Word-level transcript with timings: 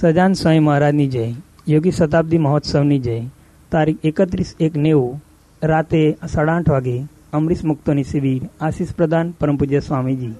સજાન 0.00 0.32
સ્વામી 0.32 0.58
મહારાજની 0.58 1.06
જય, 1.06 1.32
યોગી 1.68 1.90
શતાબ્દી 1.90 2.38
મહોત્સવની 2.38 2.98
જય. 2.98 3.20
તારીખ 3.72 3.96
એકત્રીસ 4.04 4.54
એક 4.60 4.76
નેવું, 4.76 5.24
રાતે 5.62 6.16
સાડા 6.32 6.52
આઠ 6.52 6.70
વાગે 6.70 7.04
અમરીશ 7.32 7.64
મુક્તોની 7.64 8.04
શિબિર, 8.04 8.42
આશીષ 8.60 8.88
પ્રદાન 8.96 9.34
પરમ 9.40 9.56
પૂજ્ય 9.56 9.80
સ્વામીજી. 9.80 10.34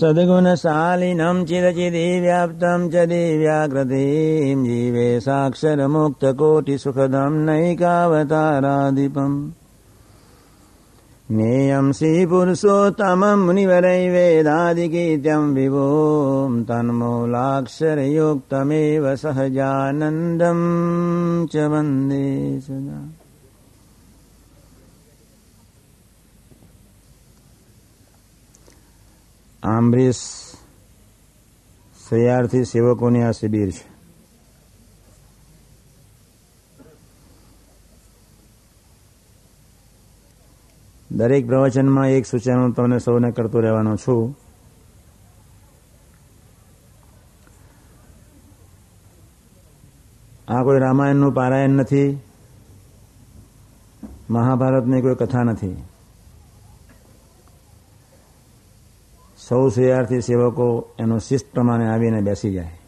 સદગુણશાલિનમ 0.00 1.44
ચિદચિદીવ્યાપ્તમ 1.44 2.88
ચ 2.88 2.96
દિવ્યાકૃતિમ 2.96 4.64
જીવે 4.64 5.18
સાક્ષરમુક્તકોટિસુખદમ 5.18 7.44
નૈકાવતારાધિપમ. 7.44 9.52
नेयं 11.30 11.92
सीपुरुषोत्तमं 11.92 13.46
मुनिवरैवेदादिकीर्तं 13.46 15.54
विभों 15.54 16.64
तन्मूलाक्षरयुक्तमेव 16.64 19.16
सहजानन्दं 19.16 20.60
च 21.46 21.70
वन्दे 21.70 22.60
सदा। 22.60 23.12
आम्बरीशयार्थि 29.76 32.64
शिवकोण्या 32.64 33.32
शिबिर 33.32 33.70
च 33.70 33.89
દરેક 41.10 41.46
પ્રવચનમાં 41.46 42.08
એક 42.08 42.26
સૂચન 42.26 42.58
હું 42.58 42.72
તમને 42.72 42.98
સૌને 42.98 43.30
કરતો 43.30 43.60
રહેવાનો 43.60 43.96
છું. 43.96 44.38
આ 50.48 50.62
કોઈ 50.62 50.78
રામાયણનું 50.78 51.34
પારાયણ 51.34 51.68
નથી. 51.68 52.20
મહાભારતની 54.30 55.02
કોઈ 55.02 55.14
કથા 55.14 55.42
નથી. 55.42 55.84
સૌ 59.48 59.68
શિયાળથી 59.68 60.20
સેવકો 60.20 60.88
એનું 60.98 61.20
શિસ્ત 61.20 61.46
પ્રમાણે 61.52 61.88
આવીને 61.88 62.20
બેસી 62.20 62.52
જાય. 62.52 62.79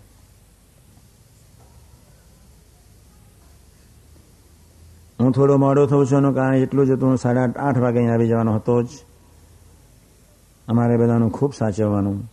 હું 5.22 5.32
થોડો 5.32 5.56
મોડો 5.56 5.86
થઉં 5.86 6.06
છું, 6.06 6.18
એનું 6.18 6.34
કારણ 6.34 6.54
એટલું 6.54 6.86
જ 6.86 6.90
હતું 6.90 7.16
સાડા 7.16 7.42
આઠ 7.56 7.78
વાગે 7.78 8.08
આવી 8.08 8.28
જવાનો 8.28 8.54
હતો 8.54 8.82
જ. 8.82 8.88
અમારે 10.68 10.96
બધાનું 10.96 11.30
ખૂબ 11.30 11.54
સાચવવાનું. 11.54 12.32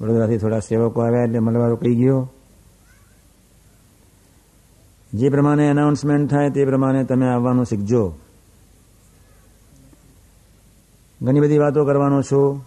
વડોદરાથી 0.00 0.38
થોડા 0.38 0.60
સેવકો 0.60 1.00
આવ્યા 1.00 1.22
એટલે 1.22 1.38
મળવારો 1.38 1.76
કહી 1.76 1.94
ગયો. 1.94 2.28
જે 5.14 5.28
પ્રમાણે 5.28 5.66
એનાઉન્સમેન્ટ 5.66 6.30
થાય 6.30 6.50
તે 6.50 6.64
પ્રમાણે 6.64 7.04
તમે 7.04 7.28
આવવાનું 7.28 7.64
શીખજો. 7.64 8.12
ઘણી 11.22 11.40
બધી 11.40 11.58
વાતો 11.58 11.84
કરવાનો 11.84 12.22
છું. 12.22 12.64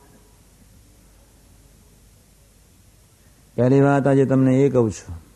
પહેલી 3.55 3.81
વાત 3.81 4.07
આજે 4.07 4.25
તમને 4.25 4.55
એ 4.55 4.69
કહું 4.69 4.91
છું. 4.91 5.30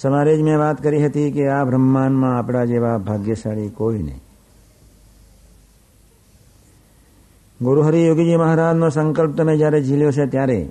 સવારે 0.00 0.36
જ 0.36 0.42
મેં 0.42 0.58
વાત 0.58 0.82
કરી 0.82 1.06
હતી 1.06 1.30
કે 1.30 1.48
આ 1.48 1.64
બ્રહ્માંડમાં 1.64 2.38
આપણા 2.38 2.64
જેવા 2.64 2.98
ભાગ્યશાળી 2.98 3.68
કોઈ 3.68 3.98
નહીં. 3.98 4.20
ગુરુહરિ 7.62 8.06
યોગીજી 8.06 8.36
મહારાજનો 8.36 8.88
સંકલ્પ 8.88 9.36
તમે 9.36 9.56
જ્યારે 9.56 9.82
ઝીલ્યો 9.82 10.10
છે 10.10 10.26
ત્યારે 10.26 10.70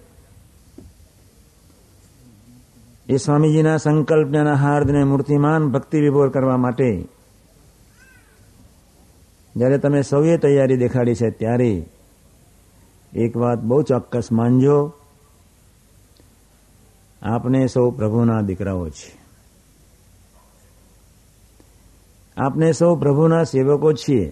એ 3.10 3.18
સ્વામીજીના 3.18 3.78
સંકલ્પને 3.78 4.54
હાર્દને 4.54 5.04
મૂર્તિમાન 5.04 5.70
ભક્તિ 5.72 6.02
વિભોર 6.02 6.30
કરવા 6.30 6.58
માટે 6.58 7.06
જ્યારે 9.56 9.78
તમે 9.78 10.02
સૌએ 10.02 10.38
તૈયારી 10.38 10.78
દેખાડી 10.78 11.16
છે 11.16 11.30
ત્યારે 11.30 11.86
એક 13.14 13.38
વાત 13.38 13.60
બહુ 13.60 13.82
ચોક્કસ 13.82 14.32
માનજો. 14.32 14.94
આપણે 17.22 17.68
સૌ 17.68 17.92
પ્રભુના 17.92 18.42
દીકરાઓ 18.42 18.90
છે. 18.90 19.19
આપને 22.40 22.72
સૌ 22.72 22.96
પ્રભુના 22.96 23.44
સેવકો 23.44 23.94
છીએ. 23.94 24.32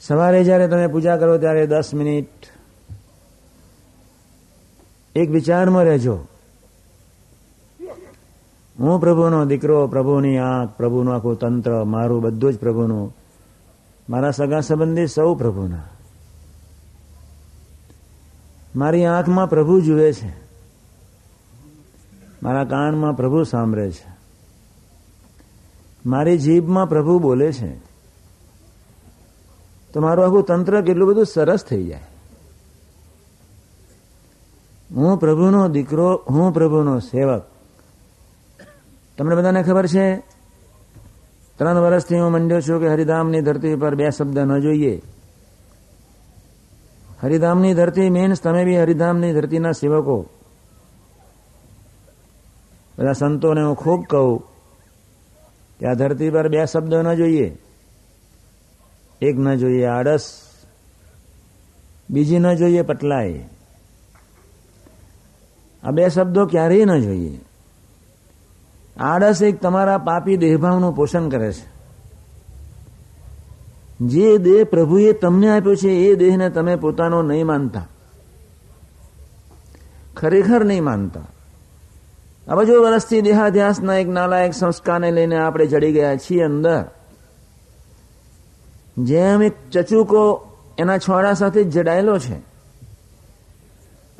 સવારે 0.00 0.44
જ્યારે 0.44 0.68
તમે 0.68 0.86
પૂજા 0.86 1.16
કરો 1.16 1.38
ત્યારે 1.38 1.66
દસ 1.66 1.94
મિનિટ 1.94 2.28
એક 5.14 5.30
વિચારમાં 5.30 5.84
રહેજો. 5.84 6.18
હું 8.80 9.00
પ્રભુનો 9.00 9.44
દીકરો, 9.44 9.86
પ્રભુની 9.86 10.38
આંખ, 10.38 10.76
પ્રભુનું 10.76 11.14
આખું 11.14 11.38
તંત્ર, 11.38 11.84
મારું 11.84 12.22
બધું 12.22 12.52
જ 12.52 12.58
પ્રભુનું. 12.58 13.16
મારા 14.10 14.30
સગા 14.30 14.60
સંબંધી 14.60 15.06
સૌ 15.06 15.34
પ્રભુના. 15.34 15.82
મારી 18.76 19.04
આંખમાં 19.04 19.50
પ્રભુ 19.50 19.80
જુએ 19.80 20.12
છે. 20.12 20.34
મારા 22.42 22.64
કાનમાં 22.64 23.16
પ્રભુ 23.16 23.42
સાંભળે 23.42 23.90
છે. 23.90 24.11
મારી 26.06 26.38
જીભમાં 26.38 26.88
પ્રભુ 26.88 27.18
બોલે 27.18 27.52
છે. 27.52 27.76
તો 29.92 30.00
મારું 30.00 30.24
આખું 30.24 30.44
તંત્ર 30.44 30.80
કેટલું 30.80 31.08
બધું 31.08 31.26
સરસ 31.26 31.64
થઈ 31.64 31.86
જાય. 31.86 32.00
હું 34.90 35.18
પ્રભુનો 35.18 35.68
દીકરો, 35.68 36.22
હું 36.30 36.52
પ્રભુનો 36.52 36.98
સેવક. 36.98 37.42
તમને 39.18 39.36
બધાને 39.36 39.62
ખબર 39.62 39.86
છે? 39.86 40.16
ત્રણ 41.58 41.78
વર્ષથી 41.78 42.20
હું 42.20 42.30
મંડ્યો 42.30 42.60
છું 42.60 42.80
કે 42.80 42.88
હરિધામની 42.88 43.40
ધરતી 43.40 43.76
પર 43.76 43.94
બે 43.94 44.10
શબ્દ 44.10 44.38
ન 44.38 44.60
જોઈએ. 44.60 45.02
હરિધામની 47.22 47.74
ધરતી 47.74 48.10
મીન્સ 48.10 48.42
તમે 48.42 48.64
બી 48.64 48.78
હરિધામની 48.82 49.32
ધરતીના 49.32 49.72
સેવકો. 49.72 50.26
બધા 52.98 53.12
સંતોને 53.12 53.62
હું 53.62 53.76
ખૂબ 53.76 54.04
કહું. 54.04 54.51
કે 55.82 55.88
આ 55.88 55.94
ધરતી 55.94 56.30
પર 56.30 56.48
બે 56.48 56.66
શબ્દો 56.66 57.02
ન 57.02 57.14
જોઈએ. 57.14 57.58
એક 59.20 59.38
ન 59.38 59.54
જોઈએ 59.54 59.84
આળસ, 59.84 60.40
બીજી 62.10 62.38
ન 62.38 62.54
જોઈએ 62.54 62.82
પટલાય 62.82 63.48
આ 65.82 65.90
બે 65.90 66.08
શબ્દો 66.08 66.46
ક્યારેય 66.46 66.84
ન 66.84 67.02
જોઈએ. 67.02 67.40
આળસ 68.96 69.42
એક 69.42 69.60
તમારા 69.60 69.98
પાપી 69.98 70.36
દેહભાવનું 70.36 70.94
પોષણ 70.94 71.28
કરે 71.28 71.52
છે. 71.52 71.66
જે 74.00 74.38
દેહ 74.38 74.64
પ્રભુએ 74.64 75.12
તમને 75.12 75.50
આપ્યો 75.50 75.74
છે, 75.74 75.88
એ 75.88 76.14
દેહને 76.14 76.50
તમે 76.50 76.76
પોતાનો 76.76 77.22
નહીં 77.22 77.46
માનતા. 77.46 77.88
ખરેખર 80.16 80.64
નહીં 80.64 80.84
માનતા. 80.84 81.20
અબજો 82.48 82.82
વર્ષથી 82.82 83.20
દેહાધ્યાસના 83.20 83.96
એક 83.96 84.08
નાલાયક 84.08 84.54
સંસ્કારને 84.54 85.10
લઈને 85.10 85.36
આપણે 85.36 85.66
ચડી 85.66 85.92
ગયા 85.92 86.16
છીએ 86.16 86.42
અંદર. 86.42 86.84
જેમ 88.98 89.42
એક 89.42 89.54
ચચુકો 89.70 90.22
એના 90.78 90.98
છોડા 90.98 91.32
સાથે 91.32 91.64
જડાયેલો 91.64 92.18
છે, 92.18 92.36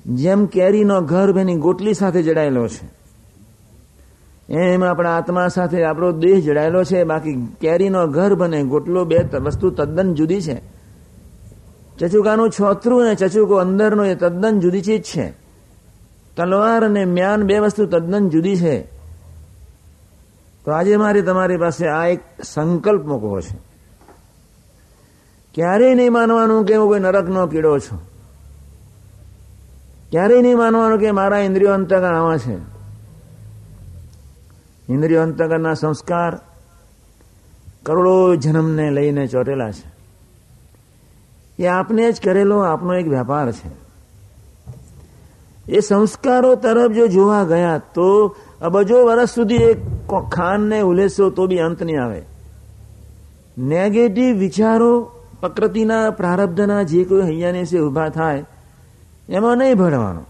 જેમ 0.06 0.46
કેરીનો 0.46 1.00
ગર્ભ 1.00 1.38
એની 1.38 1.56
ગોટલી 1.56 1.94
સાથે 1.94 2.22
જડાયેલો 2.22 2.68
છે, 2.68 2.86
એમ 4.48 4.84
આપણા 4.84 5.16
આત્મા 5.16 5.48
સાથે 5.48 5.84
આપણો 5.84 6.12
દેહ 6.12 6.40
જડાયેલો 6.40 6.84
છે, 6.84 7.04
બાકી 7.04 7.56
કેરીનો 7.60 8.06
ગર્ભ 8.06 8.42
અને 8.42 8.62
ગોટલો 8.62 9.04
બે 9.04 9.18
વસ્તુ 9.38 9.70
તદ્દન 9.70 10.14
જુદી 10.14 10.40
છે. 10.40 10.58
ચચુકાનું 11.98 12.50
છોતરું 12.50 13.02
અને 13.02 13.14
ચચુકો 13.14 13.54
અંદરનો 13.56 14.04
એ 14.04 14.14
તદ્દન 14.14 14.60
જુદી 14.60 14.80
ચીજ 14.80 15.02
છે. 15.02 15.41
તલવાર 16.36 16.84
અને 16.84 17.04
મ્યાન 17.04 17.42
બે 17.42 17.58
વસ્તુ 17.58 17.86
તદ્દન 17.86 18.28
જુદી 18.28 18.56
છે. 18.56 18.82
તો 20.64 20.70
આજે 20.70 20.96
મારી 20.96 21.22
તમારી 21.22 21.56
પાસે 21.56 21.88
આ 21.88 22.06
એક 22.06 22.20
સંકલ્પ 22.44 23.06
મૂકવો 23.06 23.40
છે. 23.40 23.58
ક્યારેય 25.54 25.94
નહીં 25.94 26.12
માનવાનું 26.12 26.64
કે 26.64 26.76
હું 26.76 26.88
કોઈ 26.88 27.00
નરકનો 27.00 27.46
કીડો 27.46 27.78
છું. 27.78 28.12
ક્યારેય 30.10 30.42
નહીં 30.42 30.58
માનવાનું 30.58 30.98
કે 30.98 31.10
મારા 31.10 31.38
ઇન્દ્રિયો 31.38 31.74
અંતગણ 31.74 32.14
આવા 32.14 32.36
છે. 32.36 32.56
ઇન્દ્રિયો 34.88 35.22
અંતગણના 35.22 35.74
સંસ્કાર 35.74 36.38
કરોડો 37.82 38.36
જન્મને 38.36 38.90
લઈને 38.90 39.26
ચોટેલા 39.26 39.70
છે. 39.72 39.92
એ 41.62 41.66
આપને 41.66 42.12
જ 42.12 42.20
કરેલો 42.20 42.58
આપનો 42.58 42.94
એક 42.94 43.08
વેપાર 43.08 43.52
છે. 43.52 43.81
એ 45.68 45.80
સંસ્કારો 45.80 46.54
તરફ 46.54 46.92
જો 46.92 47.06
જોવા 47.06 47.44
ગયા 47.44 47.78
તો 47.78 48.36
અબજો 48.60 49.04
વર્ષ 49.06 49.30
સુધી 49.30 49.56
એક 49.56 49.78
ખાનને 50.32 50.80
ઉલેસો 50.80 51.30
તો 51.30 51.46
બી 51.46 51.58
અંત 51.58 51.82
નહીં 51.82 52.04
આવે. 52.04 52.22
નેગેટિવ 53.58 54.36
વિચારો 54.36 54.92
પ્રકૃતિના 55.40 56.10
પ્રારબ્ધના 56.10 56.82
જે 56.82 57.04
કોઈ 57.04 57.22
હૈયાને 57.22 57.64
છે 57.64 57.78
ઊભા 57.80 58.08
થાય, 58.08 58.44
એમાં 59.28 59.56
નહીં 59.58 59.76
ભણવાનું. 59.76 60.26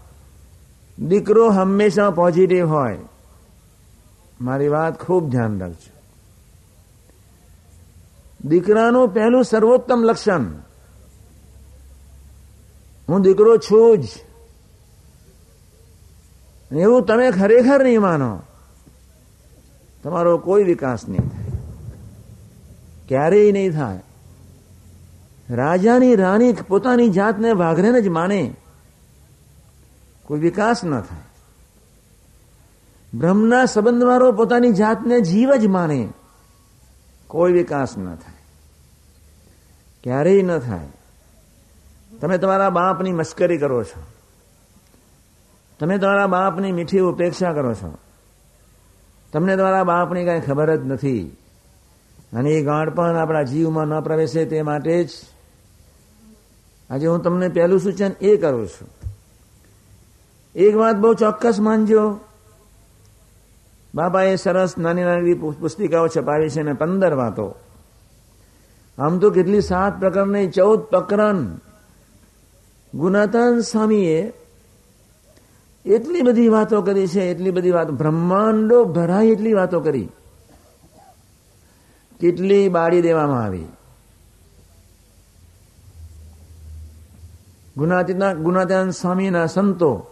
દીકરો 1.07 1.49
હંમેશા 1.49 2.09
પોઝિટિવ 2.09 2.65
હોય. 2.67 2.97
મારી 4.41 4.67
વાત 4.67 5.05
ખૂબ 5.05 5.29
ધ્યાન 5.29 5.59
રાખજો. 5.59 5.91
દીકરાનું 8.45 9.13
પહેલું 9.13 9.43
સર્વોત્તમ 9.43 10.03
લક્ષણ, 10.03 10.45
હું 13.09 13.21
દીકરો 13.21 13.57
છું 13.57 13.97
જ. 13.97 14.05
એવું 16.79 17.05
તમે 17.05 17.31
ખરેખર 17.31 17.83
નહીં 17.83 18.01
માનો. 18.01 18.41
તમારો 20.03 20.37
કોઈ 20.37 20.63
વિકાસ 20.63 21.09
નહીં 21.09 21.29
થાય. 21.29 21.51
ક્યારેય 23.07 23.51
નહીં 23.51 23.71
થાય. 23.71 23.99
રાજાની 25.49 26.15
રાણી 26.15 26.53
પોતાની 26.53 27.09
જાતને 27.09 27.51
વાઘરેને 27.51 28.01
જ 28.01 28.07
માને. 28.07 28.55
કોઈ 30.25 30.39
વિકાસ 30.39 30.83
ન 30.83 31.01
થાય. 31.01 31.19
બ્રહ્મના 33.17 33.65
સંબંધવાળો 33.65 34.31
પોતાની 34.31 34.71
જાતને 34.71 35.21
જીવ 35.21 35.55
જ 35.55 35.65
માને. 35.65 36.09
કોઈ 37.27 37.53
વિકાસ 37.53 37.97
ન 37.97 38.15
થાય. 38.15 38.43
ક્યારેય 40.03 40.41
ન 40.41 40.59
થાય. 40.59 40.87
તમે 42.21 42.37
તમારા 42.37 42.69
બાપની 42.69 43.11
મશ્કરી 43.11 43.57
કરો 43.57 43.83
છો. 43.83 44.12
તમે 45.83 45.97
તમારા 45.97 46.27
બાપની 46.27 46.71
મીઠી 46.71 46.99
ઉપેક્ષા 46.99 47.53
કરો 47.53 47.73
છો. 47.73 47.97
તમને 49.33 49.57
તમારા 49.57 49.83
બાપની 49.83 50.25
કાંઈ 50.25 50.39
ખબર 50.39 50.75
જ 50.75 50.85
નથી. 50.85 51.37
અને 52.33 52.49
એ 52.49 52.63
ગાંઠ 52.63 52.93
પણ 52.93 53.15
આપણા 53.15 53.43
જીવમાં 53.43 53.87
ન 53.87 53.99
પ્રવેશે 53.99 54.45
તે 54.45 54.61
માટે 54.61 55.03
જ. 55.03 55.09
આજે 56.89 57.07
હું 57.07 57.21
તમને 57.21 57.49
પહેલું 57.49 57.79
સૂચન 57.79 58.11
એ 58.21 58.37
કરું 58.37 58.67
છું. 58.67 58.87
એક 60.55 60.75
વાત 60.75 60.95
બહુ 60.95 61.13
ચોક્કસ 61.13 61.59
માનજો. 61.59 62.19
બાપાએ 63.95 64.35
સરસ 64.35 64.77
નાની 64.77 65.03
નાની 65.03 65.33
પુસ્તિકાઓ 65.33 66.07
છપાવી 66.07 66.49
છે 66.49 66.61
ને 66.61 66.73
પંદર 66.73 67.13
વાતો. 67.13 67.55
આમ 68.97 69.19
તો 69.19 69.31
કેટલી 69.31 69.61
સાત 69.61 69.99
પ્રકરણની 69.99 70.47
ચૌદ 70.47 70.79
પ્રકરણ. 70.79 71.45
ગુનાતાન 72.95 73.59
સ્વામીએ 73.59 74.33
એટલી 75.85 76.21
બધી 76.21 76.47
વાતો 76.47 76.81
કરી 76.81 77.07
છે, 77.07 77.21
એટલી 77.21 77.51
બધી 77.51 77.71
વાતો. 77.71 77.91
બ્રહ્માંડો 77.91 78.85
ભરાય 78.85 79.25
એટલી 79.25 79.53
વાતો 79.53 79.79
કરી. 79.79 80.09
કેટલી 82.19 82.69
બાળી 82.69 83.01
દેવામાં 83.01 83.43
આવી. 83.43 83.65
ગુનાતીના 87.77 88.33
ગુનાત્યાન 88.33 88.89
સ્વામીના 88.89 89.45
સંતો 89.45 90.05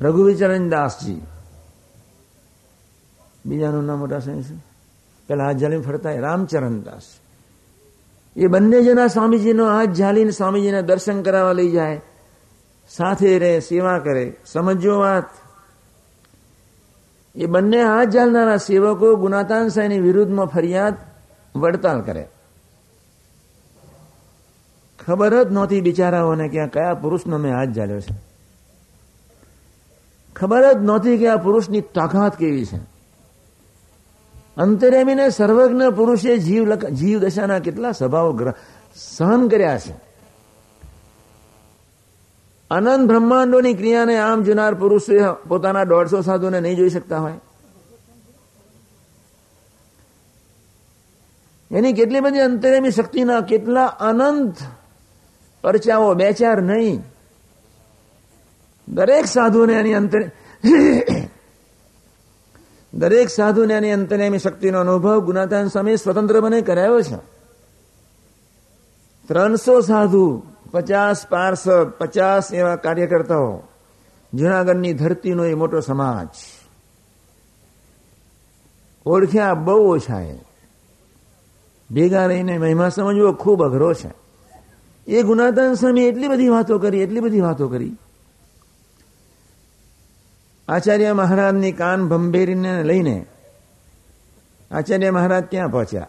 રઘુવીચરણ 0.00 0.68
દાસજી. 0.68 1.20
બીજાનું 3.46 3.84
નામ 3.84 3.98
મોટા 3.98 4.18
સ્વામી 4.18 4.42
છે. 4.42 4.54
પેલા 5.28 5.44
હાથ 5.44 5.56
ઝાલીને 5.56 5.82
ફરતા 5.82 6.14
રામચરણ 6.14 6.80
દાસ. 6.80 7.02
એ 8.36 8.46
બંને 8.46 8.82
જણા 8.82 9.06
સ્વામીજીનો 9.06 9.66
હાથ 9.68 9.88
ઝાલીને 9.88 10.30
સ્વામીજીને 10.30 10.82
દર્શન 10.82 11.22
કરાવવા 11.22 11.52
લઈ 11.52 11.70
જાય. 11.70 12.00
સાથે 12.96 13.38
રહે, 13.38 13.60
સેવા 13.60 13.98
કરે. 13.98 14.36
સમજો 14.46 14.98
વાત? 14.98 15.24
એ 17.34 17.46
બંને 17.46 17.82
હાથ 17.82 18.08
ઝાલનારા 18.08 18.56
સેવકો 18.56 19.16
ગુનાતાન 19.16 19.68
સાહેબની 19.68 20.00
વિરુદ્ધમાં 20.00 20.46
ફરિયાદ, 20.46 20.94
વડતાલ 21.56 22.02
કરે. 22.02 22.28
ખબર 25.06 25.44
જ 25.44 25.52
નહોતી 25.52 25.80
બિચારાઓને 25.80 26.48
કે 26.48 26.66
કયા 26.66 26.94
પુરુષનો 26.94 27.38
મેં 27.38 27.56
હાથ 27.56 27.68
ઝાલ્યો 27.68 28.00
છે. 28.00 28.14
ખબર 30.36 30.72
જ 30.72 30.76
નહોતી 30.76 31.18
કે 31.18 31.28
આ 31.28 31.36
પુરુષની 31.36 31.80
તાકાત 31.80 32.38
કેવી 32.38 32.66
છે. 32.66 32.76
અંતરેમીને 34.56 35.30
સર્વજ્ઞ 35.30 35.82
પુરુષે 35.96 36.38
જીવ 36.38 36.74
જીવ 36.74 37.18
દશાના 37.18 37.58
કેટલા 37.58 37.92
સ્વભાવ 37.92 38.52
સહન 38.96 39.48
કર્યા 39.48 39.78
છે. 39.78 40.11
અનંત 42.72 43.08
બ્રહ્માંડોની 43.08 43.74
ક્રિયાને 43.74 44.16
આમ 44.18 44.42
જુનાર 44.42 44.74
પુરુષ 44.74 45.02
પોતાના 45.48 45.84
દોઢસો 45.84 46.20
સાધુને 46.20 46.60
નહીં 46.60 46.76
જોઈ 46.76 46.88
શકતા 46.88 47.18
હોય. 47.18 47.38
એની 51.70 51.92
કેટલી 51.92 52.20
બધી 52.20 52.40
અંતરેમી 52.40 52.90
શક્તિના 52.90 53.40
કેટલા 53.40 53.86
અનંત 53.86 54.56
પરચાઓ, 55.62 56.14
બે 56.14 56.32
ચાર 56.32 56.62
નહીં. 56.62 57.02
દરેક 58.88 59.26
સાધુને 59.26 59.72
એની 59.72 59.94
અંતરે 59.94 60.30
દરેક 62.94 63.28
સાધુને 63.28 63.74
એની 63.74 63.92
અંતરેમી 63.92 64.38
શક્તિનો 64.38 64.80
અનુભવ 64.80 65.20
ગુનાતાન 65.20 65.68
સ્વામી 65.68 65.96
સ્વતંત્ર 65.96 66.40
બને 66.40 66.60
કરાયો 66.60 67.02
છે. 67.02 67.16
ત્રણસો 69.28 69.80
સાધુ 69.80 70.42
પચાસ 70.72 71.26
પાર્ષદ 71.26 71.90
પચાસ 71.98 72.52
એવા 72.52 72.76
કાર્યકર્તાઓ. 72.76 73.62
જુનાગઢની 74.34 74.92
ધરતીનો 74.92 75.44
એ 75.44 75.54
મોટો 75.54 75.80
સમાજ. 75.80 76.28
ઓળખ્યા 79.06 79.54
બહુ 79.54 79.94
ઓછા 79.94 80.20
એ. 80.20 80.38
ભેગા 81.90 82.26
રહીને 82.26 82.58
મહિમા 82.58 82.88
સમજવો 82.88 83.32
ખૂબ 83.32 83.64
અઘરો 83.64 83.94
છે. 83.94 84.10
એ 85.06 85.22
ગુનાતાન 85.22 85.74
સ્વામી 85.74 86.04
એટલી 86.04 86.28
બધી 86.28 86.48
વાતો 86.48 86.78
કરી, 86.78 87.00
એટલી 87.00 87.20
બધી 87.20 87.40
વાતો 87.40 87.68
કરી. 87.68 87.96
આચાર્ય 90.68 91.12
મહારાજની 91.12 91.72
કાન 91.72 92.08
ભંભેરીને 92.08 92.82
લઈને 92.82 93.26
આચાર્ય 94.70 95.10
મહારાજ 95.10 95.44
ક્યાં 95.44 95.68
પહોંચ્યા? 95.68 96.06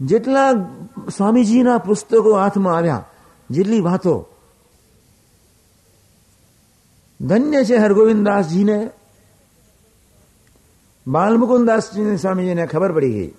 જેટલા 0.00 0.52
સ્વામીજીના 1.16 1.78
પુસ્તકો 1.78 2.34
હાથમાં 2.34 2.76
આવ્યા, 2.76 3.04
જેટલી 3.50 3.80
વાતો. 3.80 4.26
ધન્ય 7.20 7.64
છે 7.64 7.76
હરગોવિંદદાસજીને. 7.76 8.90
બાલમુકુદાસજીને 11.06 12.16
સ્વામીજીને 12.16 12.66
ખબર 12.66 12.92
પડી 12.92 13.12
ગઈ. 13.12 13.34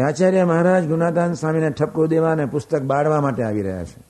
આચાર્ય 0.00 0.44
મહારાજ 0.44 0.88
ગુનાદાન 0.88 1.34
સ્વામીને 1.34 1.70
ઠપકો 1.70 2.06
દેવા 2.06 2.32
અને 2.32 2.46
પુસ્તક 2.46 2.82
બાળવા 2.82 3.20
માટે 3.20 3.42
આવી 3.42 3.62
રહ્યા 3.62 3.84
છે. 3.84 4.02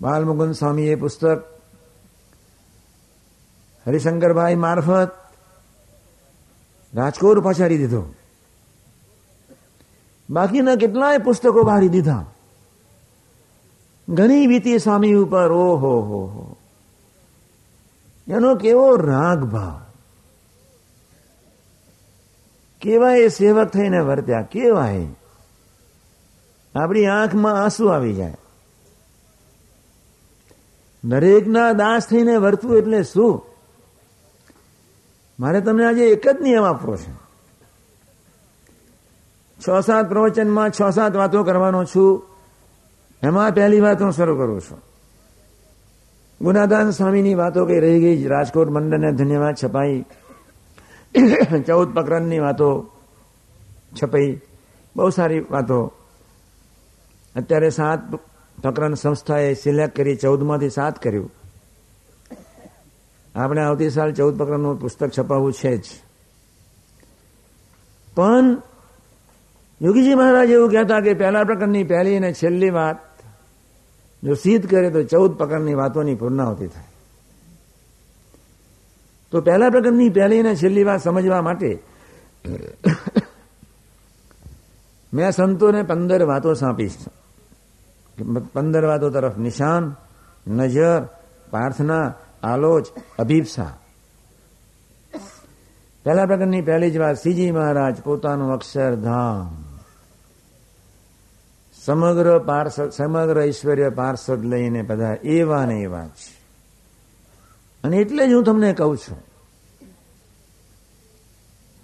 બાલમુકુંદ 0.00 0.54
સ્વામીએ 0.54 0.94
પુસ્તક 0.94 1.44
હરિશંકરભાઈ 3.86 4.54
મારફત 4.54 5.10
રાજકોટ 6.94 7.38
પહોંચાડી 7.38 7.78
દીધો. 7.78 8.14
બાકીના 10.30 10.74
કેટલાય 10.74 11.18
પુસ્તકો 11.18 11.62
બહારી 11.62 11.88
દીધા. 11.88 12.26
ઘણી 14.08 14.46
વીતી 14.46 14.78
સ્વામી 14.78 15.14
ઉપર, 15.14 15.52
ઓહો, 15.52 16.00
હો 16.00 16.26
હો. 16.26 16.56
એનો 18.28 18.54
કેવો 18.54 18.96
રાગ 18.96 19.44
ભાવ 19.44 19.80
કેવા 22.80 23.14
એ 23.14 23.28
સેવક 23.28 23.68
થઈને 23.68 24.00
વર્ત્યા, 24.00 24.42
કેવાય. 24.42 25.06
આપણી 26.74 27.06
આંખમાં 27.06 27.62
આંસુ 27.62 27.86
આવી 27.86 28.14
જાય. 28.14 28.34
દરેકના 31.04 31.72
દાસ 31.72 32.08
થઈને 32.08 32.36
વર્તવું 32.36 32.76
એટલે 32.76 33.02
શું? 33.02 33.42
મારે 35.40 35.60
તમને 35.60 35.86
આજે 35.86 36.04
એક 36.04 36.28
જ 36.28 36.40
નિયમ 36.40 36.64
આપવો 36.64 36.96
છે. 36.96 37.21
છ 39.68 39.80
સાત 39.86 40.08
પ્રવચનમાં 40.08 40.70
છ 40.70 40.90
સાત 40.94 41.16
વાતો 41.16 41.44
કરવાનો 41.44 41.84
છું. 41.84 42.22
એમાં 43.22 43.50
પહેલી 43.50 43.80
વાત 43.80 44.02
હું 44.02 44.12
શરૂ 44.12 44.36
કરું 44.36 44.60
છું. 44.60 44.82
ગુનાદાન 46.40 46.90
સ્વામીની 46.90 47.34
વાતો 47.34 47.66
કઈ 47.66 47.80
રહી 47.80 48.00
ગઈ? 48.00 48.26
રાજકોટ 48.26 48.68
મંડળને 48.68 49.12
ધન્યવાદ 49.12 49.54
છપાઈ. 49.64 50.04
ચૌદ 51.66 51.94
પ્રકરણની 51.94 52.38
વાતો 52.38 52.90
છપાઈ. 54.02 54.40
બહુ 54.96 55.10
સારી 55.10 55.40
વાતો. 55.50 55.92
અત્યારે 57.36 57.70
સાત 57.70 58.14
પ્રકરણ 58.62 58.94
સંસ્થાએ 58.94 59.54
સિલેક્ટ 59.54 59.96
કરી, 59.96 60.16
ચૌદમાંથી 60.16 60.70
સાત 60.70 61.02
કર્યું. 61.02 61.30
આપણે 63.34 63.62
આવતી 63.62 63.90
સાલ 63.90 64.12
ચૌદ 64.12 64.36
પ્રકરણનું 64.36 64.80
પુસ્તક 64.80 65.10
છપાવવું 65.18 65.52
છે 65.52 65.76
જ. 65.76 65.82
પણ 68.14 68.62
યોગીજી 69.82 70.14
મહારાજ 70.14 70.50
એવું 70.50 70.70
કહેતા 70.70 71.00
કે 71.00 71.14
પહેલા 71.14 71.44
પ્રકરણની 71.44 71.84
પહેલી 71.84 72.16
અને 72.16 72.32
છેલ્લી 72.32 72.70
વાત, 72.70 72.96
જો 74.22 74.34
સિદ્ધ 74.34 74.70
કરે 74.70 74.90
તો 74.90 75.02
ચૌદ 75.02 75.34
પ્રકરણની 75.34 75.74
વાતોની 75.74 76.14
પૂર્ણાવતી 76.14 76.66
થાય. 76.66 76.84
તો 79.30 79.40
પહેલા 79.40 79.70
પ્રકરણની 79.70 80.08
પહેલી 80.08 80.40
અને 80.40 80.56
છેલ્લી 80.56 80.84
વાત 80.84 81.02
સમજવા 81.02 81.42
માટે 81.42 81.82
મેં 85.14 85.30
સંતોને 85.32 85.82
પંદર 85.82 86.22
વાતો 86.22 86.54
સાંપીશ. 86.54 86.96
પંદર 88.52 88.84
વાતો 88.84 89.10
તરફ 89.10 89.36
નિશાન, 89.38 89.94
નજર, 90.46 91.02
પ્રાર્થના, 91.50 92.14
આલોચ, 92.42 92.86
અભિપ્સા. 93.18 93.78
પહેલા 96.04 96.26
પ્રકારની 96.26 96.62
પહેલી 96.62 96.90
જ 96.90 96.98
વાત 96.98 97.16
શ્રીજી 97.16 97.50
મહારાજ 97.50 97.96
પોતાનું 98.02 98.52
અક્ષરધામ. 98.52 99.71
સમગ્ર 101.84 102.38
પાર્ષદ 102.38 102.90
સમગ્ર 102.90 103.40
ઈશ્વર્ય 103.40 103.90
પાર્ષદ 103.90 104.44
લઈને 104.44 104.82
બધા 104.82 105.16
એવા 105.24 105.66
ને 105.66 105.74
એવા 105.74 106.06
છે 106.06 106.42
અને 107.84 107.96
એટલે 107.96 108.28
જ 108.28 108.32
હું 108.32 108.44
તમને 108.44 108.72
કહું 108.72 108.98
છું 108.98 109.32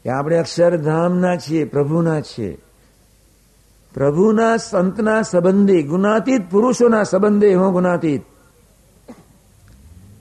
કે 0.05 0.11
આપણે 0.11 0.39
અક્ષરધામના 0.39 1.37
છીએ, 1.37 1.65
પ્રભુના 1.65 2.21
છીએ. 2.21 2.59
પ્રભુના 3.95 4.57
સંતના 4.57 5.23
સંબંધી 5.23 5.83
ગુનાતીત 5.83 6.51
પુરુષોના 6.51 7.03
સંબંધે 7.03 7.55
હું 7.55 7.73
ગુનાતીત 7.73 8.23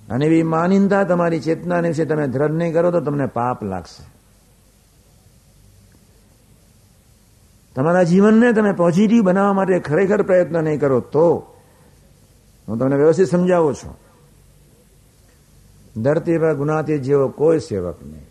અને 0.09 0.25
એવી 0.25 0.43
માનિંદા 0.43 1.03
તમારી 1.03 1.39
ચેતનાને 1.39 1.87
વિશે 1.87 2.05
તમે 2.05 2.27
ધ્રજ 2.27 2.51
નહીં 2.51 2.73
કરો 2.73 2.91
તો 2.91 3.01
તમને 3.01 3.25
પાપ 3.25 3.63
લાગશે. 3.63 4.16
તમારા 7.77 8.03
જીવનને 8.03 8.51
તમે 8.53 8.71
પોઝિટિવ 8.71 9.21
બનાવવા 9.21 9.53
માટે 9.53 9.79
ખરેખર 9.79 10.21
પ્રયત્ન 10.21 10.63
નહીં 10.63 10.79
કરો 10.79 10.99
તો 10.99 11.25
હું 12.67 12.77
તમને 12.77 12.95
વ્યવસ્થિત 12.95 13.29
સમજાવું 13.29 13.75
છું. 13.75 13.93
ધરતી 16.03 16.37
પર 16.37 16.55
ગુનાતી 16.55 16.97
જેવો 16.99 17.27
કોઈ 17.27 17.59
સેવક 17.59 17.97
નહીં. 18.03 18.25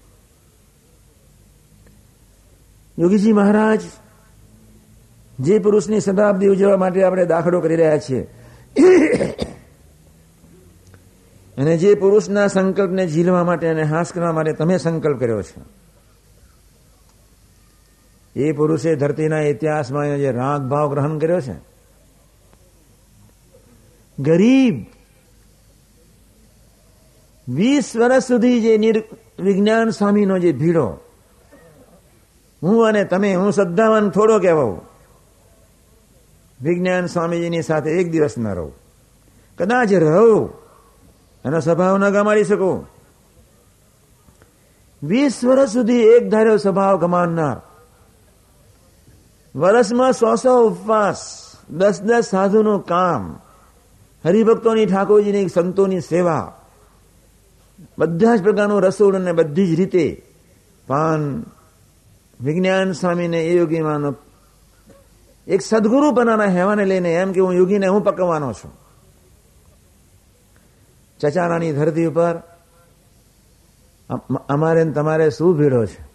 યોગીજી 2.99 3.33
મહારાજ, 3.33 3.83
જે 5.39 5.59
પુરુષની 5.59 6.01
શતાબ્દી 6.01 6.49
ઉજવવા 6.49 6.77
માટે 6.77 7.05
આપણે 7.05 7.25
દાખલો 7.25 7.61
કરી 7.61 7.77
રહ્યા 7.77 7.99
છીએ 7.99 8.23
અને 11.57 11.77
જે 11.77 11.95
પુરુષના 11.95 12.47
સંકલ્પને 12.47 13.07
ઝીલવા 13.07 13.45
માટે 13.45 13.67
અને 13.69 13.83
હાસ 13.83 14.13
કરવા 14.13 14.33
માટે 14.33 14.53
તમે 14.53 14.79
સંકલ્પ 14.79 15.19
કર્યો 15.21 15.43
છે. 15.43 15.86
એ 18.37 18.53
પુરુષે 18.53 18.97
ધરતીના 18.97 19.41
ઇતિહાસમાં 19.41 20.17
જે 20.17 20.33
રાગ 20.33 20.63
ભાવ 20.63 20.91
ગ્રહણ 20.91 21.19
કર્યો 21.19 21.41
છે. 21.41 21.55
ગરીબ 24.19 24.87
વીસ 27.49 27.97
વર્ષ 27.97 28.25
સુધી 28.25 28.61
જે 28.61 28.77
નિર્વિજ્ઞાન 28.77 29.91
સ્વામીનો 29.91 30.39
જે 30.39 30.53
ભીડો, 30.53 30.99
હું 32.63 32.89
અને 32.89 33.05
તમે, 33.05 33.35
હું 33.35 33.53
શ્રદ્ધાવાન 33.53 34.11
થોડો 34.11 34.39
કહેવાઉં. 34.39 34.81
વિજ્ઞાન 36.63 37.07
સ્વામીજીની 37.07 37.63
સાથે 37.63 37.91
એક 37.91 38.11
દિવસ 38.11 38.39
ન 38.39 38.49
રહું. 38.49 38.73
કદાચ 39.59 39.93
રહું, 39.93 40.51
એનો 41.45 41.61
સ્વભાવ 41.61 41.99
ન 41.99 42.11
ગમાડી 42.11 42.45
શકું. 42.45 42.89
વીસ 45.03 45.45
વર્ષ 45.45 45.71
સુધી 45.71 46.03
એક 46.03 46.29
ધાર્યો 46.29 46.57
સ્વભાવ 46.57 47.01
ગમાવનાર 47.01 47.61
વર્ષમાં 49.57 50.13
સો 50.13 50.35
સો 50.35 50.67
ઉપવાસ, 50.67 51.53
દસ 51.71 52.01
દસ 52.03 52.25
સાધુનું 52.31 52.85
કામ, 52.85 53.39
હરિભક્તોની 54.25 54.87
ઠાકોરજીની 54.87 55.49
સંતોની 55.49 56.01
સેવા. 56.01 56.53
બધા 57.99 58.37
જ 58.37 58.43
પ્રકારનું 58.43 58.83
રસોડ 58.83 59.15
અને 59.15 59.33
બધી 59.33 59.67
જ 59.67 59.79
રીતે. 59.79 60.23
પાન 60.87 61.45
વિજ્ઞાન 62.41 62.93
સ્વામીને 62.93 63.45
એ 63.45 63.59
યોગીમાંનો 63.59 64.15
એક 65.47 65.63
સદગુરુ 65.63 66.11
બનાના 66.11 66.45
હેવાને 66.45 66.85
લઈને 66.85 67.15
એમ 67.15 67.33
કે 67.33 67.41
હું 67.41 67.55
યોગીને 67.55 67.87
હું 67.87 68.05
પકવવાનો 68.05 68.53
છું. 68.53 68.73
ચચારાની 71.21 71.73
ધરતી 71.73 72.07
ઉપર 72.07 72.43
અમારે 74.49 74.85
તમારે 74.85 75.31
શું 75.31 75.59
ભીડો 75.59 75.87
છે? 75.87 76.06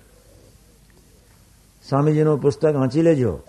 સ્વામીજીનું 1.89 2.41
પુસ્તક 2.41 2.75
વાંચી 2.75 3.01
લેજો. 3.01 3.39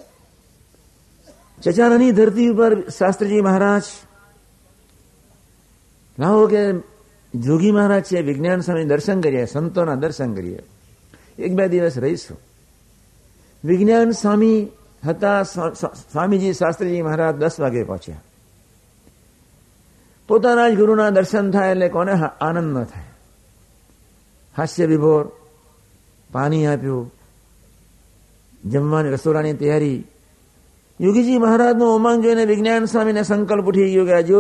ચચારાની 1.62 2.10
ધરતી 2.12 2.48
ઉપર 2.48 2.88
શાસ્ત્રીજી 2.88 3.40
મહારાજ, 3.40 3.82
લાવો 6.18 6.46
કે 6.46 6.62
જોગી 7.34 7.70
મહારાજ 7.70 8.04
છે, 8.04 8.20
વિજ્ઞાન 8.20 8.60
સ્વામી 8.60 8.84
દર્શન 8.84 9.20
કરીએ, 9.20 9.44
સંતોના 9.44 9.94
દર્શન 9.94 10.34
કરીએ. 10.34 10.58
એક 11.38 11.52
બે 11.54 11.68
દિવસ 11.68 11.98
રહીશું. 11.98 12.38
વિજ્ઞાન 13.64 14.10
સ્વામી 14.10 14.68
હતા 15.06 15.42
સ્વામીજી 15.42 16.52
શાસ્ત્રીજી 16.52 17.02
મહારાજ 17.02 17.34
દસ 17.34 17.60
વાગે 17.60 17.84
પહોંચ્યા. 17.84 18.20
પોતાના 20.28 20.68
જ 20.68 20.76
ગુરુના 20.76 21.10
દર્શન 21.10 21.50
થાય 21.50 21.70
એટલે 21.70 21.88
કોને 21.88 22.12
આનંદ 22.40 22.78
ન 22.78 22.84
થાય. 22.84 23.08
હાસ્ય 24.56 24.86
વિભોર, 24.86 25.24
પાણી 26.32 26.66
આપ્યું 26.66 27.21
જમવાની 28.64 29.10
રસોડાની 29.10 29.52
તૈયારી. 29.52 30.04
યોગીજી 31.00 31.38
મહારાજનો 31.38 31.96
ઉમંગ 31.96 32.22
જોઈને 32.22 32.44
વિજ્ઞાન 32.44 32.84
સ્વામીને 32.84 33.22
સંકલ્પ 33.22 33.64
ઉઠી 33.64 33.92
ગયો 33.92 34.04
કે 34.04 34.12
આ 34.12 34.20
જો 34.20 34.38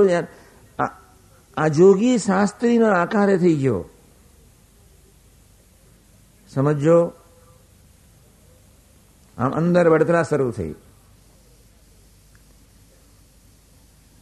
આ 1.56 1.68
જોગી 1.68 2.18
શાસ્ત્રીનો 2.18 2.86
આકારે 2.86 3.38
થઈ 3.38 3.54
ગયો. 3.54 3.84
સમજો 6.54 7.12
આમ 9.38 9.50
અંદર 9.50 9.88
વડતરા 9.88 10.22
શરૂ 10.22 10.50
થઈ. 10.50 10.74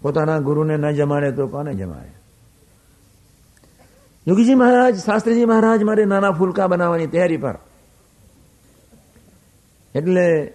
પોતાના 0.02 0.38
ગુરુને 0.38 0.76
ન 0.76 0.90
જમાડે 0.90 1.32
તો 1.32 1.46
કોને 1.46 1.74
જમાડે? 1.74 2.12
યોગીજી 4.28 4.54
મહારાજ, 4.54 5.04
શાસ્ત્રીજી 5.04 5.44
મહારાજ 5.44 5.82
મારે 5.82 6.04
નાના 6.04 6.30
ફૂલકા 6.32 6.66
બનાવવાની 6.66 7.06
તૈયારી 7.06 7.36
પર. 7.36 7.58
એટલે 9.94 10.54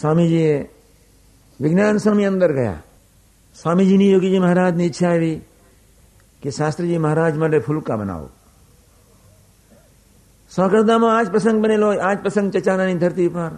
સ્વામીજીએ 0.00 0.68
વિજ્ઞાન 1.60 1.96
સ્વામી 1.96 2.24
અંદર 2.24 2.52
ગયા. 2.52 2.82
સ્વામીજીની 3.62 4.12
યોગીજી 4.12 4.38
મહારાજની 4.38 4.86
ઈચ્છા 4.86 5.08
આવી 5.08 5.40
કે 6.42 6.50
શાસ્ત્રીજી 6.50 6.98
મહારાજ 6.98 7.36
માટે 7.36 7.58
ફૂલકા 7.58 7.96
બનાવો. 7.96 8.28
સ્વકર્તામાં 10.50 11.18
આજ 11.18 11.30
પ્રસંગ 11.30 11.58
બનેલો 11.62 11.88
આજ 11.98 12.18
પ્રસંગ 12.18 12.52
ચચાનાની 12.52 12.94
ધરતી 12.94 13.28
પર. 13.28 13.50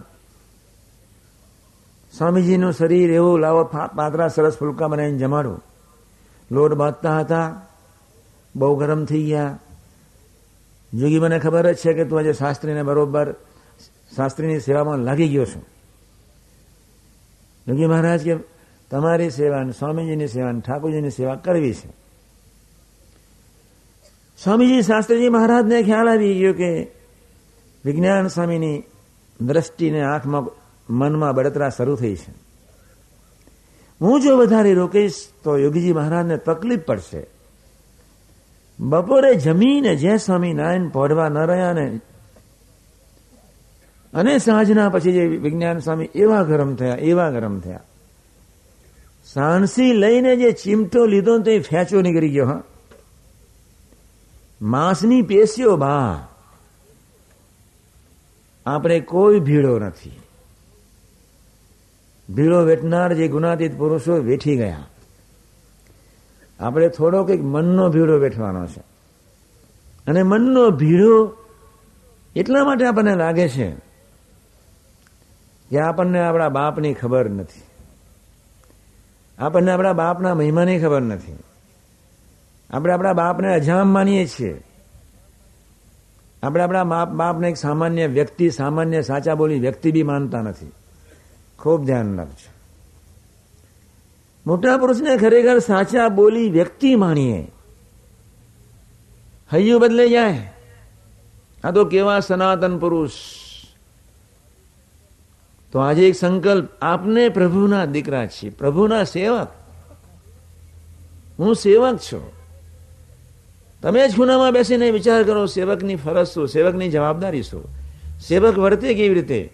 સ્વામીજીનું 2.17 2.73
શરીર 2.73 3.11
એવું 3.11 3.39
લાવો 3.39 3.63
પાતરા 3.95 4.27
સરસ 4.27 4.57
ફૂલકા 4.57 4.87
બનાવીને 4.87 5.17
જમાડો. 5.17 5.61
લોટ 6.51 6.73
બાંધતા 6.73 7.19
હતા, 7.19 7.61
બહુ 8.55 8.75
ગરમ 8.75 9.05
થઈ 9.05 9.23
ગયા. 9.23 9.59
જોગી 10.93 11.19
મને 11.19 11.39
ખબર 11.39 11.71
જ 11.71 11.77
છે 11.77 11.93
કે 11.93 12.05
તું 12.05 12.19
આજે 12.19 12.33
શાસ્ત્રીને 12.33 12.83
બરોબર 12.83 13.35
શાસ્ત્રીની 14.15 14.59
સેવામાં 14.59 14.97
લાગી 14.97 15.29
ગયો 15.29 15.45
છું. 15.45 15.65
યોગી 17.67 17.85
મહારાજ 17.85 18.23
કે, 18.23 18.35
તમારી 18.91 19.29
સેવા 19.29 19.69
સ્વામીજીની 19.79 20.27
સેવા 20.27 20.51
ઠાકોરજીની 20.51 21.09
સેવા 21.09 21.35
કરવી 21.35 21.73
છે. 21.73 21.89
સ્વામીજી 24.43 24.81
શાસ્ત્રીજી 24.81 25.29
મહારાજને 25.29 25.83
ખ્યાલ 25.83 26.09
આવી 26.09 26.33
ગયો 26.33 26.53
કે, 26.53 26.91
વિજ્ઞાન 27.85 28.27
સ્વામીની 28.27 28.83
દ્રષ્ટિને 29.41 30.01
આંખમાં, 30.01 30.47
મનમાં 30.93 31.33
બળતરા 31.33 31.69
શરૂ 31.69 31.95
થઈ 31.95 32.15
છે. 32.15 32.31
હું 34.01 34.21
જો 34.21 34.37
વધારે 34.37 34.73
રોકીશ, 34.73 35.27
તો 35.43 35.57
યોગીજી 35.57 35.93
મહારાજને 35.93 36.37
તકલીફ 36.37 36.79
પડશે. 36.79 37.27
બપોરે 38.79 39.35
જમીને 39.35 39.95
જે 39.95 40.17
સ્વામી 40.17 40.53
નાયન 40.53 40.89
પહોંચવા 40.89 41.29
ન 41.29 41.37
રહ્યા 41.37 41.73
ને 41.73 41.99
અને 44.13 44.37
સાંજના 44.37 44.89
પછી 44.89 45.11
જે 45.13 45.25
વિજ્ઞાન 45.25 45.79
સ્વામી 45.79 46.09
એવા 46.15 46.43
ગરમ 46.43 46.75
થયા, 46.75 46.95
એવા 46.95 47.29
ગરમ 47.29 47.59
થયા. 47.59 47.79
સાણસી 49.33 49.93
લઈને 49.93 50.35
જે 50.35 50.51
ચીમટો 50.51 51.05
લીધો 51.05 51.39
તો 51.39 51.51
એ 51.51 51.59
ફેંચો 51.59 52.01
નીકળી 52.01 52.29
ગયો, 52.29 52.47
હા. 52.47 52.63
માંસની 54.61 55.21
પેશીઓ 55.21 55.77
બા 55.77 56.27
આપણે 58.65 58.99
કોઈ 58.99 59.39
ભીડો 59.39 59.79
નથી. 59.79 60.19
ભીડો 62.35 62.61
વેઠનાર 62.61 63.13
જે 63.13 63.27
ગુનાતીત 63.27 63.77
પુરુષો 63.77 64.13
વેઠી 64.13 64.55
ગયા. 64.55 64.87
આપણે 66.59 66.89
થોડો 66.89 67.23
કંઈક 67.23 67.43
મનનો 67.43 67.89
ભીડો 67.89 68.17
વેઠવાનો 68.17 68.67
છે. 68.67 68.79
અને 70.07 70.23
મનનો 70.23 70.69
ભીડો 70.69 71.37
એટલા 72.35 72.63
માટે 72.63 72.85
આપણને 72.85 73.15
લાગે 73.15 73.49
છે 73.49 73.82
કે 75.73 75.79
આપણને 75.79 76.19
આપણા 76.19 76.49
બાપની 76.49 76.93
ખબર 76.93 77.29
નથી. 77.29 77.61
આપણને 79.39 79.71
આપણા 79.71 79.93
બાપના 79.93 80.35
મહિમાની 80.35 80.79
ખબર 80.79 81.01
નથી. 81.01 81.37
આપણે 82.69 82.93
આપણા 82.93 83.13
બાપને 83.13 83.53
અજામ 83.53 83.87
માનીએ 83.87 84.27
છીએ. 84.27 84.63
આપણે 86.43 86.63
આપણા 86.63 86.83
બાપ, 86.83 87.09
બાપને 87.09 87.49
એક 87.49 87.57
સામાન્ય 87.57 88.07
વ્યક્તિ, 88.07 88.49
સામાન્ય 88.49 89.01
સાચા 89.01 89.35
બોલી 89.35 89.59
વ્યક્તિ 89.59 89.91
બી 89.91 90.03
માનતા 90.03 90.41
નથી. 90.41 90.71
ખૂબ 91.59 91.85
ધ્યાન 91.85 92.17
રાખજો. 92.17 92.53
મોટા 94.45 94.77
પુરુષને 94.77 95.17
ખરેખર 95.17 95.59
સાચા 95.59 96.09
બોલી 96.09 96.49
વ્યક્તિ 96.49 96.95
માણીએ 96.95 97.51
હૈયું 99.53 99.81
બદલે 99.81 100.09
જાય. 100.09 100.53
આ 101.63 101.71
તો 101.71 101.85
કેવા 101.85 102.19
સનાતન 102.19 102.77
પુરુષ 102.77 103.11
તો 105.73 105.79
આજે 105.79 106.07
એક 106.07 106.15
સંકલ્પ 106.15 106.69
આપને 106.81 107.29
પ્રભુના 107.29 107.85
દીકરા 107.85 108.27
છીએ, 108.27 108.49
પ્રભુના 108.49 109.03
સેવક. 109.03 109.47
હું 111.39 111.55
સેવક 111.55 111.97
છું. 111.97 112.31
તમે 113.81 114.07
જ 114.07 114.15
ખૂણામાં 114.15 114.53
બેસીને 114.53 114.91
વિચાર 114.91 115.23
કરો, 115.23 115.45
સેવકની 115.45 115.95
ફરજ 115.95 116.27
શું, 116.27 116.47
સેવકની 116.47 116.89
જવાબદારી 116.89 117.43
શું? 117.43 117.63
સેવક 118.19 118.57
વર્તે 118.57 118.93
કેવી 118.93 119.13
રીતે? 119.13 119.51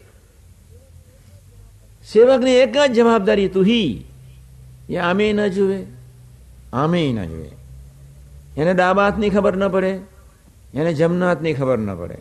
સેવકની 2.13 2.51
એક 2.51 2.77
જ 2.77 2.93
જવાબદારી 2.93 3.47
તું 3.47 3.63
હી 3.63 4.05
એ 4.89 4.95
આમે 4.95 5.33
ન 5.33 5.47
જુએ 5.47 5.85
આમે 6.73 7.11
ન 7.11 7.25
જુએ. 7.25 7.49
એને 8.61 8.73
ડાબા 8.73 9.03
હાથની 9.03 9.29
ખબર 9.29 9.57
ન 9.57 9.67
પડે, 9.67 9.99
એને 10.73 10.93
જમના 10.93 11.27
હાથની 11.27 11.53
ખબર 11.53 11.77
ન 11.77 11.95
પડે. 11.95 12.17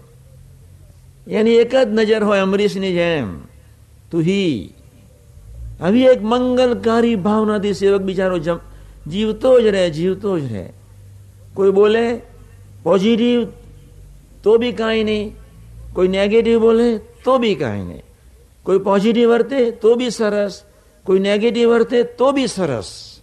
એની 1.35 1.51
એક 1.51 1.71
જ 1.71 1.89
નજર 1.89 2.25
હોય, 2.25 2.39
અમરીશની 2.39 2.93
જેમ. 2.93 3.48
તું 4.11 4.21
હી 4.21 4.75
આવી 5.81 6.03
એક 6.03 6.23
મંગલકારી 6.23 7.17
ભાવનાથી 7.17 7.75
સેવક 7.75 8.01
બિચારો 8.01 8.39
જીવતો 9.07 9.61
જ 9.61 9.67
રહે, 9.67 9.91
જીવતો 9.91 10.39
જ 10.39 10.53
રહે. 10.53 10.73
કોઈ 11.55 11.71
બોલે 11.71 12.21
પોઝિટિવ 12.83 13.47
તો 14.43 14.59
બી 14.59 14.73
કાંઈ 14.73 15.05
નહીં. 15.05 15.37
કોઈ 15.93 16.09
નેગેટિવ 16.09 16.61
બોલે, 16.61 16.99
તો 16.99 17.39
બી 17.39 17.55
કાંઈ 17.55 17.85
નહીં. 17.85 18.03
કોઈ 18.63 18.79
પોઝિટિવ 18.79 19.29
વર્તે, 19.29 19.71
તો 19.71 19.95
બી 19.95 20.11
સરસ. 20.11 20.63
કોઈ 21.05 21.19
નેગેટિવ 21.19 21.69
વર્તે, 21.69 22.03
તો 22.03 22.33
બી 22.33 22.47
સરસ. 22.47 23.19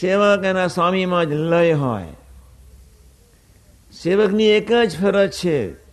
સેવક 0.00 0.44
એના 0.44 0.66
સ્વામીમાં 0.66 1.26
જ 1.26 1.32
લય 1.32 1.72
હોય. 1.72 2.06
સેવકની 4.02 4.44
એક 4.44 4.72
જ 4.72 4.96
ફરજ 5.00 5.30
છે. 5.30 5.83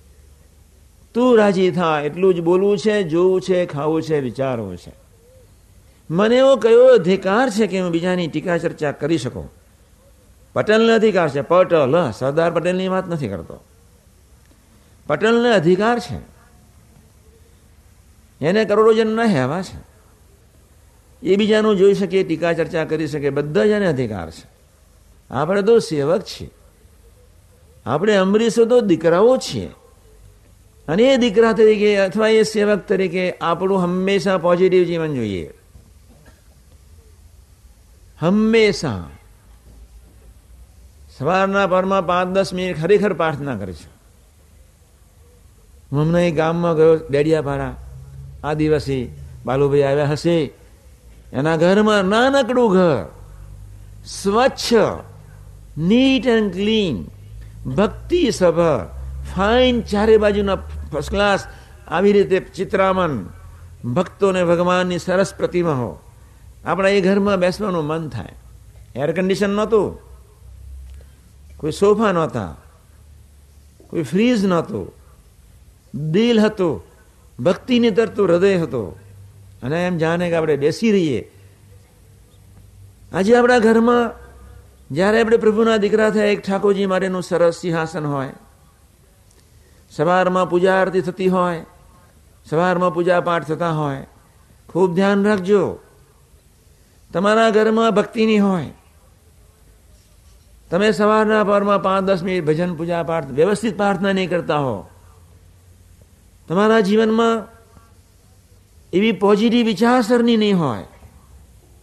તું 1.14 1.38
રાજી 1.38 1.72
થા, 1.72 2.00
એટલું 2.00 2.34
જ 2.34 2.42
બોલવું 2.42 2.78
છે, 2.78 3.04
જોવું 3.04 3.42
છે, 3.42 3.66
ખાવું 3.66 4.02
છે, 4.02 4.20
વિચારવું 4.20 4.78
છે. 4.78 4.94
મને 6.10 6.38
એવો 6.38 6.56
કયો 6.56 6.86
અધિકાર 6.86 7.50
છે 7.50 7.68
કે 7.68 7.80
હું 7.80 7.92
બીજાની 7.92 8.28
ટીકા 8.28 8.58
ચર્ચા 8.58 8.92
કરી 8.92 9.18
શકું? 9.18 9.52
પટેલને 10.54 10.94
અધિકાર 10.94 11.30
છે. 11.30 11.42
પટેલ 11.42 12.12
સરદાર 12.12 12.52
પટેલની 12.52 12.88
વાત 12.88 13.08
નથી 13.08 13.28
કરતો. 13.28 13.60
પટેલને 15.08 15.54
અધિકાર 15.54 16.00
છે. 16.00 16.18
એને 18.46 18.66
કરોડો 18.66 18.94
જણના 18.94 19.24
હેવા 19.24 19.62
છે. 19.62 19.92
એ 21.24 21.36
બીજાનું 21.36 21.78
જોઈ 21.78 21.94
શકે, 21.94 22.24
ટીકા 22.24 22.54
ચર્ચા 22.54 22.86
કરી 22.86 23.08
શકે, 23.08 23.30
બધા 23.30 23.66
જ 23.66 23.68
એને 23.68 23.88
અધિકાર 23.88 24.32
છે. 24.32 24.50
આપણે 25.32 25.62
તો 25.62 25.80
સેવક 25.80 26.22
છીએ. 26.22 26.50
આપણે 27.86 28.16
અમરીશો 28.16 28.66
તો 28.66 28.82
દીકરાઓ 28.82 29.38
છીએ. 29.38 29.70
અને 30.88 31.04
એ 31.04 31.18
દીકરા 31.18 31.54
તરીકે 31.54 31.98
અથવા 31.98 32.28
એ 32.28 32.44
સેવક 32.44 32.80
તરીકે 32.88 33.34
આપણું 33.42 33.82
હંમેશા 33.82 34.38
પોઝિટિવ 34.38 34.84
જીવન 34.84 35.14
જોઈએ. 35.14 35.54
હંમેશા. 38.20 39.10
સવારના 41.18 41.68
પરમાં 41.68 42.06
પાંચ 42.06 42.36
દસ 42.36 42.54
મિનિટ 42.54 42.82
ખરેખર 42.82 43.14
પ્રાર્થના 43.14 43.56
કરીશું 43.56 43.92
હું 45.92 46.20
એ 46.20 46.32
ગામમાં 46.32 46.76
ગયો, 46.76 46.96
ડેડિયાપાડા. 47.10 47.76
આ 48.44 48.54
દિવસે 48.54 49.10
બાલુભાઈ 49.46 49.82
આવ્યા 49.82 50.06
હશે. 50.06 50.54
એના 51.34 51.58
ઘરમાં 51.58 52.06
નાનકડું 52.06 52.74
ઘર. 52.74 53.06
સ્વચ્છ 54.06 54.74
નીટ 55.78 56.28
એન્ડ 56.28 56.52
ક્લીન 56.52 57.08
ભક્તિ 57.76 58.32
સભર 58.32 59.01
ફાઇન 59.36 59.82
ચારે 59.82 60.18
બાજુના 60.18 60.56
ફર્સ્ટ 60.56 61.10
ક્લાસ 61.10 61.48
આવી 61.88 62.14
રીતે 62.14 62.40
ચિત્રામન, 62.40 63.30
ભક્તોને 63.86 64.44
ભગવાનની 64.44 65.00
સરસ 65.00 65.34
પ્રતિમા 65.34 65.72
હો. 65.72 66.00
આપણા 66.66 66.90
એ 66.90 67.02
ઘરમાં 67.02 67.38
બેસવાનું 67.38 67.86
મન 67.86 68.10
થાય. 68.10 68.30
એર 68.96 69.12
કન્ડિશન 69.12 69.50
નહોતું. 69.50 70.00
કોઈ 71.58 71.72
સોફા 71.72 72.12
નહોતા. 72.12 72.56
કોઈ 73.88 74.04
ફ્રીજ 74.04 74.46
નહોતું. 74.46 74.94
દિલ 76.12 76.40
હતું. 76.40 76.84
ભક્તિની 77.44 77.92
તરતું 77.92 78.28
હૃદય 78.28 78.58
હતો. 78.58 79.00
અને 79.64 79.88
એમ 79.88 79.98
જાણે 79.98 80.30
કે 80.30 80.36
આપણે 80.36 80.58
બેસી 80.58 80.92
રહીએ. 80.92 81.32
આજે 83.14 83.36
આપણા 83.36 83.60
ઘરમાં, 83.60 84.12
જ્યારે 84.92 85.22
આપણે 85.22 85.38
પ્રભુના 85.38 85.78
દીકરા 85.78 86.10
થયા, 86.10 86.26
એક 86.26 86.42
ઠાકોરજી 86.42 86.86
માટેનું 86.86 87.24
સરસ 87.24 87.56
સિંહાસન 87.56 88.06
હોય 88.06 88.30
સવારમાં 89.92 90.50
પૂજા 90.50 90.76
આરતી 90.76 91.02
થતી 91.02 91.28
હોય, 91.28 91.66
સવારમાં 92.50 92.94
પૂજા 92.94 93.22
પાઠ 93.22 93.48
થતા 93.48 93.72
હોય, 93.72 94.08
ખૂબ 94.70 94.96
ધ્યાન 94.96 95.26
રાખજો. 95.26 95.80
તમારા 97.14 97.50
ઘરમાં 97.50 97.92
ભક્તિની 97.92 98.40
હોય. 98.40 98.74
તમે 100.70 100.92
સવારના 100.92 101.44
પરમાં 101.44 101.84
પાંચ 101.84 102.04
દસ 102.04 102.24
મિનિટ 102.24 102.46
ભજન, 102.46 102.76
પૂજા 102.76 103.04
પાઠ, 103.04 103.26
વ્યવસ્થિત 103.26 103.78
પ્રાર્થના 103.78 104.14
નહીં 104.14 104.30
કરતા 104.30 104.58
હો. 104.58 104.90
તમારા 106.48 106.80
જીવનમાં 106.80 107.48
એવી 108.94 109.12
પોઝિટિવ 109.12 109.66
વિચારસરણી 109.66 110.38
નહીં 110.38 110.60
હોય. 110.60 110.84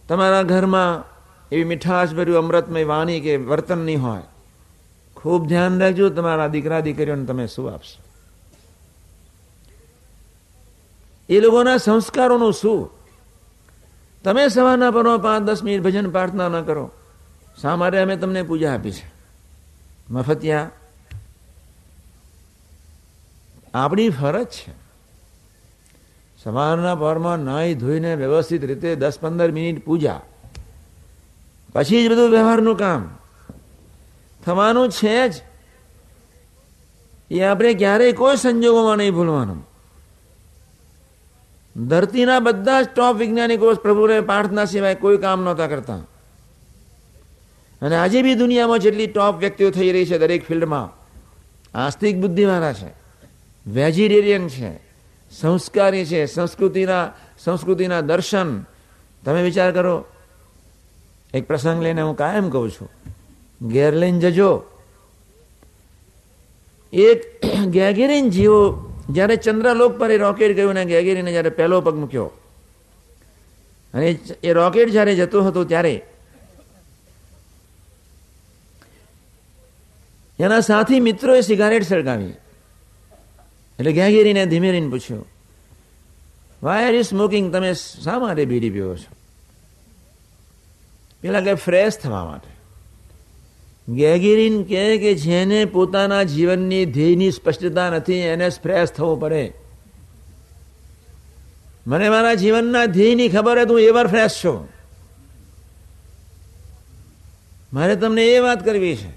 તમારા 0.07 0.43
ઘરમાં 0.43 1.09
એવી 1.51 1.63
મીઠાશ 1.63 2.13
ભર્યું 2.13 2.37
અમૃતમય 2.37 2.83
વાણી 2.83 3.19
કે 3.19 3.37
વર્તન 3.37 3.77
નહીં 3.77 4.01
હોય. 4.01 4.21
ખૂબ 5.21 5.47
ધ્યાન 5.47 5.79
રાખજો, 5.79 6.09
તમારા 6.09 6.47
દીકરા, 6.47 6.79
દીકરીઓને 6.79 7.25
તમે 7.25 7.47
શું 7.47 7.73
આપશો? 7.73 8.03
એ 11.29 11.39
લોકોના 11.39 11.77
સંસ્કારોનું 11.77 12.53
શું? 12.53 12.89
તમે 14.23 14.47
સવારના 14.47 14.91
પરો 14.91 15.17
પાંચ, 15.17 15.43
દસ 15.43 15.63
મિનિટ 15.63 15.81
ભજન 15.81 16.09
પ્રાર્થના 16.09 16.49
ન 16.49 16.61
કરો. 16.61 16.91
શા 17.61 17.75
માટે 17.75 17.99
અમે 17.99 18.15
તમને 18.15 18.43
પૂજા 18.43 18.73
આપી 18.73 18.91
છે? 18.91 19.11
મફતિયા, 20.09 20.71
આપણી 23.73 24.09
ફરજ 24.09 24.47
છે. 24.47 24.71
સવારના 26.43 26.95
પરમાં 26.95 27.39
નાહી 27.39 27.75
ધોઈને 27.75 28.15
વ્યવસ્થિત 28.15 28.65
રીતે 28.65 28.95
દસ 28.95 29.19
પંદર 29.19 29.51
મિનિટ 29.51 29.85
પૂજા. 29.85 30.21
પછી 31.73 32.07
જ 32.07 32.11
બધું 32.11 32.29
વ્યવહારનું 32.29 32.77
કામ. 32.77 33.18
થવાનું 34.45 34.89
છે 34.89 35.29
જ. 35.29 35.33
એ 37.31 37.41
આપણે 37.41 37.73
ક્યારેય 37.73 38.11
કોઈ 38.11 38.35
સંજોગોમાં 38.35 38.97
નહીં 38.97 39.13
ભૂલવાનું. 39.13 39.69
ધરતીના 41.87 42.39
બધા 42.39 42.81
જ 42.81 42.87
ટોપ 42.87 43.15
વૈજ્ઞાનિકો 43.15 43.73
પ્રભુને 43.73 44.21
પ્રાર્થના 44.21 44.65
સિવાય 44.65 44.95
કોઈ 44.95 45.17
કામ 45.17 45.43
નહોતા 45.43 45.67
કરતા. 45.67 45.95
અને 47.81 47.95
આજે 47.95 48.21
બી 48.21 48.35
દુનિયામાં 48.35 48.79
જેટલી 48.79 49.07
ટોપ 49.07 49.37
વ્યક્તિઓ 49.37 49.71
થઈ 49.71 49.91
રહી 49.91 50.05
છે 50.05 50.17
દરેક 50.17 50.47
ફિલ્ડમાં, 50.47 50.99
આસ્તિક 51.77 52.17
બુદ્ધિવાળા 52.17 52.73
છે 52.73 52.99
વેજીટેરિયન 53.67 54.47
છે, 54.47 54.79
સંસ્કારી 55.31 56.05
છે, 56.05 56.25
સંસ્કૃતિના 56.25 57.11
સંસ્કૃતિના 57.39 58.01
દર્શન. 58.01 58.61
તમે 59.25 59.43
વિચાર 59.43 59.71
કરો, 59.71 60.05
એક 61.33 61.47
પ્રસંગ 61.47 61.83
લઈને 61.83 62.01
હું 62.01 62.15
કાયમ 62.15 62.49
કહું 62.49 62.71
છું. 62.71 62.89
ઘેર 63.61 63.93
લઈને 63.93 64.19
જજો. 64.19 64.51
એક 66.93 67.21
ગેગેરીન 67.69 68.29
જીવો 68.29 68.61
જ્યારે 69.09 69.35
ચંદ્રલોક 69.35 69.97
પર 69.99 70.11
એ 70.11 70.17
રોકેટ 70.17 70.55
ગયું 70.57 70.73
ને 70.73 70.83
ગેગેરીને 70.85 71.31
જ્યારે 71.31 71.57
પહેલો 71.57 71.81
પગ 71.81 71.95
મૂક્યો, 71.95 72.29
અને 73.93 74.07
એ 74.43 74.51
રોકેટ 74.53 74.89
જ્યારે 74.91 75.13
જતો 75.15 75.43
હતો 75.43 75.63
ત્યારે 75.63 75.95
એના 80.39 80.61
સાથી 80.61 80.99
મિત્રોએ 80.99 81.41
સિગારેટ 81.41 81.85
સળગાવી. 81.85 82.35
એટલે 83.79 83.91
ગેગેરીને 83.93 84.43
ધીમેરીને 84.45 84.89
પૂછ્યું 84.89 85.25
વાય 86.61 86.85
આર 86.87 86.93
યુ 86.93 87.03
સ્મોકિંગ 87.03 87.51
તમે 87.53 87.73
શા 87.73 88.19
માટે 88.19 88.43
બીડી 88.45 88.73
પીવો 88.75 88.95
છો? 88.95 89.11
પેલા 91.23 91.41
કે 91.41 91.53
ફ્રેશ 91.55 91.97
થવા 91.97 92.25
માટે. 92.25 92.51
ગેગેરીન 93.95 94.63
કહે 94.63 94.97
કે 94.97 95.13
જેને 95.13 95.65
પોતાના 95.65 96.23
જીવનની 96.23 96.85
ધ્યેયની 96.85 97.31
સ્પષ્ટતા 97.31 97.89
નથી, 97.89 98.13
એને 98.13 98.49
ફ્રેશ 98.49 98.89
થવું 98.89 99.19
પડે. 99.19 99.53
મને 101.87 102.09
મારા 102.09 102.33
જીવનના 102.33 102.85
ધ્યેયની 102.85 103.29
ખબર 103.29 103.69
હોય 103.69 103.83
એ 103.83 103.87
એવર 103.87 104.07
ફ્રેશ 104.07 104.43
છું. 104.43 104.67
મારે 107.73 107.95
તમને 107.95 108.23
એ 108.25 108.39
વાત 108.39 108.65
કરવી 108.65 108.95
છે 108.95 109.11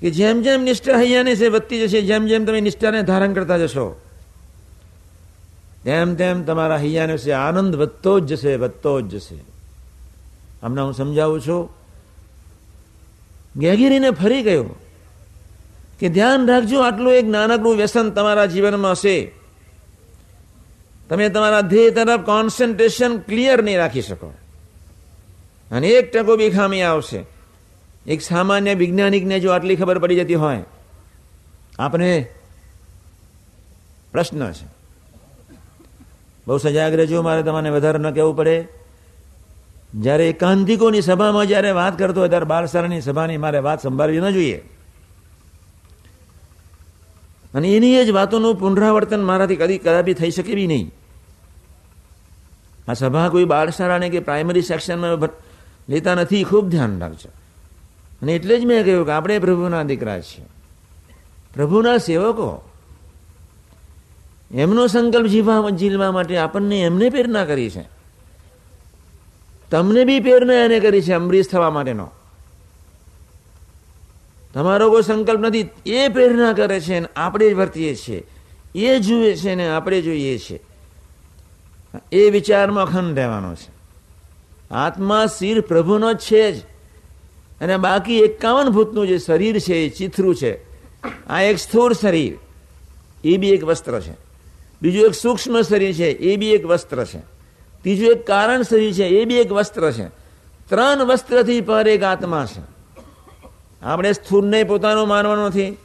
કે 0.00 0.10
જેમ 0.10 0.42
જેમ 0.42 0.62
નિષ્ઠા 0.62 0.98
હૈયાને 0.98 1.36
છે, 1.36 1.48
વધતી 1.48 1.86
જશે, 1.86 2.02
જેમ 2.02 2.26
જેમ 2.26 2.44
તમે 2.44 2.60
નિષ્ઠાને 2.60 3.02
ધારણ 3.02 3.32
કરતા 3.32 3.58
જશો, 3.58 4.00
તેમ 5.84 6.14
તેમ 6.14 6.44
તમારા 6.44 6.76
હૈયાને 6.76 7.18
છે, 7.18 7.32
આનંદ 7.32 7.74
વધતો 7.74 8.20
જ 8.20 8.26
જશે, 8.26 8.56
વધતો 8.56 9.00
જ 9.00 9.16
જશે. 9.16 9.34
હમણાં 10.62 10.86
હું 10.86 10.94
સમજાવું 10.94 11.40
છું 11.40 11.77
ગેગીરીને 13.56 14.10
ફરી 14.10 14.42
ગયો 14.42 14.64
કે 16.00 16.08
ધ્યાન 16.08 16.48
રાખજો, 16.48 16.80
આટલું 16.80 17.12
એક 17.12 17.26
નાનકડું 17.26 17.76
વ્યસન 17.76 18.10
તમારા 18.10 18.46
જીવનમાં 18.46 18.92
હશે. 18.92 19.32
તમે 21.08 21.28
તમારા 21.28 21.60
ધ્યેય 21.60 21.90
તરફ 21.90 22.20
કોન્સન્ટ્રેશન 22.20 23.18
ક્લિયર 23.18 23.62
નહીં 23.62 23.78
રાખી 23.78 24.02
શકો. 24.02 24.34
અને 25.70 25.88
એક 25.88 26.12
ટકો 26.12 26.36
બી 26.36 26.50
ખામી 26.50 26.82
આવશે. 26.82 27.24
એક 28.06 28.22
સામાન્ય 28.22 28.74
વૈજ્ઞાનિકને 28.74 29.40
જો 29.40 29.50
આટલી 29.50 29.76
ખબર 29.76 29.98
પડી 29.98 30.16
જતી 30.16 30.34
હોય 30.34 30.62
આપણે 31.78 32.26
પ્રશ્ન 34.12 34.52
છે 34.52 34.66
બહુ 36.46 36.58
સજાગ 36.58 36.94
રહેજો, 36.94 37.22
મારે 37.22 37.42
તમને 37.42 37.70
વધારે 37.70 37.98
ન 37.98 38.10
કહેવું 38.10 38.36
પડે. 38.36 38.68
જ્યારે 39.94 40.28
એકાંતિકોની 40.28 41.00
સભામાં 41.00 41.46
જ્યારે 41.46 41.70
વાત 41.70 41.98
કરતો 41.98 42.20
હોય, 42.20 42.28
ત્યારે 42.28 42.44
બાળશાળાની 42.44 43.00
સભાની 43.00 43.36
મારે 43.36 43.58
વાત 43.58 43.82
સંભાળવી 43.82 44.20
ન 44.20 44.30
જોઈએ. 44.30 44.56
અને 47.54 47.68
એની 47.76 48.04
જ 48.04 48.10
વાતોનું 48.10 48.60
પુનરાવર્તન 48.60 49.22
મારાથી 49.22 49.56
કદી 49.56 49.78
કદાપી 49.78 50.14
થઈ 50.14 50.30
શકે 50.30 50.54
બી 50.54 50.66
નહીં. 50.66 50.94
આ 52.88 52.92
સભા 52.92 53.28
કોઈ 53.28 53.44
બાળશાળાને 53.44 54.08
કે 54.08 54.20
પ્રાઇમરી 54.20 54.62
સેક્શનમાં 54.62 55.28
લેતા 55.88 56.14
નથી, 56.14 56.44
ખૂબ 56.44 56.68
ધ્યાન 56.68 57.00
રાખજો. 57.00 57.28
અને 58.22 58.34
એટલે 58.34 58.60
જ 58.60 58.64
મેં 58.64 58.84
કહ્યું 58.84 59.06
કે 59.06 59.12
આપણે 59.12 59.38
પ્રભુના 59.38 59.82
દીકરા 59.82 60.20
છીએ. 60.20 60.44
પ્રભુના 61.54 61.98
સેવકો. 61.98 62.70
એમનો 64.54 64.86
સંકલ્પ 64.86 65.26
જીવવા 65.26 65.70
જીવવા 65.70 66.12
માટે 66.12 66.36
આપણને 66.36 66.80
એમને 66.80 67.10
પ્રેરણા 67.10 67.44
કરી 67.44 67.70
છે. 67.70 67.97
તમને 69.70 70.04
બી 70.04 70.20
પ્રેરણા 70.20 70.54
એને 70.54 70.80
કરી 70.80 71.02
છે 71.02 71.12
અમરીશ 71.12 71.48
થવા 71.48 71.70
માટેનો. 71.70 72.10
તમારો 74.54 74.90
કોઈ 74.90 75.02
સંકલ્પ 75.02 75.40
નથી. 75.40 75.68
એ 75.86 76.08
પ્રેરણા 76.08 76.52
કરે 76.52 76.80
છે 76.80 77.00
ને 77.00 77.08
આપણે 77.16 77.50
જ 77.50 77.54
વર્તીએ 77.54 77.94
છીએ. 77.94 78.26
એ 78.74 78.98
જુએ 78.98 79.36
છે 79.36 79.54
ને 79.54 79.68
આપણે 79.68 80.02
જોઈએ 80.02 80.38
છીએ. 80.38 80.60
એ 82.12 82.30
વિચારમાં 82.30 82.84
અખંડ 82.84 83.16
રહેવાનો 83.16 83.54
છે. 83.54 83.78
આત્મા 84.70 85.26
શિર 85.26 85.60
પ્રભુનો 85.60 86.14
છે 86.14 86.52
જ. 86.52 86.62
અને 87.60 87.76
બાકી 87.76 88.18
એકાવન 88.18 88.68
ભૂતનું 88.68 89.06
જે 89.06 89.18
શરીર 89.18 89.58
છે, 89.58 89.74
એ 89.74 89.88
ચિથરું 89.88 90.34
છે. 90.34 90.62
આ 91.26 91.42
એક 91.42 91.58
સ્થૂળ 91.58 91.92
શરીર. 91.92 92.36
એ 93.24 93.36
બી 93.36 93.48
એક 93.48 93.64
વસ્ત્ર 93.64 94.00
છે. 94.00 94.12
બીજું 94.82 95.04
એક 95.04 95.14
સૂક્ષ્મ 95.14 95.60
શરીર 95.60 95.92
છે, 95.92 96.06
એ 96.06 96.36
બી 96.36 96.50
એક 96.50 96.66
વસ્ત્ર 96.66 97.04
છે. 97.04 97.37
ત્રીજું 97.82 98.08
એક 98.08 98.26
કારણ 98.26 98.62
શરીર 98.62 98.92
છે, 98.92 99.04
એ 99.04 99.24
બી 99.24 99.34
એક 99.34 99.52
વસ્ત્ર 99.52 99.90
છે. 99.90 100.08
ત્રણ 100.68 101.04
વસ્ત્રથી 101.04 101.60
પર 101.60 101.88
એક 101.88 102.02
આત્મા 102.02 102.46
છે. 102.46 102.62
આપણે 103.82 104.12
સ્થૂળને 104.12 104.64
પોતાનું 104.64 105.08
માનવાનું 105.08 105.46
નથી. 105.46 105.78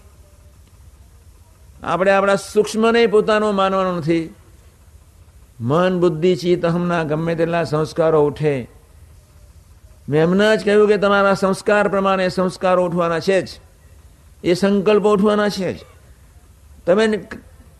આપણે 1.84 2.12
આપણા 2.12 2.36
સૂક્ષ્મને 2.36 3.08
પોતાનું 3.08 3.56
માનવાનું 3.56 3.98
નથી. 3.98 4.36
મન, 5.60 6.00
બુદ્ધિ, 6.00 6.36
ચિત્ત 6.36 6.66
હમણાં 6.66 7.08
ગમે 7.08 7.36
તેટલા 7.36 7.64
સંસ્કારો 7.64 8.26
ઉઠે. 8.26 8.68
મેં 10.10 10.26
હમણાં 10.26 10.58
જ 10.58 10.66
કહ્યું 10.66 10.88
કે 10.88 10.98
તમારા 10.98 11.34
સંસ્કાર 11.34 11.88
પ્રમાણે 11.88 12.30
સંસ્કારો 12.30 12.86
ઉઠવાના 12.86 13.20
છે 13.20 13.42
જ. 13.42 13.50
એ 14.44 14.54
સંકલ્પો 14.54 15.12
ઉઠવાના 15.12 15.50
છે 15.50 15.74
જ. 15.74 15.86
તમે 16.86 17.28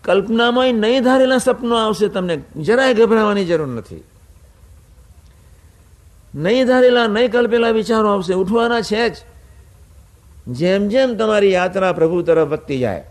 કલ્પનામાં 0.04 0.74
નહીં 0.76 1.04
ધારેલા 1.04 1.38
સપનો 1.38 1.76
આવશે 1.76 2.08
તમને. 2.08 2.36
જરાય 2.58 2.94
ગભરાવાની 2.94 3.46
જરૂર 3.46 3.68
નથી. 3.68 4.04
નહીં 6.36 6.68
ધારેલા, 6.68 7.08
નહીં 7.08 7.32
કલ્પેલા 7.32 7.70
વિચારો 7.70 8.10
આવશે. 8.10 8.34
ઉઠવાના 8.34 8.82
છે 8.82 9.10
જ. 9.10 9.16
જેમ 10.48 10.88
જેમ 10.88 11.16
તમારી 11.16 11.52
યાત્રા 11.52 11.94
પ્રભુ 11.94 12.22
તરફ 12.22 12.48
વધતી 12.48 12.80
જાય, 12.80 13.04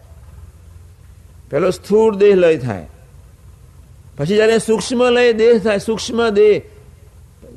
પેલો 1.51 1.71
સ્થૂળ 1.71 2.17
દેહ 2.17 2.35
લય 2.37 2.57
થાય. 2.59 2.87
પછી 4.19 4.37
જ્યારે 4.37 4.59
સૂક્ષ્મ 4.59 5.11
લય 5.11 5.33
દેહ 5.33 5.59
થાય, 5.59 5.79
સૂક્ષ્મ 5.79 6.29
દેહ 6.29 6.61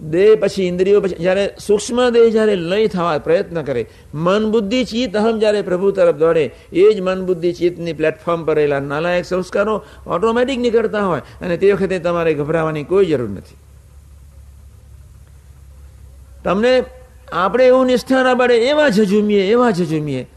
દેહ 0.04 0.36
પછી 0.40 0.64
ઇન્દ્રિયો 0.64 1.02
પછી 1.02 1.16
જ્યારે 1.16 1.54
સૂક્ષ્મ 1.68 2.10
દેહ 2.10 2.30
જ્યારે 2.30 2.56
લય 2.56 2.88
થવા 2.88 3.18
પ્રયત્ન 3.18 3.62
કરે 3.62 3.90
મન 4.14 4.52
બુદ્ધિ 4.52 4.86
ચિત્ત 4.86 5.18
અહમ 5.18 5.40
જ્યારે 5.40 5.62
પ્રભુ 5.62 5.92
તરફ 5.92 6.16
દોડે, 6.16 6.52
એ 6.74 6.94
જ 6.94 7.02
મન 7.02 7.26
બુદ્ધિ 7.26 7.54
ચિત્તની 7.54 7.94
પ્લેટફોર્મ 7.94 8.46
પર 8.46 8.56
રહેલા 8.56 8.80
નાલાયક 8.80 9.26
સંસ્કારો 9.26 9.84
ઓટોમેટિક 10.08 10.60
નીકળતા 10.60 11.06
હોય 11.06 11.22
અને 11.42 11.58
તે 11.58 11.72
વખતે 11.72 12.00
તમારે 12.00 12.34
ગભરાવાની 12.34 12.84
કોઈ 12.84 13.06
જરૂર 13.06 13.30
નથી. 13.30 13.56
તમને 16.44 16.84
આપણે 17.34 17.66
એવું 17.66 17.86
નિષ્ઠા 17.86 18.24
ના 18.24 18.36
પડે 18.36 18.56
એવા 18.56 18.90
ઝઝુમીએ 18.90 19.48
એવા 19.48 19.72
ઝઝુમીએ 19.72 20.28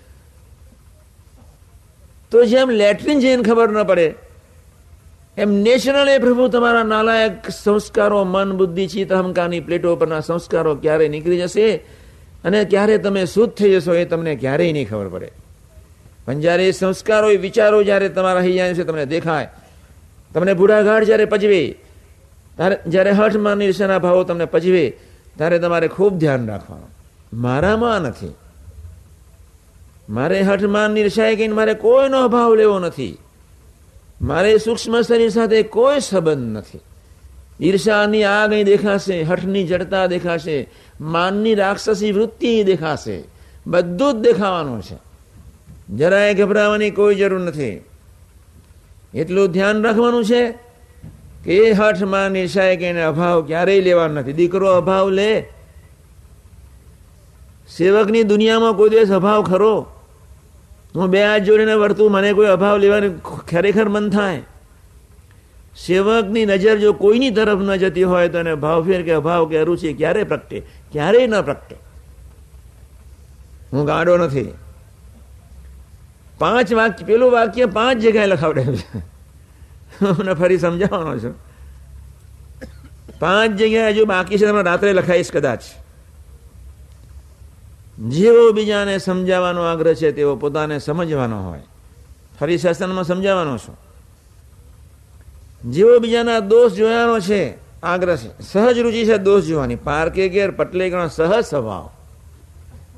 તો 2.30 2.44
જેમ 2.44 2.70
લેટ્રિન 2.70 3.20
જઈને 3.20 3.42
ખબર 3.42 3.68
ન 3.68 3.82
પડે 3.82 4.14
એમ 5.38 5.50
નેચરલ 5.50 6.08
એ 6.08 6.18
પ્રભુ 6.18 6.48
તમારા 6.48 6.82
નાલાયક 6.82 7.50
સંસ્કારો, 7.50 8.24
મન, 8.24 8.52
બુદ્ધિ, 8.52 8.86
ચિત્ત 8.86 9.12
અહંકારની 9.12 9.60
પ્લેટો 9.60 9.96
પરના 9.96 10.20
સંસ્કારો 10.20 10.74
ક્યારે 10.74 11.08
નીકળી 11.08 11.38
જશે 11.38 11.76
અને 12.44 12.64
ક્યારે 12.64 12.98
તમે 12.98 13.26
શુદ્ધ 13.26 13.52
થઈ 13.52 13.74
જશો 13.74 13.94
એ 13.94 14.04
તમને 14.04 14.34
ક્યારેય 14.34 14.72
નહીં 14.72 14.88
ખબર 14.88 15.08
પડે. 15.08 15.32
પણ 16.26 16.40
જ્યારે 16.40 16.68
એ 16.68 16.70
સંસ્કારો, 16.70 17.30
એ 17.30 17.36
વિચારો 17.36 17.82
જ્યારે 17.82 18.08
તમારા 18.08 18.40
હૈયા 18.40 18.72
છે, 18.72 18.84
તમને 18.84 19.06
દેખાય. 19.06 19.48
તમને 20.34 20.54
બુઢાઘાટ 20.54 21.04
જ્યારે 21.04 21.24
પજવે 21.24 21.78
ત્યારે 22.56 22.78
જ્યારે 22.86 23.10
હઠમાં 23.10 23.56
નિર્ષાના 23.56 23.98
ભાવો 23.98 24.24
તમને 24.24 24.44
પજવે, 24.44 24.96
ત્યારે 25.36 25.58
તમારે 25.58 25.88
ખૂબ 25.88 26.18
ધ્યાન 26.18 26.46
રાખવાનું. 26.46 26.90
મારામાં 27.32 27.98
નથી. 27.98 28.34
મારે 30.08 30.40
હઠમાન 30.40 30.90
નિર્ષાય 30.90 31.36
કહીને 31.36 31.54
મારે 31.54 31.74
કોઈનો 31.74 32.24
અભાવ 32.24 32.54
લેવો 32.54 32.78
નથી. 32.78 33.18
મારે 34.22 34.58
સૂક્ષ્મ 34.58 35.00
શરીર 35.00 35.28
સાથે 35.28 35.62
કોઈ 35.62 36.00
સંબંધ 36.00 36.56
નથી. 36.56 36.80
ઈર્ષાની 37.60 38.24
આગ 38.24 38.54
દેખાશે, 38.54 39.22
હઠની 39.22 39.64
જડતા 39.64 40.06
દેખાશે, 40.06 40.70
માનની 41.00 41.54
રાક્ષસી 41.54 42.12
વૃત્તિ 42.12 42.64
દેખાશે, 42.64 43.24
બધું 43.66 44.12
જ 44.12 44.16
દેખાવાનું 44.16 44.82
છે. 44.82 44.96
જરાય 45.96 46.34
ગભરાવાની 46.34 46.90
કોઈ 46.90 47.14
જરૂર 47.14 47.40
નથી. 47.40 47.84
એટલું 49.14 49.52
ધ્યાન 49.52 49.82
રાખવાનું 49.82 50.24
છે 50.24 50.52
કે 51.44 51.56
એ 51.56 51.72
હઠમાં 51.72 52.30
નિશાય 52.30 52.76
કે 52.76 52.86
એને 52.86 53.02
અભાવ 53.02 53.46
ક્યારેય 53.46 53.80
લેવાનો 53.80 54.14
નથી. 54.14 54.32
દીકરો 54.32 54.72
અભાવ 54.72 55.10
લે. 55.10 55.48
સેવકની 57.78 58.22
દુનિયામાં 58.22 58.72
કોઈ 58.72 58.88
દિવસ 58.88 59.10
અભાવ 59.10 59.42
ખરો? 59.42 59.86
હું 60.94 61.10
બે 61.10 61.22
હાથ 61.22 61.42
જોડીને 61.42 61.74
વર્તું, 61.74 62.12
મને 62.12 62.32
કોઈ 62.32 62.46
અભાવ 62.46 62.78
લેવાનું 62.78 63.22
ખરેખર 63.22 63.88
મન 63.88 64.10
થાય. 64.10 64.42
સેવકની 65.76 66.46
નજર 66.46 66.76
જો 66.76 66.92
કોઈની 66.92 67.30
તરફ 67.30 67.60
ન 67.60 67.76
જતી 67.76 68.02
હોય 68.02 68.28
તો 68.28 68.38
એને 68.38 68.54
ભાવફેર 68.54 69.02
કે 69.02 69.12
અભાવ 69.12 69.48
કે 69.48 69.58
અરુચિ 69.58 69.92
ક્યારે 69.92 70.24
પ્રગટે, 70.24 70.62
ક્યારેય 70.92 71.26
ન 71.26 71.42
પ્રગટે. 71.42 71.76
હું 73.72 73.84
ગાડો 73.86 74.16
નથી. 74.16 74.52
પાંચ 76.38 76.72
વાક્ય, 76.72 77.04
પેલું 77.04 77.32
વાક્ય 77.32 77.66
પાંચ 77.66 78.00
જગ્યાએ 78.00 78.26
લખાવડે 78.26 78.62
મને 80.18 80.34
ફરી 80.34 80.58
સમજાવવાનો 80.58 81.18
છું. 81.18 81.34
પાંચ 83.20 83.50
જગ્યાએ 83.60 83.92
હજુ 83.92 84.06
બાકી 84.06 84.38
છે, 84.38 84.46
તમે 84.46 84.62
રાત્રે 84.62 84.92
લખાઈશ 84.92 85.30
કદાચ. 85.30 85.62
જેવો 87.98 88.52
બીજાને 88.52 88.98
સમજાવવાનો 88.98 89.62
આગ્રહ 89.62 89.92
છે, 89.92 90.12
તેવો 90.12 90.36
પોતાને 90.36 90.78
સમજવાનો 90.78 91.48
હોય. 91.48 91.60
ફરી 92.40 92.58
શાસનમાં 92.58 93.04
સમજાવવાનો 93.04 93.58
છું. 93.58 93.76
જેવો 95.72 95.98
બીજાના 95.98 96.38
દોષ 96.38 96.72
જોવાનો 96.72 97.20
છે, 97.20 97.54
આગ્રહ 97.82 98.16
છે. 98.16 98.42
સહજ 98.42 98.78
રુચિ 98.78 99.04
છે 99.04 99.18
દોષ 99.18 99.44
જોવાની. 99.44 99.76
પાર્કે 99.76 100.28
ઘેર 100.28 100.50
પટલે 100.50 100.90
સહજ 100.90 101.44
સ્વભાવ. 101.44 101.90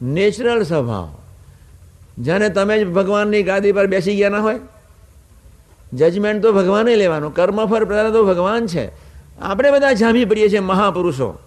નેચરલ 0.02 0.62
સ્વભાવ. 0.62 1.14
જાણે 2.22 2.48
તમે 2.48 2.84
જ 2.84 2.88
ભગવાનની 2.88 3.42
ગાદી 3.42 3.72
પર 3.72 3.86
બેસી 3.86 4.16
ગયા 4.16 4.28
ના 4.28 4.38
હોય? 4.38 4.60
જજમેન્ટ 5.92 6.42
તો 6.42 6.52
ભગવાને 6.52 6.96
લેવાનું, 6.96 7.34
કર્મફળ 7.34 7.84
પ્રધાન 7.84 8.12
તો 8.12 8.24
ભગવાન 8.24 8.66
છે. 8.66 8.90
આપણે 9.40 9.70
બધા 9.70 9.92
જામી 9.92 10.24
પડીએ 10.24 10.48
છીએ 10.48 10.58
મહાપુરુષો. 10.58 11.38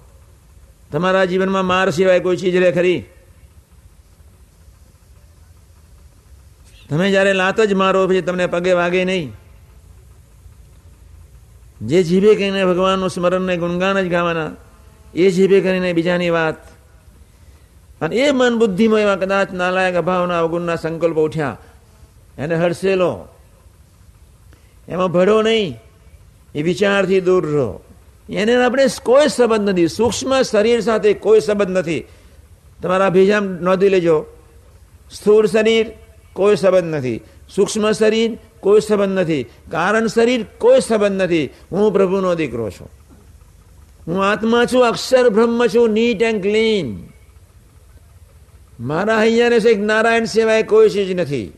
તમારા 0.91 1.25
જીવનમાં 1.25 1.65
માર 1.65 1.89
સિવાય 1.89 2.19
કોઈ 2.19 2.37
ચીજ 2.37 2.55
રે 2.55 2.71
ખરી? 2.71 3.05
તમે 6.93 7.11
જ્યારે 7.11 7.33
લાત 7.33 7.61
જ 7.61 7.73
મારો, 7.73 8.07
પછી 8.07 8.21
તમને 8.21 8.47
પગે 8.47 8.73
વાગે 8.73 9.05
નહીં. 9.05 9.33
જે 11.81 12.03
જીભે 12.03 12.35
કહીને 12.35 12.65
ભગવાનનું 12.65 13.09
સ્મરણને 13.09 13.57
ગુણગાન 13.57 14.01
જ 14.01 14.09
ગાવાના, 14.11 14.51
એ 15.15 15.31
જીભે 15.31 15.61
કરીને 15.61 15.93
બીજાની 15.93 16.29
વાત. 16.29 16.55
અને 18.01 18.15
એ 18.15 18.31
મન 18.31 18.59
બુદ્ધિમાં 18.59 18.99
એવા 18.99 19.15
કદાચ 19.15 19.51
નાલાયક 19.51 19.95
અભાવના, 19.95 20.39
અવગુણના 20.39 20.75
સંકલ્પ 20.75 21.17
ઉઠ્યા. 21.17 21.57
એને 22.37 22.55
હડસેલો 22.55 23.27
એમાં 24.87 25.11
ભળો 25.11 25.41
નહીં. 25.41 25.79
એ 26.55 26.61
વિચારથી 26.61 27.21
દૂર 27.21 27.45
રહો. 27.45 27.83
એને 28.29 28.65
આપણે 28.65 28.85
કોઈ 29.03 29.27
સંબંધ 29.27 29.69
નથી. 29.69 29.87
સૂક્ષ્મ 29.87 30.41
શરીર 30.41 30.81
સાથે 30.81 31.13
કોઈ 31.13 31.39
સંબંધ 31.39 31.77
નથી. 31.77 32.05
તમારા 32.81 33.09
ભેજામ 33.09 33.45
નોંધી 33.45 33.89
લેજો. 33.89 34.25
સ્થૂળ 35.11 35.45
શરીર 35.45 35.91
કોઈ 36.33 36.55
સંબંધ 36.55 36.95
નથી. 36.95 37.21
સૂક્ષ્મ 37.55 37.91
શરીર 37.91 38.37
કોઈ 38.59 38.81
સંબંધ 38.81 39.19
નથી. 39.19 39.43
કારણ 39.43 40.07
શરીર 40.07 40.45
કોઈ 40.57 40.79
સંબંધ 40.79 41.21
નથી. 41.21 41.49
હું 41.71 41.93
પ્રભુનો 41.93 42.35
દીકરો 42.35 42.69
છું. 42.69 42.89
હું 44.07 44.25
આત્મા 44.25 44.65
છું, 44.65 44.87
અક્ષર 44.87 45.29
બ્રહ્મ 45.29 45.67
છું, 45.67 45.89
નીટ 45.89 46.21
એન્ડ 46.21 46.41
ક્લીન. 46.41 47.07
મારા 48.79 49.17
અહીંયાને 49.17 49.59
છે 49.59 49.75
નારાયણ 49.75 50.25
સિવાય 50.25 50.63
કોઈ 50.63 50.89
ચીજ 50.89 51.19
નથી. 51.19 51.53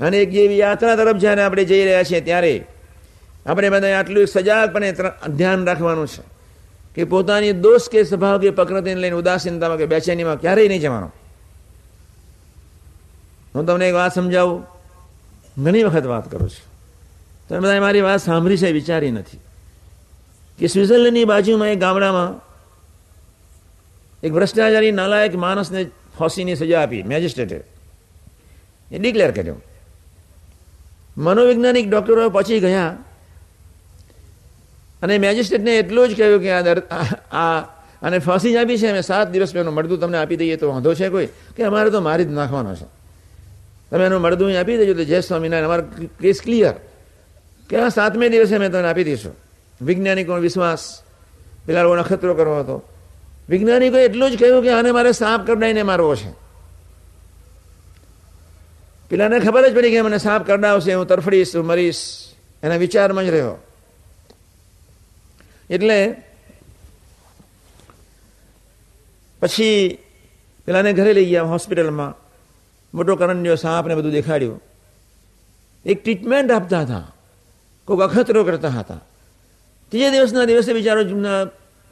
અને 0.00 0.18
એક 0.18 0.30
જેવી 0.30 0.58
યાત્રા 0.58 0.96
તરફ 0.96 1.16
જ્યારે 1.16 1.42
આપણે 1.42 1.64
જઈ 1.64 1.84
રહ્યા 1.84 2.02
છીએ 2.02 2.20
ત્યારે 2.20 2.64
આપણે 3.46 3.70
બધા 3.70 3.98
આટલું 3.98 4.26
સજાગપણે 4.26 4.94
ધ્યાન 5.36 5.66
રાખવાનું 5.66 6.06
છે 6.06 6.22
કે 6.94 7.04
પોતાની 7.04 7.52
દોષ 7.52 7.88
કે 7.88 8.04
સ્વભાવ 8.04 8.38
કે 8.38 8.50
પ્રકૃતિને 8.50 9.00
લઈને 9.00 9.16
ઉદાસીનતામાં 9.16 9.78
કે 9.78 9.86
બેચેનીમાં 9.86 10.40
ક્યારેય 10.40 10.68
નહીં 10.68 10.80
જવાનો. 10.80 11.12
હું 13.54 13.66
તમને 13.66 13.88
એક 13.88 13.94
વાત 13.94 14.14
સમજાવું? 14.14 14.62
ઘણી 15.64 15.82
વખત 15.84 16.06
વાત 16.06 16.30
કરું 16.30 16.50
છું. 16.50 16.66
તમે 17.48 17.60
બધા 17.60 17.80
મારી 17.80 18.00
વાત 18.00 18.20
સાંભળી 18.20 18.56
છે, 18.56 18.70
વિચારી 18.72 19.10
નથી. 19.10 19.38
કે 20.58 20.66
સ્વિટ્ઝરલેન્ડની 20.66 21.24
બાજુમાં 21.24 21.68
એક 21.68 21.78
ગામડામાં 21.78 22.28
એક 24.22 24.32
ભ્રષ્ટાચારી 24.32 24.92
નાલાયક 24.92 25.34
માણસને 25.34 25.84
ફાંસીની 26.18 26.56
સજા 26.56 26.82
આપી, 26.82 27.02
મેજિસ્ટ્રેટે. 27.02 27.64
એ 28.92 28.98
ડિક્લેર 28.98 29.30
કર્યો. 29.30 29.56
મનોવૈજ્ઞાનિક 31.18 31.90
ડોક્ટરો 31.90 32.30
પછી 32.30 32.60
ગયા 32.60 32.96
અને 35.02 35.18
મેજિસ્ટ્રેટને 35.18 35.76
એટલું 35.76 36.08
જ 36.08 36.16
કહ્યું 36.16 36.40
કે 36.40 36.50
આ 36.50 37.60
અને 38.02 38.18
ફાંસી 38.18 38.52
જ 38.52 38.56
આપી 38.56 38.78
છે, 38.78 38.88
અમે 38.88 39.02
સાત 39.02 39.30
દિવસ 39.30 39.52
પહેલું 39.52 39.74
મળતું 39.74 40.00
તમને 40.00 40.18
આપી 40.18 40.36
દઈએ 40.36 40.56
તો 40.56 40.68
વાંધો 40.68 40.94
છે 40.94 41.08
કોઈ? 41.08 41.26
કે 41.26 41.62
અમારે 41.64 41.90
તો 41.90 42.00
મારી 42.00 42.24
જ 42.24 42.28
નાખવાનો 42.28 42.74
છે. 42.74 42.99
તમે 43.90 44.04
એનું 44.06 44.20
મળદું 44.20 44.60
આપી 44.60 44.76
દેજો 44.76 44.94
તો 44.94 45.04
જય 45.04 45.20
સ્વામિનારાયણ. 45.20 45.64
અમારો 45.64 46.06
કેસ 46.20 46.40
ક્લિયર 46.42 46.74
કે 47.68 47.76
આ 47.76 47.88
સાતમે 47.88 48.28
દિવસે 48.28 48.56
અમે 48.56 48.68
તમને 48.68 48.88
આપી 48.88 49.04
દઈશું 49.04 49.34
વૈજ્ઞાનિકોનો 49.82 50.40
વિશ્વાસ. 50.40 51.02
પેલા 51.66 51.82
લોકો 51.82 51.96
નખતરો 51.96 52.34
કરવો 52.34 52.60
હતો. 52.60 52.88
વૈજ્ઞાનિકોએ 53.48 54.04
એટલું 54.04 54.30
જ 54.30 54.38
કહ્યું 54.38 54.62
કે 54.62 54.70
આને 54.70 54.92
મારે 54.92 55.12
સાપ 55.12 55.46
કરડાઈને 55.46 55.82
મારવો 55.82 56.16
છે. 56.16 56.30
પેલાને 59.10 59.38
ખબર 59.38 59.68
જ 59.68 59.74
પડી 59.74 59.90
કે 59.90 60.02
મને 60.02 60.18
સાપ 60.18 60.46
કરડાવશે, 60.46 60.94
હું 60.94 61.06
તરફડીશ, 61.06 61.56
હું 61.56 61.66
મરીશ. 61.66 62.28
એના 62.62 62.76
વિચારમાં 62.76 63.24
જ 63.24 63.28
રહ્યો. 63.28 63.62
એટલે 65.70 66.22
પછી 69.40 69.98
પેલાને 70.66 70.92
ઘરે 70.92 71.12
લઈ 71.12 71.26
ગયા 71.26 71.42
હોસ્પિટલમાં. 71.42 72.19
મોટો 72.94 73.16
કરંડિયો 73.16 73.54
સાપને 73.54 73.94
બધું 73.94 74.12
દેખાડ્યું. 74.12 74.62
એક 75.84 76.02
ટ્રીટમેન્ટ 76.02 76.50
આપતા 76.50 76.80
હતા. 76.80 77.14
કોઈક 77.84 78.00
અખતરો 78.00 78.44
કરતા 78.44 78.68
હતા. 78.68 79.00
ત્રીજે 79.88 80.10
દિવસના 80.10 80.44
દિવસે 80.44 80.72
બિચારો 80.72 81.02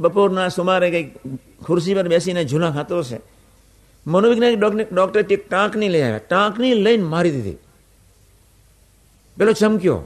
બપોરના 0.01 0.49
સુમારે 0.49 0.91
કંઈક 0.91 1.17
ખુરશી 1.63 1.95
પર 1.95 2.09
બેસીને 2.09 2.45
જૂના 2.45 2.71
ખાતો 2.71 3.03
છે. 3.03 3.21
મનોવૈજ્ઞાનિક 4.07 4.93
ડૉક્ટર 4.93 5.23
ટાંકની 5.23 5.89
લઈ 5.89 6.03
આવ્યા. 6.03 6.19
ટાંકની 6.19 6.75
લઈને 6.75 7.03
મારી 7.03 7.31
દીધી. 7.31 7.57
પેલો 9.39 9.53
ચમક્યો. 9.53 10.03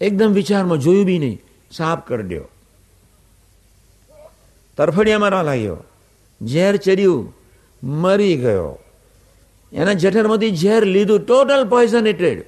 એકદમ 0.00 0.32
વિચારમાં 0.32 0.78
જોયું 0.78 1.06
બી 1.06 1.18
નહીં. 1.18 1.42
સાપ 1.72 2.08
કરડ્યો. 2.08 2.48
તરફડિયા 4.76 5.18
મારવા 5.18 5.42
લાગ્યો. 5.42 5.76
ઝેર 6.42 6.76
ચડ્યું 6.76 7.34
મરી 7.82 8.36
ગયો. 8.36 8.78
એના 9.74 9.92
જઠરમાંથી 9.92 10.56
ઝેર 10.56 10.84
લીધું 10.84 11.20
ટોટલ 11.20 11.68
પોઈઝનેટેડ 11.68 12.44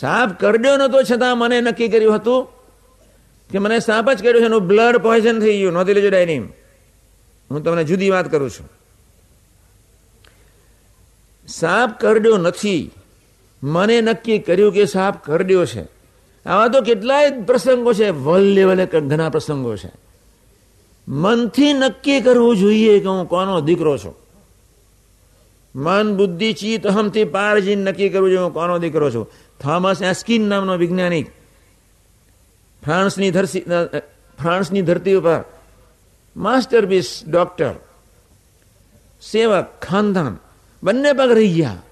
સાપ 0.00 0.40
કરડ્યો 0.40 0.76
નતો 0.76 1.02
છતાં 1.02 1.38
મને 1.38 1.60
નક્કી 1.60 1.88
કર્યું 1.88 2.14
હતું 2.14 2.48
કે 3.50 3.58
મને 3.58 3.80
સાપ 3.80 4.12
જ 4.12 4.18
કર્યું 4.18 4.40
છે 4.40 4.44
એનું 4.44 4.66
બ્લડ 4.66 4.96
પોઈઝન 4.96 5.40
થઈ 5.40 5.58
ગયું. 5.58 5.72
નહોતી 5.72 5.94
લેજો 5.94 6.10
ડાયનીમ 6.10 6.48
હું 7.50 7.62
તમને 7.62 7.84
જુદી 7.84 8.10
વાત 8.10 8.30
કરું 8.30 8.50
છું. 8.50 8.70
સાપ 11.48 12.00
કરડ્યો 12.00 12.36
નથી. 12.36 12.90
મને 13.62 14.00
નક્કી 14.00 14.38
કર્યું 14.38 14.72
કે 14.72 14.84
સાપ 14.84 15.24
કરડ્યો 15.24 15.66
છે. 15.66 15.82
આવા 16.46 16.68
તો 16.68 16.80
કેટલાય 16.80 17.30
પ્રસંગો 17.30 17.92
છે. 17.92 18.10
વલ 18.10 18.42
લેવલે 18.42 18.86
ઘણા 18.86 19.28
પ્રસંગો 19.28 19.76
છે. 19.76 19.90
મનથી 21.08 21.72
નક્કી 21.72 22.20
કરવું 22.20 22.56
જોઈએ 22.56 23.00
કે 23.00 23.06
હું 23.06 23.28
કોનો 23.28 23.60
દીકરો 23.60 23.98
છું. 23.98 24.23
મન 25.74 26.16
બુદ્ધિ 26.16 26.52
ચિત્ત 26.52 26.86
અહમથી 26.86 27.24
પાર 27.24 27.60
જઈને 27.60 27.90
નક્કી 27.90 28.08
કરવું 28.08 28.30
જોઈએ. 28.30 28.42
હું 28.42 28.54
કોનો 28.54 28.78
દીકરો 28.78 29.10
છું? 29.10 29.26
થોમસ 29.60 30.02
એસ્કિન 30.02 30.48
નામનો 30.48 30.76
વૈજ્ઞાનિક. 30.76 31.26
ફ્રાન્સની 32.84 33.30
ધરતી 33.30 33.64
ફ્રાન્સની 34.38 34.82
ધરતી 34.82 35.14
ઉપર 35.14 35.40
માસ્ટરપીસ 36.36 37.22
ડોક્ટર, 37.28 37.74
સેવક, 39.22 39.66
ખાનદાન, 39.82 40.38
બંને 40.82 41.12
પગ 41.12 41.30
રહી 41.32 41.52
ગયા. 41.54 41.82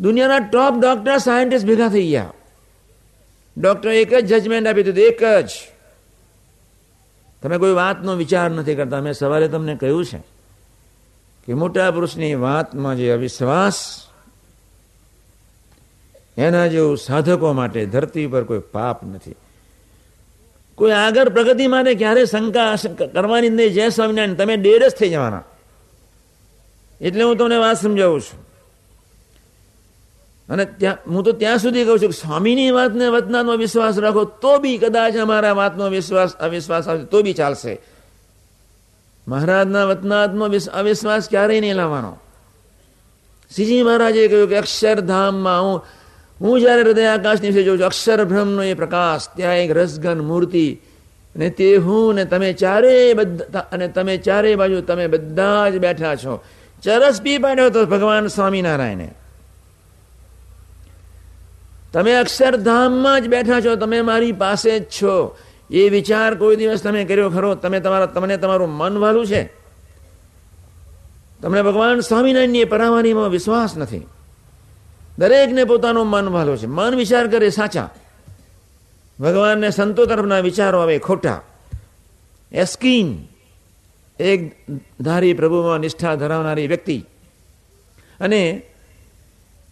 દુનિયાના 0.00 0.38
ટોપ 0.38 0.74
ડોક્ટર 0.80 1.18
સાયન્ટિસ્ટ 1.18 1.66
ભેગા 1.66 1.88
થઈ 1.88 2.08
ગયા. 2.08 2.32
ડોક્ટર 3.56 3.90
એક 3.90 4.14
જ 4.14 4.26
જજમેન્ટ 4.28 4.68
આપી 4.68 4.82
દીધું, 4.82 5.04
એક 5.04 5.22
જ. 5.22 5.50
તમે 7.42 7.58
કોઈ 7.58 7.72
વાતનો 7.72 8.14
વિચાર 8.14 8.50
નથી 8.50 8.74
કરતા. 8.74 9.00
મેં 9.00 9.14
સવારે 9.14 9.48
તમને 9.48 9.74
કહ્યું 9.76 10.04
છે. 10.04 10.31
કે 11.46 11.54
મોટા 11.54 11.90
પુરુષની 11.90 12.34
વાતમાં 12.34 12.96
જે 12.96 13.10
અવિશ્વાસ, 13.10 14.06
એના 16.36 16.66
જેવું 16.66 16.98
સાધકો 16.98 17.52
માટે 17.52 17.86
ધરતી 17.86 18.26
પર 18.26 18.44
કોઈ 18.44 18.58
પાપ 18.58 19.04
નથી. 19.04 19.34
કોઈ 20.74 20.92
આગળ 20.92 21.28
પ્રગતિ 21.28 21.66
માટે 21.66 21.94
ક્યારે 21.94 22.24
શંકા 22.24 22.76
કરવાની 23.14 23.48
નહીં. 23.48 23.70
જય 23.70 23.88
સ્વામિનારાયણ, 23.88 24.34
તમે 24.34 24.56
ડેડ 24.56 24.84
જ 24.84 24.90
થઈ 24.90 25.08
જવાના. 25.08 25.42
એટલે 27.00 27.24
હું 27.24 27.36
તમને 27.36 27.56
વાત 27.56 27.82
સમજાવું 27.82 28.20
છું. 28.20 28.46
અને 30.48 30.64
ત્યાં, 30.64 30.96
હું 31.06 31.24
તો 31.24 31.32
ત્યાં 31.32 31.58
સુધી 31.58 31.84
કહું 31.84 31.98
છું 31.98 32.10
કે 32.10 32.20
સ્વામીની 32.20 32.70
વાતને 32.70 33.08
વતનાનો 33.08 33.56
વિશ્વાસ 33.56 33.98
રાખો, 33.98 34.24
તો 34.24 34.58
બી 34.58 34.78
કદાચ 34.78 35.16
અમારા 35.16 35.52
વાતનો 35.52 35.88
વિશ્વાસ, 35.88 36.36
અવિશ્વાસ 36.36 36.88
આવશે, 36.88 37.04
તો 37.04 37.22
બી 37.22 37.32
ચાલશે. 37.32 37.80
મહારાજના 39.28 39.84
વતનાત્મ 39.84 40.48
અવિશ્વાસ 40.74 41.28
ક્યારેય 41.28 41.60
નહીં 41.60 41.76
લાવવાનો. 41.76 42.18
શ્રીજી 43.54 43.82
મહારાજે 43.82 44.28
કહ્યું 44.28 44.48
કે 44.48 44.56
અક્ષરધામમાં 44.56 45.62
હું 45.62 45.82
હું 46.40 46.60
જ્યારે 46.60 46.82
હૃદય 46.82 47.06
આકાશની 47.06 47.48
વિશે 47.48 47.62
જોઉં 47.62 47.78
છું, 47.78 47.86
અક્ષર 47.86 48.24
બ્રહ્મનો 48.24 48.62
એ 48.62 48.74
પ્રકાશ, 48.74 49.28
ત્યાં 49.36 49.56
એક 49.56 49.70
રસગન 49.70 50.20
મૂર્તિ 50.20 50.80
ને 51.36 51.50
તે 51.50 51.76
હું 51.76 52.14
ને 52.14 52.24
તમે 52.24 52.52
ચારેય 52.52 53.14
બધા, 53.14 53.58
અને 53.58 53.88
તમે 53.88 54.16
ચારેય 54.16 54.56
બાજુ 54.56 54.80
તમે 54.80 55.06
બધા 55.06 55.68
જ 55.68 55.78
બેઠા 55.78 56.16
છો. 56.16 56.44
ચરસ 56.82 57.22
પી 57.22 57.38
પાડ્યો 57.38 57.70
તો 57.70 57.86
ભગવાન 57.86 58.26
સ્વામિનારાયણે. 58.26 59.14
તમે 61.92 62.14
અક્ષરધામમાં 62.14 63.22
જ 63.22 63.28
બેઠા 63.28 63.60
છો, 63.60 63.76
તમે 63.76 64.00
મારી 64.00 64.32
પાસે 64.32 64.78
જ 64.78 64.84
છો. 64.84 65.36
એ 65.70 65.88
વિચાર 65.88 66.34
કોઈ 66.34 66.56
દિવસ 66.56 66.82
તમે 66.82 67.04
કર્યો 67.04 67.30
ખરો? 67.30 67.54
તમે 67.54 67.80
તમારા 67.80 68.06
તમને 68.06 68.36
તમારું 68.36 68.68
મન 68.68 68.98
વાલું 68.98 69.26
છે. 69.26 69.52
તમને 71.42 71.62
ભગવાન 71.62 72.00
સ્વામિનારાયણની 72.00 72.64
પરાવાનીમાં 72.64 73.28
વિશ્વાસ 73.28 73.76
નથી. 73.76 74.06
દરેકને 75.18 75.64
પોતાનું 75.64 76.06
મન 76.06 76.28
વાલું 76.28 76.58
છે. 76.58 76.66
મન 76.66 76.94
વિચાર 76.94 77.26
કરે 77.26 77.50
સાચા. 77.50 77.90
ભગવાનને 79.20 79.70
સંતો 79.70 80.06
તરફના 80.06 80.38
વિચારો 80.38 80.80
આવે 80.80 80.98
ખોટા. 80.98 81.42
એસ્કીન 82.52 83.18
એક 84.20 84.54
ધારી 85.00 85.34
પ્રભુમાં 85.34 85.78
નિષ્ઠા 85.78 86.14
ધરાવનારી 86.14 86.66
વ્યક્તિ. 86.66 87.04
અને 88.20 88.62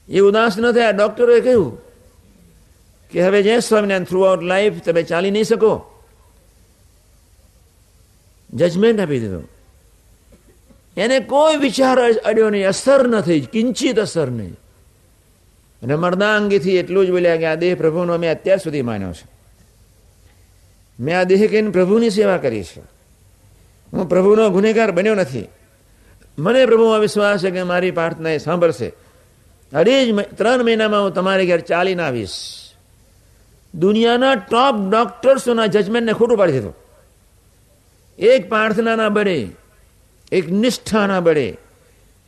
એ 0.08 0.20
ઉદાસ 0.20 0.58
ન 0.58 0.72
થયા. 0.72 0.90
ડોક્ટરોએ 0.90 1.40
કહ્યું 1.40 1.89
કે 3.12 3.26
હવે 3.26 3.42
જય 3.42 3.60
સ્વામિનારાયણ 3.60 4.04
થ્રુ 4.04 4.22
આઉટ 4.22 4.42
લાઈફ 4.42 4.82
તમે 4.82 5.02
ચાલી 5.02 5.30
નહીં 5.30 5.44
શકો. 5.44 5.84
જજમેન્ટ 8.54 9.00
આપી 9.00 9.20
દીધું. 9.20 9.48
એને 10.96 11.20
કોઈ 11.20 11.56
વિચાર 11.56 12.12
અડ્યો 12.12 12.50
નહીં, 12.50 12.68
અસર 12.68 13.08
ન 13.08 13.20
થઈ, 13.20 13.40
કિંચિત 13.40 14.00
અસર 14.00 14.30
નહીં. 14.30 14.56
અને 15.82 15.96
મર્દાંગીથી 15.96 16.76
એટલું 16.76 17.06
જ 17.06 17.10
બોલ્યા 17.10 17.36
કે 17.36 17.46
આ 17.46 17.54
દેહ 17.54 17.74
પ્રભુનો 17.74 18.18
મેં 18.18 18.30
અત્યાર 18.30 18.58
સુધી 18.58 18.82
માન્યો 18.82 19.12
છે. 19.12 19.28
મેં 21.00 21.18
આ 21.18 21.22
દેહ 21.22 21.48
કહીને 21.50 21.70
પ્રભુની 21.70 22.10
સેવા 22.10 22.36
કરી 22.36 22.64
છે. 22.64 22.80
હું 23.92 24.08
પ્રભુનો 24.08 24.50
ગુનેગાર 24.50 24.92
બન્યો 24.92 25.14
નથી. 25.14 25.48
મને 26.38 26.66
પ્રભુમાં 26.66 27.00
વિશ્વાસ 27.00 27.40
છે 27.40 27.50
કે 27.50 27.62
મારી 27.62 27.90
પ્રાર્થના 27.90 28.30
એ 28.30 28.38
સાંભળશે. 28.38 28.92
અઢી 29.72 30.12
જ 30.12 30.20
ત્રણ 30.20 30.64
મહિનામાં 30.64 31.02
હું 31.02 31.14
તમારી 31.14 31.46
ઘેર 31.46 31.60
ચાલીને 31.60 32.02
આવીશ. 32.02 32.59
દુનિયાના 33.74 34.34
ટોપ 34.34 34.90
ડોક્ટર્સોના 34.90 35.66
જજમેન્ટને 35.66 36.12
ખોટું 36.12 36.38
પાડી 36.38 36.52
દીધું. 36.52 36.74
એક 38.18 38.48
પ્રાર્થનાના 38.48 39.08
બળે, 39.08 39.48
એક 40.32 40.50
નિષ્ઠાના 40.50 41.20
બળે, 41.20 41.56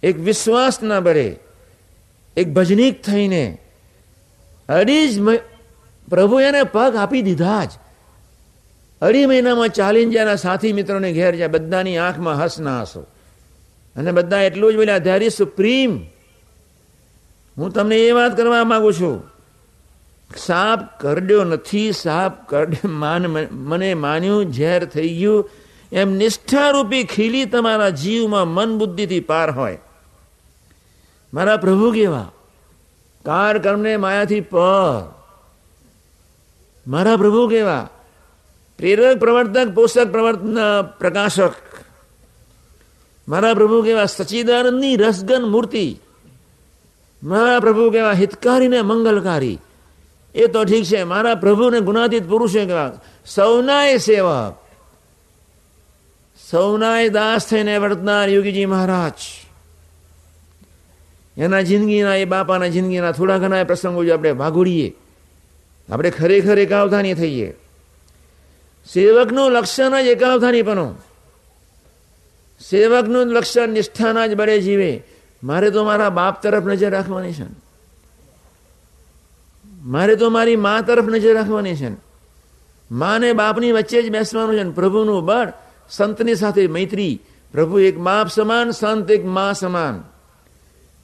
એક 0.02 0.18
વિશ્વાસના 0.18 1.00
બળે, 1.00 1.38
એક 2.36 2.48
ભજનીક 2.48 3.02
થઈને 3.02 3.58
અઢી 4.68 5.20
પ્રભુ 6.08 6.40
એને 6.40 6.62
પગ 6.62 6.96
આપી 6.96 7.22
દીધા 7.22 7.64
જ. 7.64 7.70
અઢી 9.02 9.26
મહિનામાં 9.26 9.68
ચાલીને 9.68 10.12
જ્યાં 10.12 10.36
સાથી 10.36 10.72
મિત્રોને 10.72 11.12
ઘેર 11.12 11.36
જાય 11.36 11.48
બધાની 11.48 11.98
આંખમાં 11.98 12.38
હસ 12.38 12.60
ના 12.60 12.82
હસો. 12.82 13.06
અને 13.96 14.12
બધા 14.12 14.42
એટલું 14.42 14.72
જ 14.72 14.76
બોલ્યા 14.76 14.98
ધેર 14.98 15.22
ઇઝ 15.22 15.32
સુપ્રીમ 15.32 16.00
હું 17.58 17.70
તમને 17.70 17.96
એ 17.96 18.12
વાત 18.12 18.36
કરવા 18.36 18.64
માગું 18.64 18.94
છું 18.94 19.31
સાપ 20.36 21.00
કરડ્યો 21.00 21.44
નથી, 21.44 21.92
સાપ 21.92 22.48
કરડ્યો 22.48 22.88
માન 22.88 23.26
મને 23.50 23.94
માન્યું, 23.94 24.52
ઝેર 24.52 24.84
થઈ 24.84 25.18
ગયું. 25.18 25.50
એમ 25.92 26.12
નિષ્ઠારૂપી 26.12 27.04
ખીલી 27.04 27.44
તમારા 27.44 27.88
જીવમાં 27.88 28.48
મન 28.48 28.78
બુદ્ધિથી 28.78 29.20
પાર 29.20 29.50
હોય. 29.50 29.78
મારા 31.34 31.56
પ્રભુ 31.56 31.92
કેવા? 31.92 32.32
કાર 33.24 33.58
કર્મને 33.58 33.96
માયાથી 33.96 34.40
પર. 34.40 35.14
મારા 36.86 37.16
પ્રભુ 37.16 37.48
કેવા? 37.48 37.88
પ્રેરક 38.78 39.18
પ્રવર્તક, 39.18 39.74
પોષક 39.74 40.10
પ્રવર્તન 40.10 40.82
પ્રકાશક. 40.82 41.52
મારા 43.28 43.54
પ્રભુ 43.54 43.82
કેવા? 43.82 44.04
સચિદાનંદની 44.04 44.96
રસગન 44.96 45.42
મૂર્તિ. 45.42 46.00
મારા 47.22 47.60
પ્રભુ 47.60 47.90
કેવા? 47.90 48.12
હિતકારી 48.12 48.68
ને 48.68 48.82
મંગલકારી. 48.82 49.58
એ 50.34 50.46
તો 50.46 50.64
ઠીક 50.64 50.84
છે, 50.84 51.04
મારા 51.04 51.34
પ્રભુને 51.34 51.80
ગુણાતીત 51.80 52.28
પુરુષે 52.28 52.68
સૌનાય 53.26 53.98
સેવક. 53.98 54.54
સૌનાય 56.50 57.08
દાસ 57.08 57.46
થઈને 57.46 57.78
વર્તનાર 57.78 58.28
યોગીજી 58.28 58.66
મહારાજ. 58.66 59.12
એના 61.36 61.60
જિંદગીના, 61.60 62.14
એ 62.14 62.24
બાપાના 62.24 62.66
જિંદગીના 62.66 63.12
થોડા 63.12 63.38
ઘણા 63.38 63.64
પ્રસંગો 63.64 64.04
જો 64.04 64.14
આપણે 64.14 64.32
ભાગોડીએ 64.32 64.92
આપણે 65.90 66.10
ખરેખર 66.10 66.58
એકાવધાની 66.58 67.14
થઈએ. 67.14 67.52
સેવકનું 68.94 69.50
લક્ષણ 69.50 70.02
જ 70.02 70.06
એકાવધાનીપણું 70.06 71.12
સેવકનું 72.70 73.26
લક્ષણ 73.26 73.68
નિષ્ઠાના 73.68 74.26
જ 74.26 74.34
બળે 74.34 74.60
જીવે. 74.60 75.02
મારે 75.42 75.70
તો 75.70 75.84
મારા 75.84 76.10
બાપ 76.10 76.42
તરફ 76.42 76.64
નજર 76.64 76.90
રાખવાની 76.90 77.32
છે. 77.32 77.61
મારે 79.82 80.16
તો 80.16 80.30
મારી 80.30 80.56
મા 80.56 80.80
તરફ 80.80 81.04
નજર 81.04 81.34
રાખવાની 81.34 81.74
છે 81.74 81.90
મા 82.90 83.18
ને 83.18 83.32
બાપની 83.32 83.72
વચ્ચે 83.72 84.02
જ 84.02 84.10
બેસવાનું 84.10 84.56
છે 84.56 84.74
પ્રભુનું 84.74 85.24
બળ 85.24 85.52
સંતની 85.90 86.34
સાથે 86.34 86.66
મૈત્રી. 86.66 87.20
પ્રભુ 87.52 87.78
એક 87.78 87.98
બાપ 87.98 88.28
સમાન, 88.28 88.70
સંત 88.70 89.10
એક 89.10 89.24
મા 89.24 89.52
સમાન. 89.52 90.02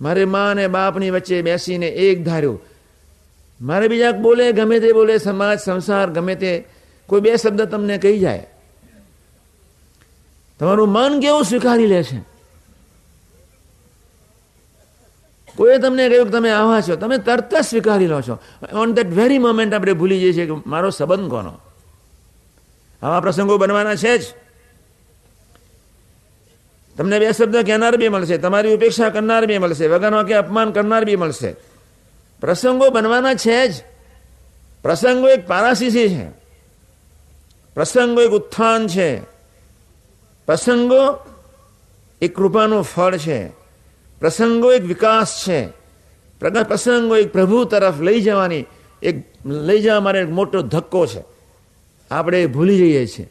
મારે 0.00 0.24
મા 0.24 0.50
અને 0.50 0.66
બાપની 0.66 1.10
વચ્ચે 1.10 1.42
બેસીને 1.42 1.88
એક 1.88 2.24
ધાર્યો. 2.24 2.60
મારે 3.60 3.88
બીજા 3.88 4.12
બોલે 4.12 4.52
ગમે 4.52 4.80
તે 4.80 4.92
બોલે 4.92 5.18
સમાજ, 5.18 5.58
સંસાર 5.58 6.10
ગમે 6.10 6.34
તે, 6.34 6.64
કોઈ 7.06 7.20
બે 7.20 7.36
શબ્દ 7.36 7.62
તમને 7.62 7.98
કહી 7.98 8.18
જાય. 8.18 8.46
તમારું 10.58 10.88
મન 10.88 11.20
કેવું 11.20 11.44
સ્વીકારી 11.44 11.86
લે 11.86 12.02
છે? 12.02 12.27
કોઈએ 15.58 15.78
તમને 15.78 16.08
કહ્યું 16.08 16.26
કે 16.26 16.32
તમે 16.32 16.50
આવા 16.50 16.80
છો, 16.80 16.96
તમે 16.96 17.18
તરત 17.18 17.54
જ 17.54 17.64
સ્વીકારી 17.64 18.06
લો 18.06 18.20
છો. 18.20 18.38
ઓન 18.72 18.94
દેટ 18.94 19.06
વેરી 19.06 19.38
મોમેન્ટ 19.38 19.74
આપણે 19.74 19.92
ભૂલી 19.92 20.20
જઈએ 20.20 20.32
છીએ 20.32 20.46
કે 20.46 20.52
મારો 20.66 20.90
સંબંધ 20.90 21.30
કોનો? 21.30 21.52
આવા 23.02 23.20
પ્રસંગો 23.20 23.58
બનવાના 23.58 23.94
છે 23.94 24.18
જ. 24.18 24.22
તમને 26.96 27.18
બે 27.18 27.32
શબ્દ 27.32 27.56
કહેનાર 27.56 27.96
બી 27.96 28.08
મળશે, 28.08 28.38
તમારી 28.38 28.74
ઉપેક્ષા 28.74 29.08
કરનાર 29.08 29.46
બી 29.46 29.58
મળશે, 29.58 29.86
વગરનો 29.86 30.24
કે 30.24 30.34
અપમાન 30.34 30.72
કરનાર 30.72 31.04
બી 31.04 31.16
મળશે. 31.16 31.56
પ્રસંગો 32.40 32.90
બનવાના 32.90 33.34
છે 33.34 33.68
જ. 33.68 33.74
પ્રસંગો 34.82 35.28
એક 35.28 35.46
પારાસીસી 35.46 36.08
છે. 36.08 36.28
પ્રસંગો 37.74 38.20
એક 38.20 38.30
ઉત્થાન 38.30 38.86
છે. 38.86 39.20
પ્રસંગો 40.46 41.18
એક 42.20 42.36
કૃપાનું 42.36 42.82
ફળ 42.82 43.16
છે. 43.16 43.57
પ્રસંગો 44.20 44.72
એક 44.72 44.82
વિકાસ 44.82 45.44
છે. 45.48 45.66
પ્રસંગો 46.40 47.16
એક 47.16 47.32
પ્રભુ 47.32 47.64
તરફ 47.64 48.00
લઈ 48.00 48.20
જવાની, 48.20 48.64
એક 49.02 49.22
લઈ 49.46 49.82
જવા 49.82 50.00
માટે 50.00 50.18
એક 50.18 50.28
મોટો 50.28 50.62
ધક્કો 50.62 51.06
છે. 51.06 51.24
આપણે 52.10 52.46
ભૂલી 52.46 52.78
જઈએ 52.78 53.06
છીએ. 53.06 53.30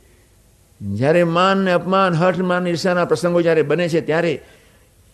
જ્યારે 0.82 1.24
માન 1.24 1.58
ને 1.58 1.72
અપમાન, 1.72 2.14
હઠ 2.14 2.38
માન 2.38 2.68
ઈર્ષાના 2.68 3.06
પ્રસંગો 3.06 3.42
જ્યારે 3.42 3.62
બને 3.62 3.90
છે, 3.90 4.02
ત્યારે 4.02 4.42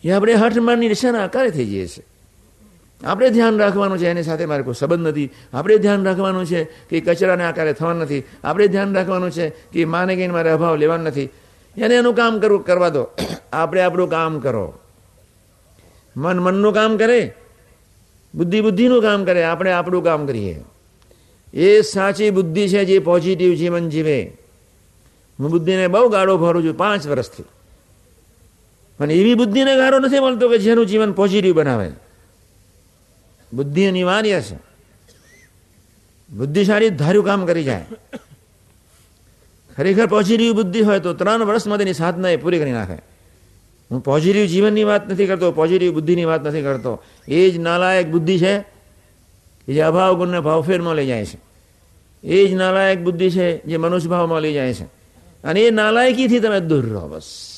એ 0.04 0.10
આપણે 0.10 0.34
હઠ 0.34 0.58
માનની 0.58 0.86
ઈર્ષાના 0.86 1.24
આકારે 1.24 1.50
થઈ 1.50 1.64
જઈએ 1.64 1.86
છીએ. 1.86 2.04
આપણે 3.06 3.30
ધ્યાન 3.30 3.58
રાખવાનું 3.58 3.98
છે, 3.98 4.08
એની 4.08 4.22
સાથે 4.22 4.46
મારે 4.46 4.62
કોઈ 4.62 4.74
સંબંધ 4.74 5.08
નથી. 5.08 5.30
આપણે 5.52 5.78
ધ્યાન 5.78 6.04
રાખવાનું 6.04 6.46
છે 6.46 6.64
કે 6.64 7.00
કચરાને 7.00 7.44
આકારે 7.44 7.72
થવાનું 7.72 8.02
નથી. 8.02 8.24
આપણે 8.44 8.68
ધ્યાન 8.68 8.94
રાખવાનું 8.94 9.30
છે 9.30 9.50
કે 9.50 9.84
માને 9.84 10.16
કહીને 10.16 10.32
મારે 10.32 10.50
અભાવ 10.50 10.76
લેવાનો 10.76 11.04
નથી. 11.04 11.24
એને 11.76 11.94
એનું 11.94 12.14
કામ 12.14 12.40
કરવું 12.40 12.64
કરવા 12.64 12.88
દો. 12.88 13.08
આપણે 13.52 13.80
આપણું 13.82 14.10
કામ 14.10 14.40
કરો. 14.40 14.78
મન 16.16 16.38
મનનું 16.38 16.72
કામ 16.72 16.96
કરે, 16.96 17.34
બુદ્ધિ 18.34 18.60
બુદ્ધિનું 18.60 19.02
કામ 19.02 19.24
કરે, 19.24 19.42
આપણે 19.42 19.72
આપણું 19.72 20.04
કામ 20.04 20.26
કરીએ. 20.26 20.60
એ 21.54 21.82
સાચી 21.82 22.30
બુદ્ધિ 22.30 22.68
છે 22.68 22.84
જે 22.84 22.98
પોઝિટિવ 22.98 23.54
જીવન 23.54 23.88
જીવે. 23.88 24.36
હું 25.38 25.50
બુદ્ધિને 25.50 25.88
બહુ 25.88 26.08
ગાળો 26.08 26.38
ભરું 26.38 26.64
છું, 26.64 26.76
પાંચ 26.76 27.06
વર્ષથી. 27.06 27.44
પણ 28.98 29.10
એવી 29.10 29.34
બુદ્ધિને 29.34 29.76
ગાળો 29.76 29.98
નથી 29.98 30.20
મળતો 30.20 30.48
કે 30.48 30.58
જેનું 30.58 30.86
જીવન 30.86 31.12
પોઝિટિવ 31.12 31.54
બનાવે. 31.54 31.90
બુદ્ધિ 33.52 33.86
અનિવાર્ય 33.86 34.40
છે 34.40 34.56
બુદ્ધિશાળી 36.30 36.90
ધાર્યું 36.90 37.24
કામ 37.24 37.46
કરી 37.46 37.64
જાય. 37.64 37.84
ખરેખર 39.76 40.06
પોઝિટિવ 40.06 40.52
બુદ્ધિ 40.52 40.80
હોય 40.80 41.00
તો 41.00 41.14
ત્રણ 41.14 41.44
વર્ષમાં 41.44 41.78
તેની 41.78 41.92
સાધના 41.92 42.30
એ 42.30 42.36
પૂરી 42.36 42.58
કરી 42.58 42.72
નાખે. 42.72 43.13
હું 43.90 44.00
પોઝિટિવ 44.00 44.46
જીવનની 44.46 44.84
વાત 44.84 45.12
નથી 45.12 45.26
કરતો, 45.26 45.52
પોઝિટિવ 45.52 45.94
બુદ્ધિની 45.94 46.24
વાત 46.24 46.46
નથી 46.46 46.62
કરતો. 46.62 47.02
એ 47.28 47.50
જ 47.50 47.58
નાલાયક 47.58 48.10
બુદ્ધિ 48.10 48.38
છે 48.38 48.60
જે 49.68 49.80
અભાવ 49.80 50.16
ગુણને 50.16 50.40
ભાવફેરમાં 50.40 50.94
લઈ 50.94 51.06
જાય 51.06 51.24
છે. 51.24 51.38
એ 52.26 52.46
જ 52.46 52.54
નાલાયક 52.54 53.02
બુદ્ધિ 53.02 53.30
છે 53.30 53.64
જે 53.64 53.76
મનુષ્યભાવમાં 53.76 54.40
લઈ 54.40 54.52
જાય 54.52 54.74
છે. 54.74 54.84
અને 55.44 55.60
એ 55.60 55.70
નાલાયકીથી 55.70 56.40
તમે 56.40 56.60
દૂર 56.60 56.86
રહો 56.86 57.08
બસ. 57.08 57.50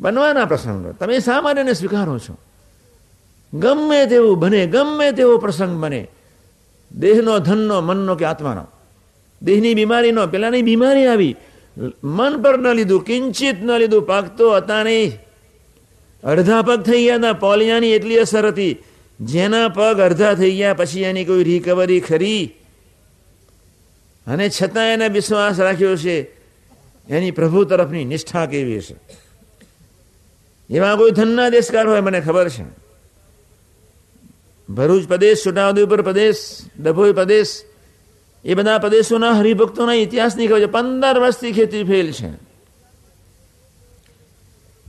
બનવાના 0.00 0.44
પ્રસંગો. 0.44 0.92
તમે 0.92 1.18
માટે 1.42 1.72
સ્વીકારો 1.72 2.18
છો. 2.18 2.38
ગમે 3.58 4.06
તેવું 4.06 4.38
બને, 4.38 4.66
ગમે 4.66 5.12
તેવો 5.12 5.38
પ્રસંગ 5.38 5.84
બને. 5.84 6.06
દેહનો, 6.98 7.38
ધનનો, 7.38 7.80
મનનો 7.80 8.14
કે 8.14 8.24
આત્માનો. 8.24 8.66
દેહની 9.42 9.74
બીમારીનો, 9.74 10.26
પેલાની 10.26 10.62
બીમારી 10.62 11.06
આવી. 11.06 11.36
મન 12.04 12.42
પર 12.42 12.58
ન 12.58 12.66
લીધું 12.72 13.04
કિંચિત 13.04 13.58
ન 13.62 13.70
લીધું 13.78 14.02
પાકતો 14.02 14.56
હતા 14.56 14.82
નહીં 14.82 15.12
અડધા 16.24 16.62
પગ 16.62 16.82
થઈ 16.82 17.04
ગયા 17.04 17.16
હતા 17.16 17.32
પોલિયાની 17.32 17.92
એટલી 17.92 18.18
અસર 18.18 18.46
હતી. 18.46 18.82
જેના 19.20 19.68
પગ 19.68 20.00
અડધા 20.00 20.34
થઈ 20.34 20.54
ગયા 20.56 20.74
પછી 20.74 21.02
એની 21.02 21.24
કોઈ 21.24 21.44
રિકવરી 21.44 22.00
ખરી? 22.00 22.54
અને 24.26 24.48
છતાં 24.48 24.84
એને 24.84 25.08
વિશ્વાસ 25.08 25.60
રાખ્યો 25.60 25.96
છે, 25.96 26.16
એની 27.08 27.30
પ્રભુ 27.30 27.64
તરફની 27.64 28.04
નિષ્ઠા 28.04 28.46
કેવી 28.46 28.80
છે 28.80 28.96
એવા 30.70 30.96
કોઈ 30.96 31.10
ધનના 31.10 31.48
દેશકાર 31.48 31.86
હોય 31.88 32.00
મને 32.00 32.20
ખબર 32.20 32.48
છે. 32.48 32.64
ભરૂચ 34.68 35.08
પ્રદેશ, 35.08 35.46
છોટાઉદેપુર 35.46 36.02
પ્રદેશ, 36.02 36.60
ડભોઈ 36.80 37.12
પ્રદેશ 37.12 37.62
એ 38.44 38.54
બધા 38.54 38.78
પ્રદેશોના 38.78 39.30
હરિભક્તોના 39.30 39.92
ઇતિહાસની 39.92 40.46
ખબર 40.46 40.60
છે. 40.60 40.66
પંદર 40.66 41.18
વર્ષથી 41.18 41.52
ખેતી 41.52 41.84
ફેલ 41.84 42.12
છે. 42.12 42.30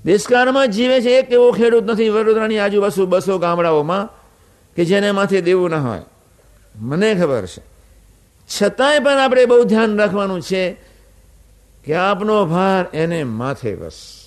દેશકાળમાં 0.06 0.72
જીવે 0.72 1.02
છે 1.02 1.10
એક 1.10 1.32
એવો 1.32 1.52
ખેડૂત 1.52 1.84
નથી, 1.84 2.10
વડોદરાની 2.10 2.60
આજુબાજુ 2.60 3.06
બસો 3.06 3.38
ગામડાઓમાં, 3.38 4.10
કે 4.76 4.86
જેને 4.86 5.12
માથે 5.12 5.42
દેવું 5.42 5.70
ના 5.70 5.82
હોય. 5.82 6.02
મને 6.76 7.16
ખબર 7.16 7.46
છે. 7.46 7.70
છતાંય 8.62 9.00
પણ 9.00 9.18
આપણે 9.18 9.46
બહુ 9.46 9.64
ધ્યાન 9.64 9.98
રાખવાનું 9.98 10.42
છે 10.42 10.72
કે 11.86 11.96
આપનો 11.96 12.46
ભાર 12.46 12.86
એને 12.94 13.24
માથે 13.24 13.76
બસ 13.76 14.26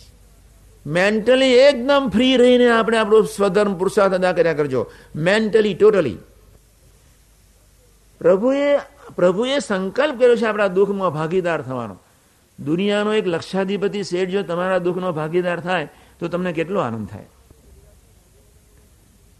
મેન્ટલી 0.86 1.52
એકદમ 1.52 2.10
ફ્રી 2.12 2.36
રહીને 2.36 2.70
આપણે 2.70 2.98
આપણો 2.98 3.22
સ્વધર્મ 3.22 3.78
પુરુષાર્થ 3.78 4.14
અદા 4.14 4.32
કર્યા 4.32 4.52
કરજો. 4.52 4.90
મેન્ટલી 5.16 5.74
ટોટલી 5.74 6.16
પ્રભુએ 8.18 8.76
પ્રભુએ 9.16 9.58
સંકલ્પ 9.58 10.18
કર્યો 10.18 10.36
છે 10.36 10.46
આપણા 10.46 10.66
દુઃખમાં 10.66 11.10
ભાગીદાર 11.10 11.62
થવાનો. 11.62 11.96
દુનિયાનો 12.64 13.14
એક 13.14 13.26
લક્ષાધિપતિ 13.26 14.02
શેઠ 14.02 14.28
જો 14.28 14.42
તમારા 14.42 14.78
દુઃખનો 14.78 15.12
ભાગીદાર 15.12 15.60
થાય, 15.60 15.88
તો 16.20 16.28
તમને 16.28 16.52
કેટલો 16.52 16.80
આનંદ 16.80 17.08
થાય? 17.08 17.24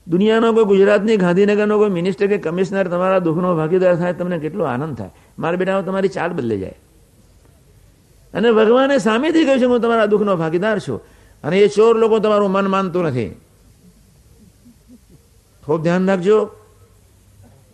દુનિયાનો 0.09 0.53
કોઈ 0.53 0.65
ગુજરાતની, 0.65 1.17
ગાંધીનગરનો 1.17 1.79
કોઈ 1.79 1.91
મિનિસ્ટર 1.91 2.27
કે 2.27 2.39
કમિશનર 2.39 2.89
તમારા 2.89 3.19
દુઃખનો 3.19 3.57
ભાગીદાર 3.57 3.97
થાય, 3.97 4.13
તમને 4.13 4.39
કેટલો 4.39 4.65
આનંદ 4.65 4.97
થાય? 4.97 5.11
મારા 5.39 5.57
બેટાઓ, 5.57 5.83
તમારી 5.83 6.09
ચાલ 6.09 6.31
બદલે 6.31 6.59
જાય. 6.59 6.75
અને 8.35 8.53
ભગવાને 8.53 8.99
સામેથી 8.99 9.45
કહ્યું 9.45 9.61
છે, 9.61 9.65
હું 9.65 9.81
તમારા 9.81 10.07
દુઃખનો 10.07 10.37
ભાગીદાર 10.37 10.79
છું. 10.79 11.01
અને 11.45 11.59
એ 11.59 11.69
ચોર 11.69 11.99
લોકો 11.99 12.19
તમારું 12.19 12.51
મન 12.51 12.67
માનતું 12.67 13.05
નથી. 13.05 13.37
ખૂબ 15.67 15.83
ધ્યાન 15.83 16.07
રાખજો. 16.07 16.51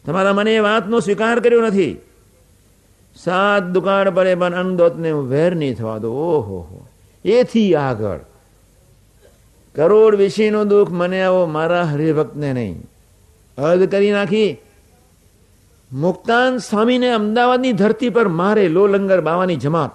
તમારા 0.08 0.32
મને 0.32 0.56
એ 0.56 0.58
વાતનો 0.58 1.00
સ્વીકાર 1.00 1.40
કર્યો 1.40 1.60
નથી. 1.60 1.96
સાત 3.24 3.62
દુકાળ 3.62 4.10
પડે 4.10 4.34
પણ 4.34 4.54
અનદોતને 4.54 5.12
વેર 5.12 5.54
નહીં 5.54 5.74
થવા 5.74 5.98
દો 5.98 6.12
ઓહો 6.12 6.86
એથી 7.24 7.74
આગળ. 7.74 8.18
કરોડ 9.74 10.14
વિશેનું 10.14 10.68
દુઃખ 10.68 10.90
મને 10.90 11.22
આવો 11.22 11.46
મારા 11.46 11.82
હરિભક્તને 11.82 12.52
નહીં. 12.52 12.84
હદ 13.58 13.90
કરી 13.90 14.12
નાખી. 14.12 14.56
મુક્તાન 15.92 16.58
સ્વામીને 16.58 17.10
અમદાવાદની 17.10 17.72
ધરતી 17.72 18.08
પર 18.08 18.28
મારે 18.28 18.68
લો 18.68 18.86
લંગર 18.86 19.20
બાવાની 19.20 19.56
જમાત. 19.56 19.90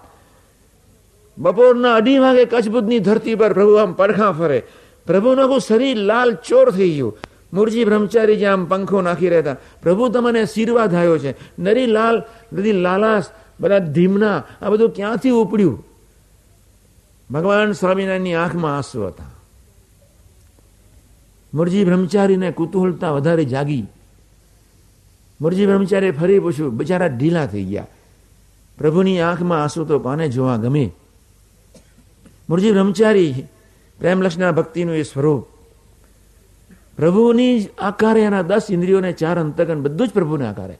બપોરના 1.37 1.95
અઢી 1.95 2.17
વાગે 2.17 2.45
કચ્છબુદ્ધની 2.45 2.99
ધરતી 2.99 3.35
પર 3.35 3.53
પ્રભુ 3.53 3.73
આમ 3.73 3.93
પડખા 3.93 4.31
ફરે. 4.31 4.63
પ્રભુનું 5.05 5.45
આખું 5.45 5.59
શરીર 5.59 5.97
લાલ 5.97 6.33
ચોર 6.33 6.71
થઈ 6.71 6.89
ગયું. 6.89 7.17
મૂળજી 7.53 7.85
બ્રહ્મચારી 7.85 8.35
જે 8.35 8.45
આમ 8.45 8.65
પંખો 8.65 9.01
નાખી 9.01 9.29
રહેતા. 9.29 9.53
પ્રભુ 9.53 10.09
તમને 10.09 10.41
આશીર્વાદ 10.41 10.95
આવ્યો 10.95 11.17
છે. 11.17 11.35
નરી 11.59 11.85
લાલ 11.85 12.23
નદી 12.53 12.71
લાલાશ, 12.71 13.23
બધા 13.59 13.79
ધીમના, 13.79 14.43
આ 14.61 14.69
બધું 14.69 14.89
ક્યાંથી 14.89 15.29
ઉપડ્યું? 15.29 15.85
ભગવાન 17.31 17.71
સ્વામિનારાયણની 17.71 18.33
આંખમાં 18.33 18.77
આંસુ 18.77 19.05
હતા. 19.05 19.23
મુરજી 21.53 21.85
બ્રહ્મચારીને 21.85 22.51
કુતૂહલતા 22.51 23.11
વધારે 23.11 23.45
જાગી. 23.45 23.85
મુરજી 25.41 25.65
બ્રહ્મચારીએ 25.65 26.11
ફરી 26.11 26.39
પૂછ્યું, 26.39 26.77
બિચારા 26.77 27.05
ઢીલા 27.05 27.45
થઈ 27.45 27.63
ગયા. 27.63 27.87
પ્રભુની 28.77 29.19
આંખમાં 29.19 29.63
આંસુ 29.63 29.85
તો 29.85 29.99
કોને 29.99 30.29
જોવા 30.29 30.57
ગમે? 30.57 30.91
મુરજી 32.49 32.71
બ્રહ્મચારી 32.71 33.45
પ્રેમલક્ષના 33.99 34.51
ભક્તિનું 34.51 34.95
એ 34.95 35.03
સ્વરૂપ 35.03 35.52
પ્રભુની 36.97 37.67
આકારે 37.79 38.21
એના 38.21 38.41
દસ 38.41 38.61
ઇન્દ્રિયોને 38.69 39.11
ચાર 39.11 39.39
અંતકન 39.39 39.81
બધું 39.81 40.07
જ 40.07 40.11
પ્રભુને 40.11 40.47
આકારે. 40.47 40.77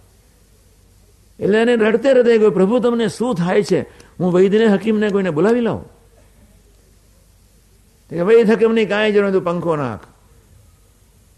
એટલે 1.39 1.61
એને 1.61 1.75
રડતે 1.75 2.13
રડે 2.13 2.37
ગયો 2.37 2.51
પ્રભુ, 2.51 2.79
તમને 2.79 3.07
શું 3.07 3.35
થાય 3.35 3.63
છે? 3.63 3.81
હું 4.19 4.33
વૈદ્યને 4.33 4.65
હકીમને 4.65 5.09
કોઈને 5.09 5.29
બોલાવી 5.29 5.61
લઉં 5.61 5.93
વૈદ 8.25 8.51
હકીમની 8.51 8.85
કાંઈ 8.85 9.11
જરૂર 9.11 9.31
તું 9.31 9.43
પંખો 9.43 9.75
નાખ. 9.75 9.99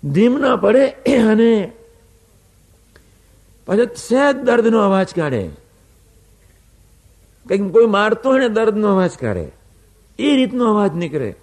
ધીમ 0.04 0.40
ના 0.40 0.56
પડે 0.56 0.88
અને 1.18 1.72
પછી 3.66 3.96
સહેજ 3.96 4.36
દર્દનો 4.36 4.80
અવાજ 4.80 5.14
કાઢે. 5.16 5.50
કંઈક 7.50 7.72
કોઈ 7.72 7.86
મારતો 7.86 8.30
હોય 8.30 8.40
ને 8.40 8.50
દર્દનો 8.50 8.92
અવાજ 8.92 9.12
કાઢે. 9.12 9.52
એ 10.20 10.36
રીતનો 10.36 10.66
અવાજ 10.66 10.96
નીકળે. 10.96 11.36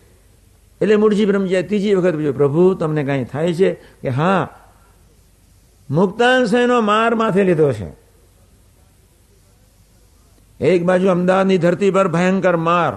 એટલે 0.82 0.96
મૂળજી 0.96 1.26
બ્રહ્મજીએ 1.26 1.62
ત્રીજી 1.62 1.94
વખત 1.94 2.14
પૂછ્યું, 2.14 2.34
પ્રભુ, 2.34 2.74
તમને 2.74 3.04
કાંઈ 3.04 3.24
થાય 3.24 3.54
છે? 3.54 3.72
કે, 3.72 4.08
હા, 4.08 4.48
મુક્તાંશયનો 5.90 6.80
માર 6.80 7.14
માથે 7.14 7.44
લીધો 7.44 7.72
છે. 7.72 8.02
એક 10.60 10.84
બાજુ 10.84 11.08
અમદાવાદની 11.08 11.58
ધરતી 11.58 11.90
પર 11.90 12.08
ભયંકર 12.08 12.56
માર 12.56 12.92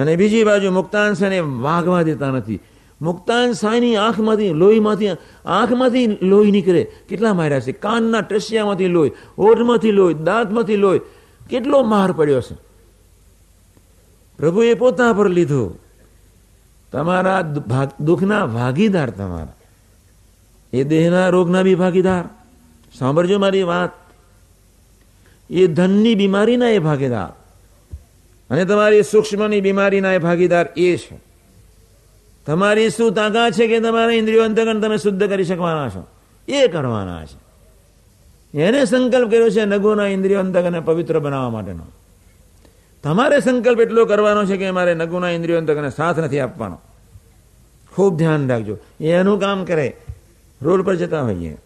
અને 0.00 0.16
બીજી 0.16 0.44
બાજુ 0.44 0.70
મુક્તાંશને 0.70 1.40
વાગવા 1.40 2.02
દેતા 2.02 2.30
નથી. 2.30 2.60
મુક્તાન 3.00 3.52
સાયની 3.52 3.96
આંખમાંથી, 3.96 4.52
લોહીમાંથી, 4.52 5.08
આંખમાંથી 5.44 6.06
લોહી 6.22 6.50
નીકળે. 6.50 6.90
કેટલા 7.08 7.34
માર્યા 7.34 7.60
છે? 7.60 7.72
કાનના 7.72 8.20
ટસિયામાંથી 8.20 8.86
લોહી 8.86 9.10
ઓઠમાંથી 9.38 9.90
લોહી, 9.90 10.14
દાંતમાંથી 10.14 10.76
લોહી. 10.76 10.98
કેટલો 11.50 11.82
માર 11.82 12.12
પડ્યો 12.12 12.40
છે? 12.40 12.54
પ્રભુએ 14.36 14.74
પોતા 14.74 15.12
પર 15.12 15.28
લીધું. 15.28 15.85
તમારા 16.92 17.40
દુઃખના 18.00 18.46
ભાગીદાર 18.46 19.10
તમારા. 19.10 19.52
એ 20.72 20.84
દેહના 20.84 21.28
રોગના 21.28 21.62
બી 21.62 21.74
ભાગીદાર. 21.74 22.24
સાંભળજો 22.98 23.38
મારી 23.38 23.62
વાત. 23.62 23.90
એ 25.50 25.66
ધનની 25.66 26.14
બીમારીના 26.14 26.68
એ 26.68 26.78
ભાગીદાર. 26.78 27.28
અને 28.50 28.64
તમારી 28.64 29.02
સૂક્ષ્મની 29.02 29.60
બીમારીના 29.60 30.12
એ 30.12 30.18
ભાગીદાર 30.18 30.68
એ 30.76 30.96
છે. 30.96 31.20
તમારી 32.46 32.90
શું 32.90 33.12
તાકાત 33.12 33.52
છે 33.52 33.66
કે 33.66 33.80
તમારા 33.80 34.12
ઇન્દ્રિયો 34.12 34.44
અંતગણ 34.44 34.80
તમે 34.80 34.96
શુદ્ધ 34.96 35.28
કરી 35.28 35.44
શકવાના 35.44 35.88
છો? 35.88 36.06
એ 36.48 36.68
કરવાના 36.68 37.24
છે. 37.24 37.46
એને 38.58 38.84
સંકલ્પ 38.84 39.30
કર્યો 39.30 39.50
છે 39.50 39.64
નગોના 39.64 40.06
ઇન્દ્રિયો 40.06 40.40
અંતગણને 40.40 40.80
પવિત્ર 40.80 41.18
બનાવવા 41.18 41.50
માટેનો. 41.50 42.05
તમારે 43.06 43.40
સંકલ્પ 43.40 43.80
એટલો 43.80 44.04
કરવાનો 44.04 44.44
છે 44.44 44.56
કે 44.56 44.70
મારે 44.70 44.94
નગુના 44.94 45.30
ઇન્દ્રિયો 45.30 45.60
તકને 45.60 45.90
સાથ 45.90 46.18
નથી 46.18 46.40
આપવાનો. 46.40 46.80
ખૂબ 47.94 48.16
ધ્યાન 48.16 48.48
રાખજો. 48.48 48.78
એનું 49.00 49.40
કામ 49.40 49.64
કરે. 49.64 49.96
રોડ 50.62 50.86
પર 50.86 50.94
જતા 50.94 51.22
હોઈએ. 51.22 51.56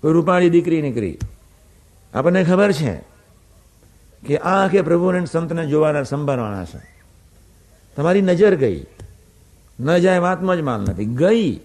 કોઈ 0.00 0.12
રૂપાળી 0.12 0.50
દીકરી 0.50 0.82
નીકળી. 0.82 1.18
આપણને 2.14 2.44
ખબર 2.44 2.72
છે 2.72 2.94
કે 4.26 4.38
આ 4.38 4.68
કે 4.68 4.82
પ્રભુને 4.82 5.26
સંતને 5.26 5.66
જોવાના 5.66 6.02
સંભાળવાના 6.02 6.64
છે. 6.64 6.80
તમારી 7.96 8.22
નજર 8.22 8.54
ગઈ. 8.54 8.86
ન 9.80 9.98
જાય 9.98 10.18
વાતમાં 10.18 10.56
જ 10.56 10.60
માલ 10.60 10.80
નથી. 10.80 11.04
ગઈ. 11.04 11.60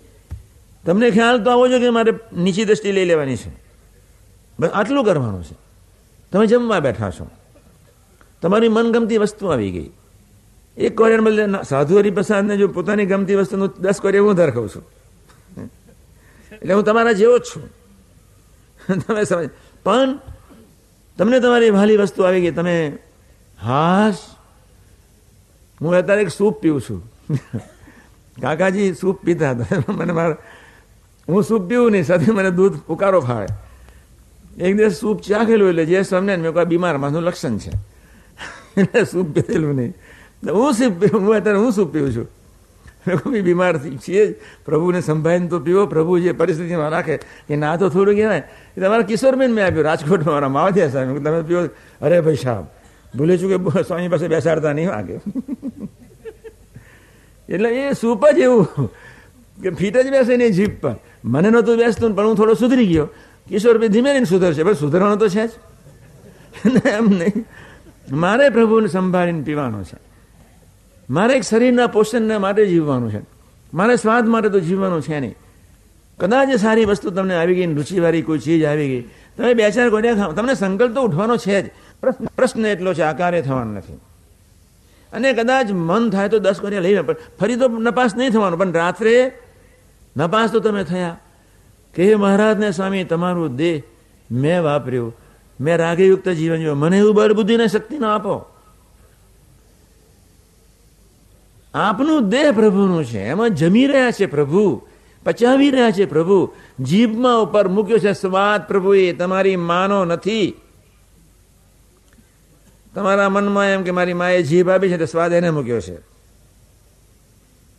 તમને 0.86 1.12
ખ્યાલ 1.12 1.44
તો 1.44 1.52
આવો 1.52 1.68
છો 1.68 1.80
કે 1.80 1.90
મારે 1.90 2.14
નીચી 2.38 2.66
દ્રષ્ટિ 2.66 2.92
લઈ 2.92 3.06
લેવાની 3.06 3.36
છે. 3.36 3.52
બસ 4.60 4.70
આટલું 4.70 5.06
કરવાનું 5.06 5.44
છે. 5.44 5.56
તમે 6.32 6.46
જમવા 6.46 6.80
બેઠા 6.80 7.10
છો. 7.10 7.28
તમારી 8.42 8.70
મનગમતી 8.70 9.18
વસ્તુ 9.18 9.48
આવી 9.48 9.72
ગઈ. 9.72 9.92
એક 10.78 10.96
કોરિયર 10.96 11.22
બદલે 11.22 11.44
સાધુ 11.64 11.98
હરિપ્રસાદને 11.98 12.58
જો 12.58 12.68
પોતાની 12.68 13.06
ગમતી 13.06 13.36
વસ્તુનું 13.36 13.70
દસ 13.80 14.00
કોરિયર 14.02 14.24
હું 14.24 14.36
ધરખું 14.36 14.70
છું? 14.70 14.84
એટલે 16.52 16.74
હું 16.74 16.84
તમારા 16.84 17.14
જેવો 17.14 17.38
જ 17.38 17.44
છું. 17.44 17.64
તમે 19.02 19.24
સમજ, 19.26 19.50
પણ 19.84 20.20
તમને 21.18 21.40
તમારી 21.40 21.72
ભાલી 21.72 21.98
વસ્તુ 21.98 22.24
આવી 22.24 22.42
ગઈ. 22.42 22.52
તમે, 22.52 22.76
હાશ, 23.62 24.22
હું 25.82 25.96
અત્યારે 25.96 26.22
એક 26.22 26.32
સૂપ 26.32 26.56
પીવું 26.62 26.82
છું. 26.82 27.00
કાકાજી 28.42 28.96
સૂપ 28.96 29.18
પીતા 29.26 29.52
હતા. 29.52 29.84
મને 29.88 30.14
મારા, 30.14 30.40
હું 31.28 31.44
સૂપ 31.44 31.70
પીવું 31.70 31.92
નહીં, 31.92 32.06
સાથે 32.06 32.32
મને 32.32 32.52
દૂધ 32.52 32.78
ઉકારો 32.90 33.22
ફાવે 33.22 33.48
એક 34.58 34.74
દિવસ 34.78 35.00
સૂપ 35.00 35.22
ચાખેલું, 35.22 35.70
એટલે 35.70 35.86
જે 35.86 36.04
સમને 36.04 36.38
મેં 36.38 36.54
કોઈ 36.54 36.66
બીમાર 36.66 36.98
માનું 36.98 37.24
લક્ષણ 37.24 37.58
છે. 37.58 37.72
એટલે 38.78 39.06
સૂપ 39.06 39.34
પીધેલું 39.34 39.76
નહીં 39.76 39.94
હું 40.52 40.74
સૂપ 40.74 40.94
હું 41.14 41.32
અત્યારે 41.32 41.58
હું 41.58 41.74
સૂપ 41.74 41.92
પીવું 41.92 42.14
છું 42.14 42.28
બી 43.26 43.42
બીમાર 43.42 43.80
છીએ 44.00 44.36
પ્રભુને 44.64 45.02
સંભાળીને 45.02 45.50
તો 45.50 45.60
પીવો 45.60 45.88
પ્રભુ 45.88 46.20
જે 46.20 46.34
પરિસ્થિતિમાં 46.34 46.92
રાખે 46.92 47.20
કે 47.48 47.58
ના 47.58 47.78
તો 47.78 47.90
થોડું 47.90 48.16
કહેવાય 48.16 48.44
એ 48.70 48.78
તમારા 48.78 49.06
કિશોરબેન 49.06 49.52
મેં 49.52 49.66
આપ્યું 49.66 49.86
રાજકોટમાં 49.86 50.34
મારા 50.34 50.50
માવધિયા 50.52 50.92
સાહેબ 50.92 51.18
તમે 51.20 51.44
પીવો 51.44 51.62
અરે 52.02 52.22
ભાઈ 52.22 52.38
સાહેબ 52.40 52.66
ભૂલે 53.14 53.38
છું 53.38 53.50
કે 53.50 53.84
સ્વામી 53.84 54.10
પાસે 54.10 54.28
બેસાડતા 54.28 54.74
નહીં 54.74 54.90
વાગે 54.90 55.16
એટલે 57.50 57.70
એ 57.80 57.96
સૂપ 57.96 58.22
જ 58.30 58.40
એવું 58.42 58.90
કે 59.58 59.74
ફીટ 59.74 59.96
જ 59.98 60.08
બેસે 60.10 60.34
નહીં 60.36 60.54
જીભ 60.54 60.78
પર 60.80 60.96
મને 61.26 61.50
નહોતું 61.50 61.78
બેસતું 61.78 62.16
પણ 62.16 62.26
હું 62.26 62.36
થોડો 62.36 62.56
સુધરી 62.56 62.88
ગયો 62.88 63.08
કિશોરભાઈ 63.48 63.92
ધીમે 63.92 64.10
રહીને 64.10 64.28
સુધરશે 64.28 64.64
બસ 64.64 64.78
સુધરવાનો 64.78 65.18
તો 65.18 65.30
છે 65.30 65.48
જ 65.48 65.52
એમ 66.90 67.10
નહીં 67.12 67.46
મારે 68.12 68.50
પ્રભુને 68.50 68.88
સંભાળીને 68.88 69.42
પીવાનો 69.42 69.84
છે. 69.84 69.98
મારે 71.10 71.34
એક 71.34 71.44
શરીરના 71.44 71.88
પોષણને 71.88 72.38
માટે 72.38 72.66
જીવવાનું 72.66 73.12
છે. 73.12 73.20
મારે 73.74 73.96
સ્વાદ 73.96 74.28
માટે 74.28 74.50
તો 74.50 74.60
જીવવાનું 74.60 75.02
છે 75.02 75.20
નહીં. 75.20 75.36
કદાચ 76.20 76.50
સારી 76.50 76.86
વસ્તુ 76.86 77.10
તમને 77.10 77.36
આવી 77.36 77.56
ગઈ, 77.56 77.74
રુચિવાળી 77.74 78.22
કોઈ 78.22 78.40
ચીજ 78.40 78.64
આવી 78.64 78.88
ગઈ. 78.88 79.02
તમે 79.38 79.54
બે 79.54 79.72
ચાર 79.72 79.90
ગોળિયા 79.90 80.16
ખાવ, 80.16 80.34
તમને 80.34 80.54
સંકલ્પ 80.54 80.96
તો 80.96 81.02
ઉઠવાનો 81.02 81.38
છે 81.38 81.62
જ. 81.62 81.72
પ્રશ્ન 82.36 82.66
એટલો 82.66 82.94
છે, 82.94 83.02
આકારે 83.02 83.42
થવાનો 83.42 83.74
નથી. 83.74 83.94
અને 85.14 85.34
કદાચ 85.34 85.72
મન 85.72 86.10
થાય 86.10 86.30
તો 86.30 86.40
દસ 86.40 86.62
ગોળિયા 86.62 86.82
લઈને 86.82 87.02
પણ 87.02 87.16
ફરી 87.40 87.56
તો 87.56 87.68
નપાસ 87.68 88.16
નહીં 88.16 88.30
થવાનું. 88.30 88.60
પણ 88.60 88.72
રાત્રે 88.72 89.32
નપાસ 90.18 90.52
તો 90.52 90.60
તમે 90.60 90.84
થયા. 90.84 91.20
કે 91.96 92.16
મહારાજને 92.16 92.72
સ્વામી, 92.72 93.04
તમારું 93.04 93.56
દેહ 93.56 93.82
મેં 94.32 94.64
વાપર્યું. 94.64 95.16
મેં 95.62 95.78
રાગયુક્ત 95.78 96.30
જીવન 96.30 96.58
જીવ્યું 96.58 96.78
મને 96.78 96.98
એવું 96.98 97.16
બળ 97.16 97.34
બુદ્ધિને 97.34 97.68
શક્તિ 97.68 97.98
ન 97.98 98.06
આપો. 98.06 98.46
આપનું 101.74 102.30
દેહ 102.30 102.52
પ્રભુનું 102.52 103.06
છે. 103.06 103.20
એમાં 103.20 103.50
જમી 103.50 103.88
રહ્યા 103.88 104.12
છે 104.12 104.26
પ્રભુ. 104.26 104.82
પચાવી 105.26 105.70
રહ્યા 105.70 105.92
છે 105.92 106.06
પ્રભુ. 106.06 106.54
જીભમાં 106.80 107.42
ઉપર 107.42 107.68
મૂક્યો 107.68 107.98
છે 107.98 108.14
સ્વાદ 108.14 108.68
પ્રભુએ 108.68 109.14
તમારી 109.14 109.56
માનો 109.56 110.06
નથી. 110.06 110.54
તમારા 112.96 113.30
મનમાં 113.30 113.66
એમ 113.66 113.84
કે 113.84 113.92
મારી 113.92 114.14
માએ 114.14 114.44
જીભ 114.44 114.70
આપી 114.70 114.90
છે 114.90 114.98
તો 114.98 115.06
સ્વાદ 115.06 115.34
એને 115.34 115.50
મૂક્યો 115.50 115.82
છે. 115.82 115.98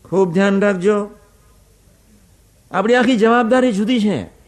ખૂબ 0.04 0.32
ધ્યાન 0.32 0.60
રાખજો. 0.60 1.10
આપણી 2.70 2.94
આખી 2.94 3.16
જવાબદારી 3.16 3.72
જુદી 3.72 4.00
છે. 4.00 4.41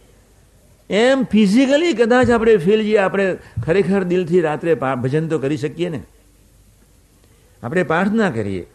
એમ 0.95 1.24
ફિઝિકલી 1.24 1.92
કદાચ 1.92 2.30
આપણે 2.30 2.57
ફીલ 2.57 2.82
જઈએ 2.82 2.97
આપણે 2.97 3.38
ખરેખર 3.66 4.03
દિલથી 4.03 4.40
રાત્રે 4.40 4.74
ભજન 4.74 5.28
તો 5.28 5.38
કરી 5.38 5.57
શકીએ 5.57 5.88
ને. 5.88 6.03
આપણે 7.62 7.82
પ્રાર્થના 7.82 8.30
કરીએ. 8.30 8.66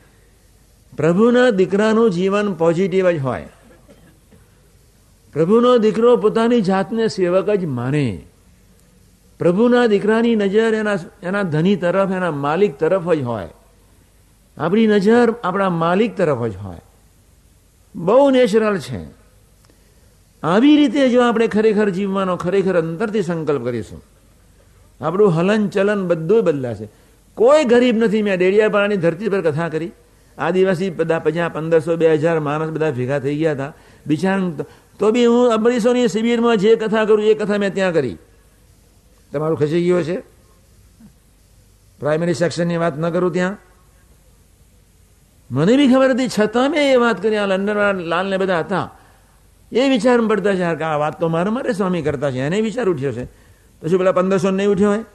પ્રભુના 0.98 1.50
દીકરાનું 1.50 2.12
જીવન 2.12 2.54
પોઝિટિવ 2.54 3.12
જ 3.12 3.20
હોય. 3.20 3.48
પ્રભુનો 5.34 5.78
દીકરો 5.78 6.18
પોતાની 6.18 6.62
જાતને 6.62 7.08
સેવક 7.08 7.50
જ 7.50 7.66
માને. 7.66 8.22
પ્રભુના 9.40 9.86
દીકરાની 9.86 10.36
નજર 10.36 10.74
એના 10.74 10.96
એના 11.24 11.44
ધની 11.44 11.76
તરફ, 11.76 12.12
એના 12.12 12.32
માલિક 12.32 12.80
તરફ 12.80 13.14
જ 13.14 13.22
હોય. 13.22 13.50
આપણી 14.58 14.88
નજર 14.88 15.34
આપણા 15.44 15.70
માલિક 15.70 16.18
તરફ 16.18 16.46
જ 16.46 16.56
હોય. 16.56 16.78
બહુ 17.96 18.30
નેચરલ 18.30 18.78
છે. 18.78 19.19
આવી 20.44 20.76
રીતે 20.76 21.10
જો 21.10 21.22
આપણે 21.22 21.48
ખરેખર 21.48 21.90
જીવવાનો 21.90 22.36
ખરેખર 22.36 22.82
અંતરથી 22.82 23.22
સંકલ્પ 23.22 23.64
કરીશું. 23.64 24.04
આપણું 25.02 25.30
હલન 25.30 25.68
ચલન 25.68 26.08
બધું 26.08 26.44
બદલાશે. 26.44 26.90
કોઈ 27.36 27.64
ગરીબ 27.64 27.98
નથી. 27.98 28.22
મેં 28.22 28.38
ડેડિયાપાડાની 28.38 28.98
ધરતી 28.98 29.30
પર 29.30 29.42
કથા 29.42 29.70
કરી. 29.70 29.92
આદિવાસી 30.38 30.90
બધા 30.90 31.20
પચાસ, 31.20 31.52
પંદરસો, 31.52 31.96
બે 31.96 32.14
હજાર 32.14 32.40
માણસ 32.40 32.70
બધા 32.70 32.92
ભેગા 32.92 33.20
થઈ 33.20 33.36
ગયા 33.36 33.52
હતા. 33.52 33.74
બિચારા 34.08 34.66
તો 35.00 35.12
બી 35.12 35.26
હું 35.26 35.54
અમરીશોની 35.54 36.08
શિબિરમાં 36.08 36.58
જે 36.58 36.76
કથા 36.76 37.06
કરું, 37.06 37.24
એ 37.24 37.34
કથા 37.34 37.58
મેં 37.58 37.74
ત્યાં 37.74 37.94
કરી. 37.94 38.18
તમારું 39.32 39.58
ખસી 39.58 39.84
ગયો 39.84 40.04
છે 40.04 40.20
પ્રાઇમરી 42.00 42.34
સેક્શનની 42.34 42.78
વાત 42.78 42.98
ન 42.98 43.10
કરું 43.10 43.34
ત્યાં? 43.34 43.58
મને 45.52 45.78
બી 45.78 45.88
ખબર 45.88 46.10
હતી. 46.10 46.28
છતાં 46.40 46.72
મેં 46.72 46.94
એ 46.94 46.96
વાત 46.96 47.24
કરી. 47.24 47.38
આ 47.38 47.46
લંડનવાળા 47.46 47.92
લાલને 47.92 48.38
બધા 48.38 48.60
હતા. 48.60 48.99
એ 49.72 49.90
વિચાર 49.90 50.22
પડતા 50.22 50.56
છે 50.56 50.64
આ 50.64 50.98
વાત 50.98 51.20
તો 51.20 51.28
મારે 51.28 51.50
મારે 51.50 51.74
સ્વામી 51.74 52.02
કરતા 52.02 52.32
છે. 52.32 52.40
એને 52.40 52.62
વિચાર 52.62 52.90
ઉઠ્યો 52.90 53.12
છે. 53.12 53.26
પછી 53.82 53.98
પેલા 53.98 54.12
પંદરસો 54.12 54.50
નહીં 54.50 54.70
ઉઠ્યો 54.70 54.90
હોય? 54.90 55.06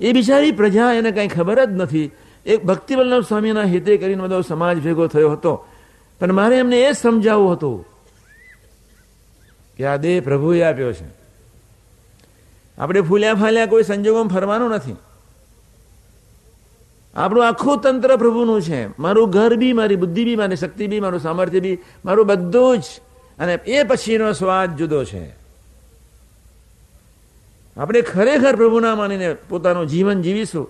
એ 0.00 0.12
બિચારી 0.12 0.52
પ્રજા 0.52 0.92
એને 0.92 1.10
કંઈ 1.10 1.28
ખબર 1.28 1.64
જ 1.64 1.68
નથી. 1.68 2.10
એક 2.46 2.64
ભક્તિવલ્લભ 2.64 3.24
સ્વામીના 3.24 3.62
હિતે 3.62 3.96
કરીને 3.96 4.22
બધો 4.22 4.40
સમાજ 4.40 4.82
ભેગો 4.82 5.06
થયો 5.06 5.30
હતો. 5.30 5.64
પણ 6.20 6.32
મારે 6.32 6.58
એમને 6.58 6.80
એ 6.80 6.92
સમજાવવું 6.92 7.52
હતું 7.52 7.86
કે 9.76 9.86
આ 9.86 9.96
દેહ 9.96 10.20
પ્રભુએ 10.20 10.62
આપ્યો 10.62 10.92
છે. 10.92 11.22
આપણે 12.78 13.00
ફૂલ્યા 13.00 13.34
ફાલ્યા 13.34 13.66
કોઈ 13.66 13.82
સંજોગોમાં 13.82 14.28
ફરવાનું 14.28 14.70
નથી. 14.70 14.96
આપણું 17.14 17.48
આખું 17.48 17.80
તંત્ર 17.80 18.16
પ્રભુનું 18.16 18.62
છે. 18.62 19.00
મારું 19.00 19.30
ઘર 19.30 19.56
બી, 19.56 19.72
મારી 19.72 19.96
બુદ્ધિ 19.96 20.24
બી, 20.24 20.36
મારી 20.36 20.56
શક્તિ 20.56 20.86
બી, 20.86 21.00
મારું 21.00 21.20
સામર્થ્ય 21.20 21.60
બી, 21.60 21.78
મારું 22.04 22.26
બધું 22.26 22.78
જ 22.78 22.82
અને 23.42 23.58
એ 23.66 23.82
પછીનો 23.82 24.32
સ્વાદ 24.32 24.76
જુદો 24.76 25.04
છે. 25.04 25.24
આપણે 27.76 28.00
ખરેખર 28.00 28.56
પ્રભુના 28.56 28.94
માનીને 28.94 29.34
પોતાનું 29.48 29.86
જીવન 29.86 30.22
જીવીશું. 30.22 30.66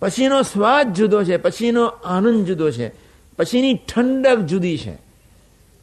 પછીનો 0.00 0.42
સ્વાદ 0.42 0.94
જુદો 0.94 1.24
છે, 1.24 1.36
પછીનો 1.36 1.86
આનંદ 1.86 2.46
જુદો 2.46 2.70
છે, 2.70 2.88
પછીની 3.38 3.74
ઠંડક 3.74 4.38
જુદી 4.38 4.78
છે. 4.78 4.98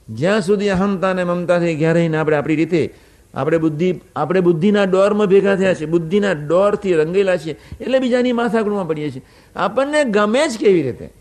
જ્યાં 0.10 0.42
સુધી 0.42 0.70
અહમતા 0.70 1.10
અને 1.10 1.24
મમતાથી 1.24 1.76
ઘેરાઈને 1.76 2.18
આપણે 2.18 2.38
આપણી 2.38 2.56
રીતે 2.56 2.94
આપણે 3.34 3.58
બુદ્ધિ, 3.58 4.00
આપણે 4.16 4.40
બુદ્ધિના 4.40 4.84
ડોરમાં 4.84 5.28
ભેગા 5.28 5.56
થયા 5.56 5.74
છે 5.74 5.86
બુદ્ધિના 5.86 6.32
ડોરથી 6.32 6.94
રંગેલા 6.94 7.38
છીએ, 7.38 7.56
એટલે 7.82 8.00
બીજાની 8.00 8.32
માથાકૂળમાં 8.32 8.88
પડીએ 8.88 9.12
છીએ. 9.12 9.22
આપણને 9.56 10.04
ગમે 10.04 10.48
જ 10.48 10.58
કેવી 10.58 10.82
રીતે. 10.82 11.14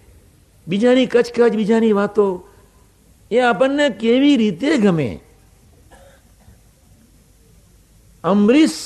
બીજાની 0.68 1.06
કચકચ, 1.06 1.52
બીજાની 1.52 1.92
વાતો 1.92 2.48
એ 3.30 3.40
આપણને 3.40 3.88
કેવી 3.88 4.36
રીતે 4.36 4.76
ગમે? 4.76 5.20
અમરીશ 8.24 8.78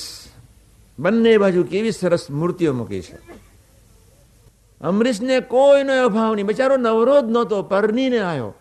બંને 0.99 1.39
બાજુ 1.39 1.65
કેવી 1.65 1.93
સરસ 1.93 2.31
મૂર્તિઓ 2.31 2.73
મૂકી 2.73 3.01
છે. 3.01 3.19
અમરીશને 4.81 5.41
કોઈનો 5.41 6.05
અભાવ 6.05 6.35
નહીં. 6.35 6.47
બચારો, 6.47 6.77
નવરો 6.77 7.21
જ 7.21 7.25
નહોતો, 7.25 7.63
પરનીને 7.63 8.19
આવ્યો 8.19 8.55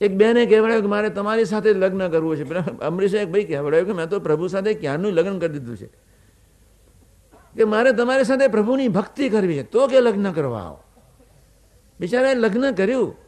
એક 0.00 0.14
બેને 0.14 0.46
કહેવડાયું 0.46 0.82
કે 0.82 0.88
મારે 0.88 1.08
તમારી 1.08 1.44
સાથે 1.44 1.72
લગ્ન 1.72 2.08
કરવું 2.08 2.36
છે. 2.36 2.54
અમરીશે 2.84 3.18
એક 3.18 3.28
ભાઈ 3.28 3.44
કહેવડાયું 3.44 3.86
કે 3.86 3.92
મેં 3.92 4.06
તો 4.06 4.20
પ્રભુ 4.20 4.48
સાથે 4.48 4.74
ક્યારનું 4.74 5.12
લગ્ન 5.12 5.38
કરી 5.38 5.58
દીધું 5.58 5.76
છે? 5.76 5.86
કે 7.56 7.64
મારે 7.64 7.92
તમારી 7.92 8.24
સાથે 8.24 8.48
પ્રભુની 8.48 8.88
ભક્તિ 8.88 9.28
કરવી 9.28 9.54
છે. 9.54 9.62
તો 9.62 9.86
કે 9.86 10.00
લગ્ન 10.00 10.32
કરવા 10.32 10.60
આવો? 10.60 10.78
બિચારાએ 12.00 12.34
લગ્ન 12.34 12.70
કર્યું. 12.70 13.27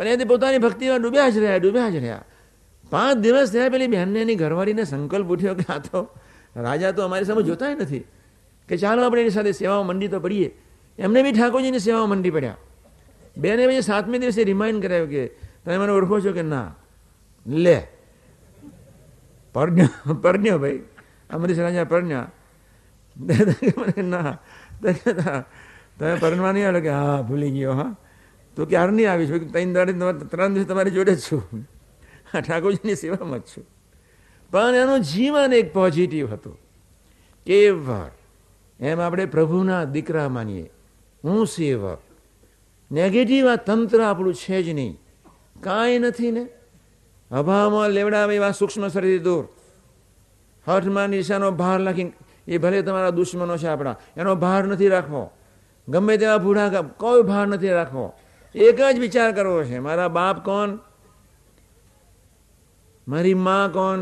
પણ 0.00 0.06
એથી 0.06 0.24
પોતાની 0.24 0.58
ભક્તિમાં 0.58 1.02
ડૂબ્યા 1.02 1.28
જ 1.28 1.38
રહ્યા, 1.38 1.56
ડૂબ્યા 1.56 1.90
જ 1.90 1.96
રહ્યા. 1.96 2.24
પાંચ 2.90 3.16
દિવસ 3.16 3.52
થયા 3.52 3.68
પેલી 3.68 3.86
બહેનને 3.86 4.20
એની 4.20 4.34
ઘરવાળીને 4.34 4.84
સંકલ્પ 4.84 5.26
ઉઠ્યો 5.26 5.54
કે 5.54 5.72
આ 5.72 5.78
તો 5.78 6.08
રાજા 6.56 6.90
તો 6.90 7.02
અમારી 7.02 7.24
સામે 7.24 7.42
જોતા 7.42 7.74
નથી. 7.74 8.00
કે 8.68 8.76
ચાલો 8.76 9.06
આપણે 9.06 9.20
એની 9.20 9.30
સાથે 9.30 9.52
સેવાઓ 9.52 9.82
મંડી 9.82 10.08
તો 10.08 10.20
પડીએ. 10.20 10.56
એમને 10.98 11.22
બી 11.22 11.32
ઠાકોરજીની 11.32 11.78
સેવાઓ 11.78 12.06
મંડી 12.06 12.30
પડ્યા. 12.30 12.56
બેને 13.36 13.66
પછી 13.66 13.80
સાતમી 13.80 14.18
દિવસે 14.18 14.44
રિમાઇન્ડ 14.44 14.82
કરાવ્યું 14.82 15.08
કે 15.08 15.26
તમે 15.64 15.78
મને 15.78 15.92
ઓળખો 15.92 16.20
છો 16.20 16.32
કે 16.32 16.42
ના? 16.42 16.74
લે. 17.46 17.86
પરણ્યો 19.52 20.14
પરણ્યો 20.14 20.58
ભાઈ. 20.58 20.78
અમરીશ 21.30 21.58
રાજા 21.58 21.84
પરણ્યા 21.84 22.30
ના. 24.02 24.38
તમે 25.98 26.14
પરણવા 26.14 26.52
નહીં 26.52 26.80
કે, 26.80 26.88
હા, 26.88 27.22
ભૂલી 27.22 27.50
ગયો, 27.50 27.72
હા. 27.72 27.96
તો 28.56 28.66
ક્યારે 28.66 28.90
નહીં 28.90 29.12
આવીશ 29.12 29.52
ત્રણ 29.52 29.72
દાડે 29.72 29.92
ત્રણ 30.18 30.54
દિવસ 30.54 30.66
તમારી 30.66 30.90
જોડે 30.90 31.16
છું. 31.16 31.68
હા, 32.32 32.40
ઠાકોરજીની 32.40 32.94
સેવામાં 32.94 33.38
જ 33.38 33.42
છું. 33.42 33.66
પણ 34.50 34.74
એનું 34.74 35.00
જીવન 35.00 35.52
એક 35.52 35.72
પોઝિટિવ 35.72 36.32
હતું. 36.32 36.58
કેવળ. 37.46 38.10
એમ 38.80 39.00
આપણે 39.00 39.26
પ્રભુના 39.26 39.84
દીકરા 39.84 40.28
માનીએ. 40.28 40.70
હું 41.24 41.46
સેવક. 41.46 41.98
નેગેટિવ 42.92 43.48
આ 43.48 43.56
તંત્ર 43.56 44.02
આપણું 44.02 44.34
છે 44.34 44.62
જ 44.62 44.68
નહીં. 44.68 44.98
કાંઈ 45.60 45.98
નથી 45.98 46.30
ને. 46.30 46.48
અભાવમાં 47.30 47.90
લેવડાવે 47.90 48.36
એવા 48.36 48.50
સૂક્ષ્મ 48.50 48.88
શરીર 48.88 49.22
દૂર. 49.22 49.48
હઠમાં 50.68 51.08
નિશાનો 51.08 51.50
ભાર 51.50 51.82
રાખી 51.82 52.12
એ 52.48 52.58
ભલે 52.58 52.82
તમારા 52.82 53.10
દુશ્મનો 53.10 53.56
છે 53.56 53.66
આપણા. 53.66 53.96
એનો 54.16 54.34
ભાર 54.34 54.64
નથી 54.64 54.88
રાખવો. 54.88 55.30
ગમે 55.88 56.16
તેવા 56.16 56.38
ભૂડા 56.38 56.82
કોઈ 56.82 57.22
ભાર 57.22 57.46
નથી 57.46 57.68
રાખવો. 57.68 58.12
એક 58.54 58.80
જ 58.96 58.98
વિચાર 58.98 59.32
કરવો 59.32 59.64
છે, 59.64 59.78
મારા 59.78 60.08
બાપ 60.08 60.44
કોણ? 60.44 60.78
મારી 63.08 63.34
મા 63.34 63.70
કોણ? 63.72 63.98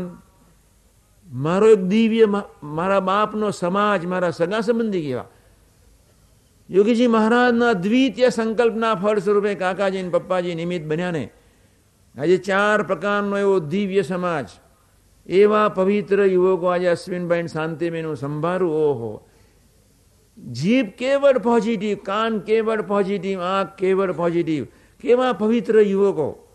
મારો 1.33 1.67
એક 1.67 1.79
દિવ્ય 1.79 2.25
મારા 2.63 2.99
બાપનો 2.99 3.51
સમાજ, 3.51 4.05
મારા 4.05 4.29
સગા 4.29 4.59
સંબંધી 4.59 5.01
કેવા? 5.01 5.25
યોગીજી 6.69 7.07
મહારાજના 7.07 7.73
દ્વિતીય 7.73 8.29
સંકલ્પના 8.29 8.95
ફળ 8.95 9.19
સ્વરૂપે 9.19 9.55
કાકાજી 9.55 10.09
પપ્પાજી 10.09 10.55
નિમિત્ત 10.55 10.87
બન્યા 10.87 11.11
ને. 11.11 11.29
આજે 12.17 12.37
ચાર 12.37 12.83
પ્રકારનો 12.83 13.37
એવો 13.37 13.59
દિવ્ય 13.59 14.01
સમાજ. 14.01 14.49
એવા 15.27 15.69
પવિત્ર 15.69 16.25
યુવકો 16.25 16.65
આજે 16.65 16.87
અશ્વિનભાઈ 16.87 17.47
શાંતિબેનનું 17.47 18.15
સંભારું, 18.15 18.71
ઓહો. 18.71 19.28
જીભ 20.51 20.89
કેવળ 20.89 21.37
પોઝિટિવ 21.37 21.97
કાન 22.03 22.39
કેવળ 22.39 22.81
પોઝિટિવ 22.81 23.41
આંખ 23.41 23.75
કેવળ 23.75 24.11
પોઝિટિવ 24.11 24.67
કેવા 24.99 25.33
પવિત્ર 25.33 25.79
યુવકો. 25.79 26.45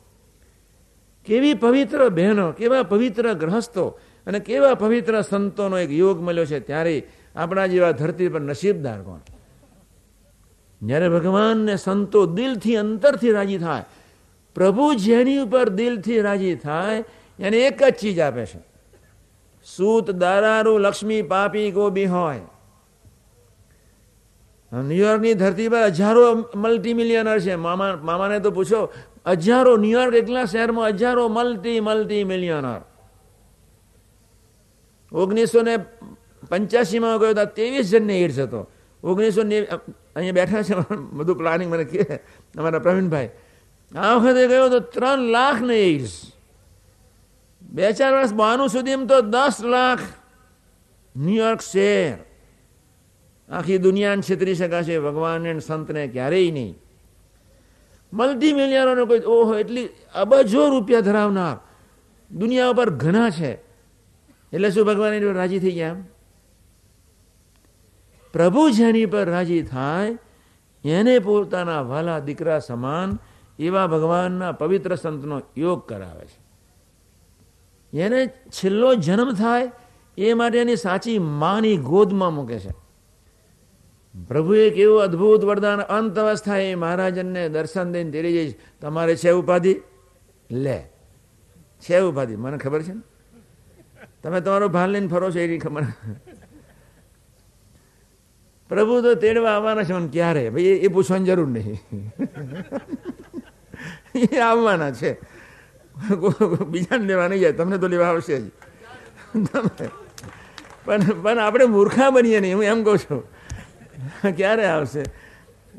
કેવી 1.24 1.54
પવિત્ર 1.54 2.08
બહેનો, 2.08 2.52
કેવા 2.52 2.82
પવિત્ર 2.82 3.32
ગ્રહસ્થો 3.32 3.98
અને 4.26 4.38
કેવા 4.38 4.74
પવિત્ર 4.74 5.20
સંતોનો 5.20 5.78
એક 5.78 5.92
યોગ 5.92 6.20
મળ્યો 6.20 6.44
છે 6.44 6.60
ત્યારે 6.60 7.08
આપણા 7.36 7.66
જેવા 7.66 7.90
ધરતી 7.90 8.28
પર 8.28 8.40
નસીબદાર 8.40 9.02
કોણ? 9.02 9.18
જ્યારે 10.82 11.08
ભગવાનને 11.08 11.76
સંતો 11.76 12.26
દિલથી 12.26 12.76
અંતરથી 12.76 13.30
રાજી 13.30 13.58
થાય, 13.58 13.84
પ્રભુ 14.54 14.94
જેની 14.94 15.38
ઉપર 15.38 15.68
દિલથી 15.68 16.20
રાજી 16.20 16.54
થાય, 16.54 17.04
એને 17.38 17.56
એક 17.56 17.82
જ 17.82 17.94
ચીજ 17.94 18.20
આપે 18.20 18.46
છે. 18.46 18.58
સૂત 19.64 20.10
દારારું 20.10 20.80
લક્ષ્મી 20.80 21.22
પાપી 21.22 21.70
ગોબી 21.70 22.04
હોય. 22.04 22.40
ન્યુયોર્કની 24.82 25.34
ધરતી 25.34 25.68
પર 25.68 25.90
હજારો 25.90 26.24
મલ્ટી 26.54 26.94
મિલિયનર 26.94 27.38
છે. 27.40 27.54
મામા, 27.54 27.96
મામાને 28.02 28.40
તો 28.42 28.50
પૂછો, 28.50 28.90
હજારો 29.26 29.76
ન્યુયોર્ક 29.76 30.14
એકલા 30.14 30.46
શહેરમાં 30.46 30.90
હજારો 30.90 31.28
મલ્ટી 31.28 31.78
મલ્ટી 31.80 32.24
મિલિયનર 32.24 32.82
ઓગણીસો 35.12 35.62
ને 35.62 35.78
પંચ્યાસીમાં 36.50 37.18
ગયો 37.20 37.30
હતા 37.30 37.54
ત્રેવીસ 37.56 37.90
જણને 37.90 38.14
એડ્સ 38.24 38.38
હતો. 38.38 38.66
ઓગણીસો 39.02 39.42
અહીંયા 39.42 40.32
બેઠા 40.32 40.62
છે, 40.62 40.74
બધું 41.16 41.36
પ્લાનિંગ 41.38 41.70
મને 41.70 41.84
કહે, 41.84 42.18
અમારા 42.58 42.82
પ્રવીણભાઈ. 42.86 43.30
આ 43.92 44.14
વખતે 44.18 44.42
ગયો 44.48 44.68
તો 44.74 44.80
ત્રણ 44.80 45.20
લાખ 45.30 45.60
ને 45.62 45.76
એઇડ્સ 45.88 46.14
બે 47.62 47.92
ચાર 47.92 48.12
વર્ષ 48.16 48.32
બાનું 48.34 48.68
સુધી 48.68 49.06
તો 49.06 49.18
દસ 49.22 49.56
લાખ 49.62 50.04
ન્યુયોર્ક 51.14 51.62
શહેર. 51.62 52.18
આખી 53.50 53.78
દુનિયાને 53.78 54.22
છેતરી 54.22 54.54
શકાશે 54.54 54.98
ભગવાન 54.98 55.58
સંતને 55.58 56.08
ક્યારેય 56.08 56.50
નહીં. 56.50 56.78
મલ્ટી 58.12 58.52
મિલિયનોનો 58.52 59.06
કોઈ, 59.06 59.20
ઓહો, 59.26 59.58
એટલી 59.58 59.88
અબજો 60.14 60.68
રૂપિયા 60.68 61.00
ધરાવનાર. 61.00 61.56
દુનિયા 62.30 62.68
ઉપર 62.68 62.90
ઘણા 62.90 63.30
છે. 63.30 63.52
એટલે 64.52 64.70
શું 64.70 64.86
ભગવાન 64.86 65.14
એની 65.14 65.32
રાજી 65.32 65.58
થઈ 65.58 65.72
ગયા 65.72 65.96
પ્રભુ 68.32 68.70
જેની 68.70 69.06
પર 69.06 69.24
રાજી 69.24 69.62
થાય, 69.62 70.18
એને 70.84 71.18
પોતાના 71.18 71.80
વાલા 71.80 72.18
દીકરા 72.18 72.58
સમાન 72.58 73.18
એવા 73.58 73.86
ભગવાનના 73.86 74.52
પવિત્ર 74.52 74.94
સંતનો 74.94 75.42
યોગ 75.56 75.88
કરાવે 75.88 76.26
છે. 76.26 76.40
એને 77.98 78.26
છેલ્લો 78.26 78.94
જન્મ 78.94 79.32
થાય, 79.32 79.70
એ 80.18 80.34
માટે 80.34 80.58
એની 80.58 80.76
સાચી 80.76 81.18
માની 81.18 81.76
ગોદમાં 81.76 82.34
મૂકે 82.34 82.58
છે. 82.58 82.83
પ્રભુએ 84.28 84.70
કેવું 84.70 85.02
અદ્ભુત 85.02 85.44
વરદાન 85.44 85.80
અંત 85.80 86.18
અવસ્થા 86.18 86.56
એ 86.56 86.74
મહારાજનને 86.74 87.48
દર્શન 87.48 87.92
દઈને 87.92 88.10
તેરી 88.10 88.32
જઈશ 88.32 88.54
તમારે 88.80 89.16
છે 89.16 89.30
ઉપાધિ? 89.30 89.80
લે. 90.50 90.84
છે 91.80 92.00
ઉપાધિ? 92.00 92.36
મને 92.36 92.58
ખબર 92.58 92.82
છે 92.82 92.92
ને. 92.92 93.00
તમે 94.22 94.40
તમારો 94.40 94.68
ભાન 94.68 94.88
લઈને 94.88 95.06
ફરો 95.06 95.30
છો 95.30 95.38
એની 95.38 95.58
ખબર. 95.58 95.82
પ્રભુ 98.68 99.00
તો 99.02 99.14
તેડવા 99.14 99.50
આવવાના 99.50 99.82
છે 99.82 100.08
ક્યારે? 100.12 100.50
ભાઈ, 100.50 100.62
એ 100.62 100.88
પૂછવાની 100.88 101.24
જરૂર 101.24 101.48
નહીં. 101.48 101.78
એ 104.14 104.38
આવવાના 104.38 104.90
છે. 104.90 105.20
બીજાને 106.66 107.04
લેવા 107.04 107.28
નહીં 107.28 107.40
જાય, 107.40 107.52
તમને 107.52 107.78
તો 107.78 107.88
લેવા 107.88 108.06
આવશે 108.06 108.40
જ. 108.40 108.44
પણ 110.84 110.98
પણ 111.22 111.38
આપણે 111.38 111.64
મૂર્ખા 111.64 112.10
બનીએ 112.10 112.40
નહીં, 112.40 112.56
હું 112.56 112.64
એમ 112.64 112.84
કહું 112.84 112.98
છું. 112.98 113.33
ક્યારે 114.36 114.64
આવશે? 114.64 115.02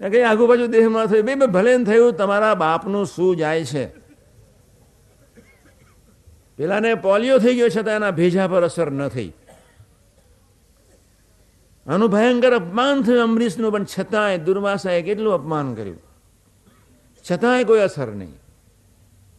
કઈ 0.10 0.22
આગુ 0.22 0.48
બાજુ 0.48 0.68
દેહમાં 0.68 1.06
થયું? 1.06 1.26
ભાઈ 1.26 1.36
ભલે 1.36 1.84
થયું, 1.84 2.14
તમારા 2.14 2.56
બાપનું 2.56 3.06
શું 3.06 3.36
જાય 3.36 3.66
છે? 3.66 4.06
પેલાને 6.58 6.96
પોલિયો 6.96 7.38
થઈ 7.38 7.56
ગયો 7.56 7.70
છતાં 7.70 7.96
એના 7.96 8.12
ભેજા 8.12 8.48
પર 8.48 8.64
અસર 8.64 8.92
ન 8.92 9.08
થઈ. 9.08 9.34
આનું 11.88 12.10
ભયંકર 12.10 12.56
અપમાન 12.56 13.02
થયું 13.02 13.24
અમરીશનું 13.24 13.72
પણ 13.72 13.86
છતાંય 14.00 14.38
દુર્વાસાએ 14.38 15.02
કેટલું 15.02 15.34
અપમાન 15.34 15.74
કર્યું? 15.74 16.02
છતાંય 17.32 17.64
કોઈ 17.64 17.80
અસર 17.80 18.08
નહીં. 18.08 18.34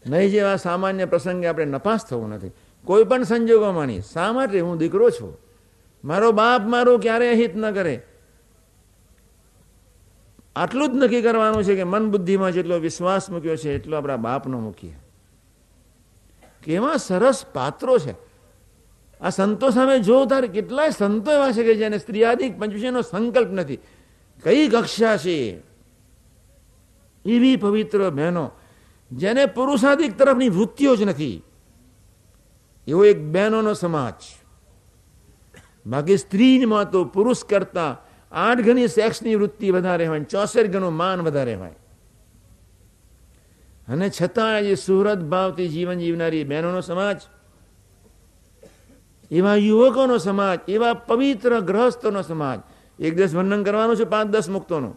નહીં 0.07 0.31
જેવા 0.31 0.57
સામાન્ય 0.57 1.05
પ્રસંગે 1.05 1.47
આપણે 1.47 1.65
નપાસ 1.65 2.07
થવું 2.07 2.29
નથી. 2.29 2.51
કોઈ 2.85 3.05
પણ 3.05 3.23
સંજોગોમાં 3.23 3.87
નહીં 3.87 4.01
શા 4.01 4.33
માટે? 4.33 4.61
હું 4.61 4.79
દીકરો 4.79 5.11
છું. 5.11 5.39
મારો 6.05 6.33
બાપ 6.33 6.63
મારો 6.63 6.99
ક્યારે 6.99 7.33
હિત 7.33 7.57
ન 7.57 7.71
કરે. 7.71 8.03
આટલું 10.57 10.89
જ 10.89 10.95
નક્કી 10.95 11.23
કરવાનું 11.23 11.65
છે 11.65 11.77
કે 11.77 11.85
મન 11.85 12.11
બુદ્ધિમાં 12.11 12.53
જેટલો 12.53 12.79
વિશ્વાસ 12.79 13.31
મૂક્યો 13.31 13.57
છે, 13.57 13.75
એટલો 13.75 13.97
આપણા 13.97 14.17
બાપનો 14.17 14.61
મૂકીએ. 14.61 14.99
કેવા 16.63 16.97
સરસ 16.97 17.45
પાત્રો 17.53 17.99
છે. 17.99 18.15
આ 19.21 19.29
સંતો 19.29 19.71
સામે 19.71 19.99
જો 19.99 20.25
તારે 20.25 20.49
કેટલાય 20.49 20.91
સંતો 20.91 21.33
એવા 21.33 21.53
છે 21.53 21.65
કે 21.65 21.75
જેને 21.75 21.99
સ્ત્રીયાદિક 21.99 22.59
પંચવીસનો 22.59 23.03
સંકલ્પ 23.03 23.49
નથી. 23.49 23.79
કઈ 24.43 24.69
કક્ષા 24.69 25.17
છે? 25.17 25.63
એવી 27.25 27.57
પવિત્ર 27.57 28.11
બહેનો 28.11 28.51
જેને 29.13 29.47
પુરુષાદિક 29.47 30.19
તરફની 30.19 30.49
વૃત્તિઓ 30.49 30.97
જ 30.97 31.03
નથી. 31.03 31.43
એવો 32.87 33.05
એક 33.05 33.23
બહેનોનો 33.23 33.75
સમાજ. 33.75 34.15
બાકી 35.87 36.17
સ્ત્રીમાં 36.17 36.91
તો 36.91 37.05
પુરુષ 37.05 37.45
કરતા 37.45 37.97
આઠ 38.37 38.63
ગણી 38.63 38.89
સેક્સની 38.91 39.37
વૃત્તિ 39.37 39.73
વધારે 39.73 40.07
હોય 40.07 40.25
ચોસઠ 40.27 40.69
ગણું 40.69 40.95
માન 40.95 41.21
વધારે 41.23 41.55
હોય 41.55 41.77
અને 43.89 44.11
છતાં 44.11 44.65
જે 44.65 44.77
સુહૃદ 44.79 45.21
ભાવથી 45.27 45.69
જીવન 45.69 45.99
જીવનારી 45.99 46.45
બહેનોનો 46.45 46.83
સમાજ 46.83 47.19
એવા 49.31 49.57
યુવકોનો 49.61 50.19
સમાજ 50.21 50.59
એવા 50.69 50.95
પવિત્ર 51.03 51.53
ગ્રહસ્થોનો 51.63 52.23
સમાજ 52.23 52.61
એક 52.99 53.13
દસ 53.15 53.33
વર્ણન 53.33 53.63
કરવાનું 53.63 53.97
છે 53.97 54.07
પાંચ 54.07 54.31
દસ 54.31 54.49
મુક્તોનું 54.49 54.95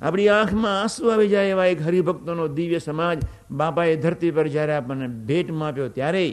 આપણી 0.00 0.28
આંખમાં 0.30 0.76
આંસુ 0.76 1.02
આવી 1.06 1.28
જાય 1.28 1.50
એવા 1.50 1.66
એક 1.66 1.80
હરિભક્તોનો 1.80 2.44
દિવ્ય 2.50 2.80
સમાજ 2.80 3.18
બાપાએ 3.52 3.96
ધરતી 3.96 4.32
પર 4.32 4.48
જ્યારે 4.48 4.74
આપણને 4.74 5.08
ભેટમાં 5.26 5.68
આપ્યો 5.68 5.88
ત્યારે 5.90 6.24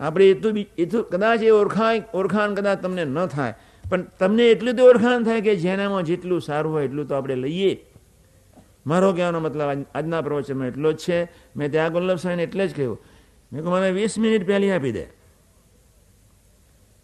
આપણે 0.00 0.24
એટલું 0.26 0.56
એટલું 0.76 1.04
કદાચ 1.06 1.40
એ 1.42 1.52
ઓળખાય 1.52 2.06
ઓળખાણ 2.12 2.54
કદાચ 2.54 2.78
તમને 2.80 3.04
ન 3.06 3.18
થાય 3.28 3.54
પણ 3.90 4.02
તમને 4.02 4.46
એટલું 4.46 4.74
તો 4.74 4.84
ઓળખાણ 4.84 5.22
થાય 5.22 5.40
કે 5.40 5.56
જેનામાં 5.56 6.02
જેટલું 6.02 6.40
સારું 6.40 6.72
હોય 6.72 6.84
એટલું 6.84 7.08
તો 7.08 7.14
આપણે 7.14 7.34
લઈએ. 7.34 7.86
મારો 8.86 9.12
કહેવાનો 9.12 9.40
મતલબ 9.40 9.84
આજના 9.94 10.20
પ્રવચનમાં 10.20 10.66
એટલો 10.66 10.92
જ 10.92 10.96
છે. 10.96 11.24
મેં 11.56 11.70
ત્યાં 11.70 11.92
ગુલ્લભ 11.92 12.18
સાહેબને 12.18 12.42
એટલે 12.42 12.68
જ 12.68 12.76
કહ્યું. 12.76 12.98
મેં 13.52 13.62
કહું 13.62 13.74
મને 13.74 13.90
વીસ 13.90 14.18
મિનિટ 14.18 14.46
પહેલી 14.46 14.70
આપી 14.70 14.92
દે. 14.92 15.06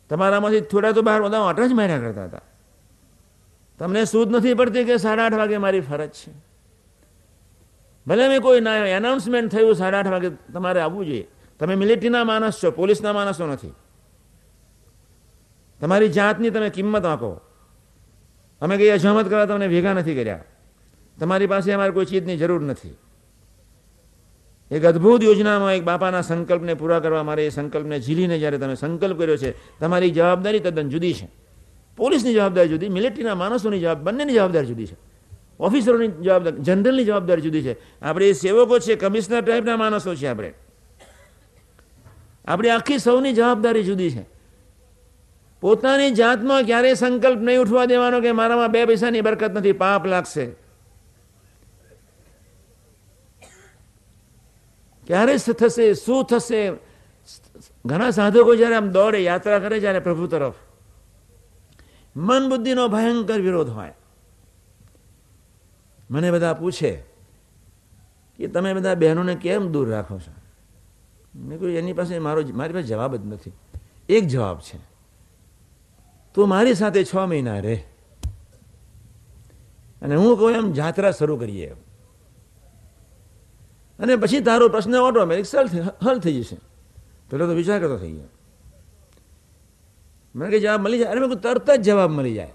તમારામાંથી 0.09 0.61
થોડા 0.61 0.93
તો 0.93 1.03
બહાર 1.03 1.23
બધા 1.23 1.39
આટ 1.39 1.61
જ 1.61 1.73
માર્યા 1.73 1.99
કરતા 1.99 2.25
હતા. 2.25 2.41
તમને 3.79 4.05
સૂદ 4.05 4.37
નથી 4.37 4.55
પડતી 4.55 4.85
કે 4.85 4.97
સાડા 4.97 5.25
આઠ 5.25 5.35
વાગે 5.35 5.57
મારી 5.57 5.81
ફરજ 5.81 6.11
છે. 6.11 6.33
ભલે 8.07 8.29
મેં 8.29 8.41
કોઈ 8.41 8.61
ના 8.61 8.77
એનાઉન્સમેન્ટ 8.77 9.53
થયું 9.53 9.75
સાડા 9.75 9.99
આઠ 9.99 10.07
વાગે 10.07 10.31
તમારે 10.31 10.81
આવવું 10.81 11.07
જોઈએ. 11.07 11.29
તમે 11.59 11.75
મિલિટરીના 11.75 12.25
માણસ 12.25 12.55
છો, 12.65 12.71
પોલીસના 12.71 13.13
માણસો 13.13 13.47
નથી. 13.47 13.75
તમારી 15.81 16.09
જાતની 16.09 16.51
તમે 16.51 16.71
કિંમત 16.71 17.05
આંકો 17.05 17.41
અમે 18.61 18.77
કઈ 18.77 18.89
અજામત 18.89 19.31
કરવા 19.31 19.47
તમને 19.47 19.69
ભેગા 19.69 19.93
નથી 19.93 20.15
કર્યા. 20.15 20.45
તમારી 21.21 21.47
પાસે 21.47 21.73
અમારે 21.73 21.91
કોઈ 21.91 22.05
ચીજની 22.05 22.37
જરૂર 22.37 22.61
નથી. 22.61 22.97
એક 24.71 24.85
અદ્ભુત 24.85 25.23
યોજનામાં 25.23 25.75
એક 25.75 25.85
બાપાના 25.85 26.21
સંકલ્પને 26.21 26.75
પૂરા 26.75 27.01
કરવા 27.01 27.23
મારે 27.23 27.47
એ 27.47 27.49
સંકલ્પને 27.49 28.01
ઝીલીને 28.01 28.39
જ્યારે 28.39 28.59
તમે 28.59 28.75
સંકલ્પ 28.75 29.19
કર્યો 29.19 29.37
છે, 29.37 29.79
તમારી 29.79 30.11
જવાબદારી 30.11 30.61
તદ્દન 30.61 30.89
જુદી 30.89 31.15
છે. 31.15 31.29
પોલીસની 31.97 32.35
જવાબદારી 32.35 32.69
જુદી, 32.69 32.89
મિલિટરીના 32.89 33.35
માણસોની 33.35 33.81
જવાબ, 33.81 33.99
બંનેની 33.99 34.33
જવાબદારી 34.33 34.67
જુદી 34.67 34.87
છે. 34.87 34.97
ઓફિસરોની 35.61 36.09
જવાબદારી, 36.09 36.57
જનરલની 36.57 37.05
જવાબદારી 37.05 37.43
જુદી 37.43 37.63
છે. 37.63 38.01
આપણે 38.01 38.29
એ 38.29 38.33
સેવકો 38.33 38.79
છે, 38.79 38.95
કમિશનર 38.95 39.41
ટાઈપના 39.41 39.77
માણસો 39.77 40.15
છે 40.15 40.27
આપણે. 40.27 40.55
આપણી 42.45 42.69
આખી 42.69 42.99
સૌની 42.99 43.33
જવાબદારી 43.33 43.85
જુદી 43.85 44.11
છે. 44.11 44.38
પોતાની 45.61 46.11
જાતમાં 46.11 46.63
ક્યારેય 46.63 46.95
સંકલ્પ 46.95 47.39
નહીં 47.39 47.61
ઉઠવા 47.61 47.85
દેવાનો 47.85 48.21
કે 48.21 48.33
મારામાં 48.33 48.71
બે 48.71 48.85
પૈસાની 48.85 49.21
બરકત 49.21 49.51
નથી, 49.51 49.73
પાપ 49.73 50.07
લાગશે. 50.07 50.47
ક્યારે 55.07 55.37
થશે, 55.37 55.95
શું 55.95 56.25
થશે? 56.25 56.71
ઘણા 57.87 58.11
સાધકો 58.11 58.57
જ્યારે 58.57 58.75
આમ 58.75 58.89
દોડે, 58.89 59.19
યાત્રા 59.19 59.59
કરે 59.59 59.81
જ્યારે 59.81 59.99
પ્રભુ 59.99 60.27
તરફ. 60.27 60.55
મન 62.17 62.49
બુદ્ધિનો 62.49 62.89
ભયંકર 62.89 63.41
વિરોધ 63.41 63.69
હોય. 63.69 63.93
મને 66.11 66.31
બધા 66.31 66.55
પૂછે 66.55 66.97
કે 68.37 68.47
તમે 68.47 68.75
બધા 68.75 68.95
બહેનોને 68.95 69.35
કેમ 69.35 69.73
દૂર 69.73 69.91
રાખો 69.91 70.19
છો? 70.19 70.33
મેં 71.35 71.61
કહ્યું, 71.61 71.77
એની 71.77 71.93
પાસે 71.93 72.19
મારો 72.19 72.43
મારી 72.55 72.73
પાસે 72.73 72.87
જવાબ 72.87 73.17
જ 73.17 73.27
નથી. 73.27 73.53
એક 74.09 74.27
જવાબ 74.27 74.61
છે. 74.61 74.88
તું 76.35 76.49
મારી 76.49 76.75
સાથે 76.75 77.05
છ 77.05 77.15
મહિના 77.17 77.59
રહે. 77.59 77.77
અને 80.03 80.15
હું 80.17 80.39
કહું 80.39 80.53
એમ, 80.53 80.73
જાત્રા 80.73 81.11
શરૂ 81.11 81.37
કરીએ 81.37 81.75
અને 83.99 84.17
પછી 84.17 84.41
તારો 84.41 84.69
પ્રશ્ન 84.69 84.95
ઓટોમેટિક 84.95 85.47
સલ 85.47 85.67
હલ 86.03 86.19
થઈ 86.19 86.41
જશે. 86.41 86.57
પેલો 87.31 87.47
તો 87.47 87.53
વિચાર 87.53 87.81
કરતો 87.81 87.97
થઈ 87.99 88.13
ગયો. 88.13 88.29
મને 90.35 90.51
કે 90.51 90.61
જવાબ 90.61 90.81
મળી 90.81 90.99
જાય? 90.99 91.09
અરે 91.09 91.21
મેં 91.21 91.41
તરત 91.41 91.71
જ 91.71 91.83
જવાબ 91.83 92.11
મળી 92.11 92.35
જાય. 92.35 92.53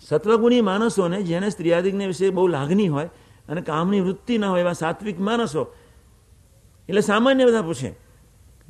સત્વગુણી 0.00 0.60
માણસોને 0.60 1.22
જેને 1.22 1.48
સ્ત્રીયાદિકને 1.50 2.06
વિશે 2.06 2.30
બહુ 2.30 2.46
લાગણી 2.46 2.88
હોય 2.88 3.08
અને 3.48 3.60
કામની 3.60 4.00
વૃત્તિ 4.00 4.38
ના 4.38 4.50
હોય 4.50 4.60
એવા 4.60 4.72
સાત્વિક 4.72 5.20
માણસો, 5.20 5.62
એટલે 6.88 7.00
સામાન્ય 7.00 7.44
બધા 7.44 7.62
પૂછે, 7.62 7.90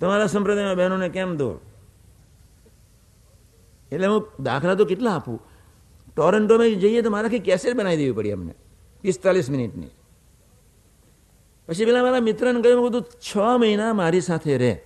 તમારા 0.01 0.27
સંપ્રદાયમાં 0.27 0.77
બહેનોને 0.77 1.09
કેમ 1.09 1.37
દો 1.37 1.51
એટલે 3.93 4.07
હું 4.07 4.43
દાખલા 4.43 4.75
તો 4.75 4.85
કેટલા 4.85 5.11
આપું? 5.11 5.39
ટોરન્ટોમાં 6.17 6.67
જઈએ 6.67 7.03
તો 7.03 7.11
મારાથી 7.11 7.39
કેસેટ 7.39 7.77
બનાવી 7.77 7.97
દેવી 7.97 8.13
પડી 8.13 8.33
અમને, 8.33 8.55
પિસ્તાલીસ 9.03 9.51
મિનિટની. 9.51 9.91
પછી 11.69 11.85
પેલા 11.85 12.03
મારા 12.03 12.21
મિત્રને 12.21 12.63
કહ્યું 12.63 12.89
બધું 12.89 13.03
છ 13.03 13.37
મહિના 13.37 13.93
મારી 13.93 14.21
સાથે 14.21 14.59
રહે. 14.59 14.83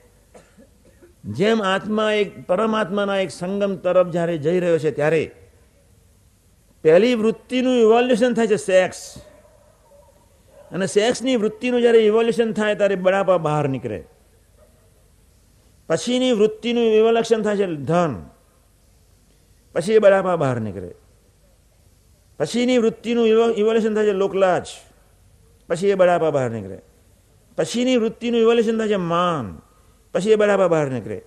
જેમ 1.24 1.62
આત્મા 1.62 2.12
એક, 2.12 2.46
પરમાત્માના 2.46 3.16
એક 3.16 3.30
સંગમ 3.30 3.76
તરફ 3.76 4.08
જ્યારે 4.08 4.38
જઈ 4.38 4.60
રહ્યો 4.60 4.78
છે 4.78 4.90
ત્યારે 4.90 5.30
પહેલી 6.82 7.14
વૃત્તિનું 7.14 7.76
ઇવોલ્યુશન 7.76 8.32
થાય 8.32 8.46
છે 8.46 8.56
સેક્સ 8.56 9.16
અને 10.72 10.86
સેક્સની 10.86 11.36
વૃત્તિનું 11.36 11.80
જ્યારે 11.80 11.98
ઇવોલ્યુશન 11.98 12.52
થાય 12.52 12.74
ત્યારે 12.74 12.94
બળાપા 12.94 13.36
બહાર 13.36 13.68
નીકળે. 13.68 14.04
પછીની 15.88 16.32
વૃત્તિનું 16.32 16.84
ઇવોલ્યુશન 16.84 17.42
થાય 17.42 17.56
છે 17.56 17.66
ધન. 17.66 18.12
પછી 19.74 19.92
એ 19.92 19.98
બળાપા 19.98 20.36
બહાર 20.36 20.56
નીકળે 20.60 20.90
પછીની 22.40 22.78
વૃત્તિનું 22.78 23.26
ઇવોલ્યુશન 23.56 23.94
થાય 23.94 24.06
છે 24.06 24.12
લોકલાજ 24.12 24.66
પછી 25.68 25.90
એ 25.90 25.94
બળાપા 25.94 26.30
બહાર 26.30 26.50
નીકળે 26.50 26.78
પછીની 27.58 27.98
વૃત્તિનું 27.98 28.40
ઇવોલ્યુશન 28.40 28.76
થાય 28.78 28.88
છે 28.88 28.96
માન 28.96 29.46
પછી 30.14 30.32
એ 30.32 30.36
બળાપા 30.36 30.68
બહાર 30.68 30.88
નીકળે 30.90 31.18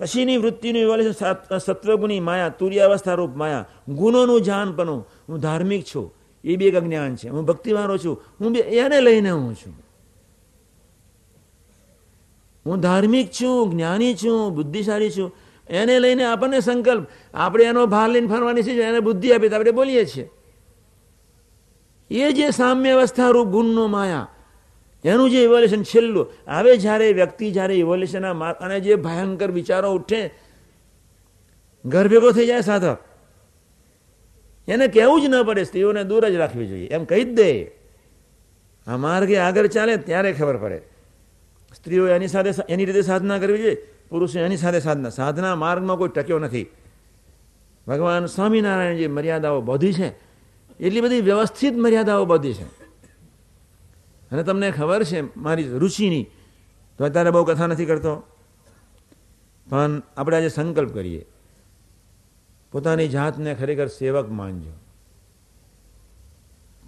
પછીની 0.00 0.38
વૃત્તિનું 0.38 0.82
ઇવોલ્યુશન 0.82 1.58
સત્વગુણી 1.58 2.20
માયા 2.20 2.50
તુર્યાવસ્થા 2.50 3.16
રૂપ 3.16 3.34
માયા 3.36 3.66
ગુણોનું 3.88 4.42
પણ 4.76 4.90
હું 5.28 5.40
ધાર્મિક 5.40 5.84
છું 5.84 6.10
એ 6.44 6.56
બી 6.56 6.68
એક 6.68 6.74
અજ્ઞાન 6.74 7.16
છે 7.16 7.28
હું 7.28 7.44
ભક્તિવાળો 7.44 7.96
છું 7.98 8.16
હું 8.40 8.52
બી 8.52 8.66
એને 8.76 8.98
લઈને 9.00 9.30
હું 9.30 9.54
છું 9.54 9.74
હું 12.66 12.80
ધાર્મિક 12.80 13.28
છું 13.30 13.70
જ્ઞાની 13.70 14.14
છું 14.14 14.54
બુદ્ધિશાળી 14.54 15.10
છું 15.10 15.32
એને 15.68 15.98
લઈને 15.98 16.24
આપણને 16.24 16.60
સંકલ્પ. 16.60 17.08
આપણે 17.34 17.64
એનો 17.64 17.86
ભાર 17.86 18.08
લઈને 18.08 18.28
ફરવાની 18.28 18.62
છે, 18.62 18.82
એને 18.82 19.00
બુદ્ધિ 19.00 19.32
આપી 19.32 19.48
આપણે 19.48 19.70
બોલીએ 19.70 20.04
છીએ. 20.06 20.28
એ 22.10 22.32
જે 22.32 22.50
સામ્ય 22.50 22.90
અવસ્થા 22.90 23.30
રૂપ 23.30 23.48
ગુણનો 23.48 23.86
માયા, 23.86 24.28
એનું 25.04 25.30
જે 25.30 25.40
ઇવોલ્યુશન 25.42 25.82
છેલ્લું, 25.82 26.26
હવે 26.48 26.76
જ્યારે 26.76 27.12
વ્યક્તિ 27.12 27.50
જ્યારે 27.52 27.74
ઇવોલ્યુશન 27.74 28.24
અને 28.60 28.80
જે 28.80 28.94
ભયંકર 28.96 29.50
વિચારો 29.50 29.92
ઉઠે, 29.92 30.22
ઘર 31.84 32.06
થઈ 32.32 32.46
જાય 32.46 32.60
સાધક. 32.60 32.98
એને 34.68 34.88
કહેવું 34.88 35.20
જ 35.20 35.24
ન 35.28 35.42
પડે, 35.42 35.64
સ્ત્રીઓને 35.64 36.04
દૂર 36.04 36.24
જ 36.28 36.34
રાખવી 36.34 36.66
જોઈએ. 36.66 36.88
એમ 36.88 37.04
કહી 37.04 37.24
જ 37.24 37.30
દે. 37.36 37.50
આ 38.86 38.96
માર્ગે 38.96 39.36
આગળ 39.38 39.66
ચાલે, 39.66 39.96
ત્યારે 39.96 40.32
ખબર 40.32 40.56
પડે. 40.56 40.78
સ્ત્રીઓ 41.74 42.08
એની 42.08 42.28
સાથે 42.28 42.50
એની 42.68 42.84
રીતે 42.84 43.02
સાધના 43.02 43.38
કરવી 43.38 43.58
જોઈએ. 43.58 43.76
પુરુષો 44.08 44.38
એની 44.38 44.56
સાથે 44.56 44.80
સાધના. 44.80 45.08
સાધના 45.08 45.54
માર્ગમાં 45.54 45.96
કોઈ 45.96 46.08
ટક્યો 46.08 46.38
નથી. 46.38 46.66
ભગવાન 47.86 48.26
સ્વામિનારાયણ 48.26 48.96
જે 48.96 49.06
મર્યાદાઓ 49.06 49.60
બધી 49.60 49.92
છે. 49.92 50.08
એટલી 50.80 51.00
બધી 51.00 51.20
વ્યવસ્થિત 51.20 51.74
મર્યાદાઓ 51.76 52.24
બધી 52.24 52.54
છે. 52.54 52.84
અને 54.32 54.42
તમને 54.42 54.70
ખબર 54.70 55.04
છે 55.04 55.38
મારી 55.38 55.68
રુચિની, 55.68 56.26
તો 56.98 57.04
અત્યારે 57.04 57.30
બહુ 57.30 57.44
કથા 57.44 57.66
નથી 57.66 57.86
કરતો. 57.86 58.26
પણ 59.70 60.02
આપણે 60.16 60.36
આજે 60.36 60.48
સંકલ્પ 60.48 60.94
કરીએ. 60.94 61.26
પોતાની 62.72 63.08
જાતને 63.08 63.54
ખરેખર 63.54 63.86
સેવક 63.86 64.30
માનજો. 64.30 64.70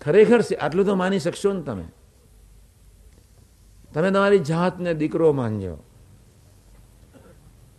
ખરેખર 0.04 0.40
આટલું 0.60 0.86
તો 0.86 0.94
માની 0.94 1.18
શકશો 1.18 1.52
ને 1.52 1.62
તમે? 1.62 1.84
તમે 3.94 4.10
તમારી 4.10 4.38
જાતને 4.38 4.94
દીકરો 4.94 5.32
માનજો. 5.32 5.82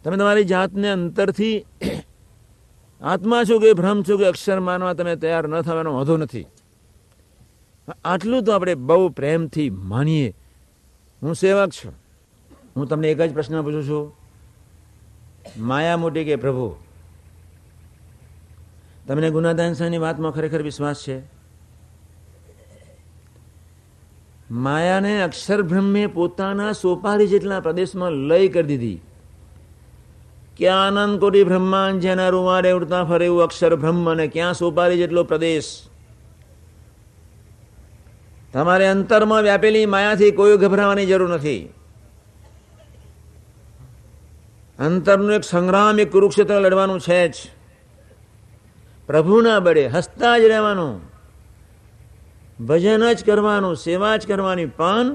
તમે 0.08 0.18
તમારી 0.18 0.44
જાતને 0.44 0.90
અંતરથી 0.90 1.66
આત્મા 3.02 3.44
છો 3.44 3.60
કે 3.60 3.74
ભ્રમ 3.74 4.04
છો 4.04 4.18
કે 4.18 4.26
અક્ષર 4.26 4.60
માનવા 4.60 4.94
તમે 4.94 5.16
તૈયાર 5.16 5.48
ન 5.48 5.62
થવાનો 5.62 5.94
વાંધો 5.94 6.18
નથી. 6.18 6.46
આટલું 8.06 8.44
તો 8.44 8.52
આપણે 8.52 8.76
બહુ 8.76 9.10
પ્રેમથી 9.10 9.70
માનીએ. 9.70 10.34
હું 11.22 11.36
સેવક 11.36 11.70
છું. 11.70 11.94
હું 12.76 12.88
તમને 12.88 13.12
એક 13.12 13.22
જ 13.22 13.34
પ્રશ્ન 13.34 13.62
પૂછું 13.62 13.84
છું. 13.84 14.14
માયા 15.58 15.98
મોટી 15.98 16.26
કે 16.26 16.36
પ્રભુ? 16.36 16.76
તમને 19.08 19.30
ગુનાદાન 19.30 19.74
સાહેબની 19.74 19.98
વાતમાં 19.98 20.32
ખરેખર 20.32 20.62
વિશ્વાસ 20.62 21.04
છે? 21.08 21.22
માયાને 24.52 25.22
અક્ષરબ્રહ્મે 25.22 26.08
પોતાના 26.08 26.72
સોપારી 26.72 27.28
જેટલા 27.28 27.60
પ્રદેશમાં 27.60 28.12
લય 28.12 28.48
કરી 28.48 28.64
દીધી. 28.64 29.02
ક્યાં 30.60 30.98
આનંદ 30.98 31.20
કોટી 31.20 31.46
બ્રહ્માંડ 31.46 32.02
જેના 32.02 32.30
રૂમારે 32.30 32.72
ઉડતા 32.72 33.04
ફરે 33.06 33.26
એવું 33.26 33.44
અક્ષર 33.44 33.74
બ્રહ્મ 33.76 34.08
ને 34.14 34.26
ક્યાં 34.28 34.56
સોપારી 34.56 34.98
જેટલો 34.98 35.24
પ્રદેશ 35.24 35.70
તમારે 38.54 38.86
અંતરમાં 38.88 39.44
વ્યાપેલી 39.44 39.86
માયાથી 39.88 40.32
કોઈ 40.34 40.58
ગભરાવાની 40.58 41.08
જરૂર 41.08 41.30
નથી 41.30 41.62
અંતરનું 44.80 45.34
એક 45.34 45.44
સંગ્રામ 45.44 45.96
એક 45.98 46.10
કુરુક્ષેત્ર 46.12 46.58
લડવાનું 46.58 47.02
છે 47.02 47.22
જ 47.28 47.36
પ્રભુના 49.10 49.60
બળે 49.60 49.86
હસતા 49.90 50.36
જ 50.38 50.44
રહેવાનું 50.48 50.96
ભજન 52.60 53.04
જ 53.10 53.20
કરવાનું 53.24 53.76
સેવા 53.78 54.18
જ 54.18 54.24
કરવાની 54.26 54.74
પણ 54.74 55.08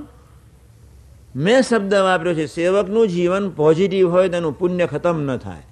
મેં 1.37 1.62
શબ્દ 1.62 1.95
વાપર્યો 1.95 2.35
છે, 2.35 2.47
સેવકનું 2.47 3.09
જીવન 3.09 3.51
પોઝિટિવ 3.51 4.11
હોય 4.11 4.28
તેનું 4.28 4.59
પુણ્ય 4.59 4.87
ખતમ 4.87 5.20
ન 5.20 5.37
થાય. 5.37 5.62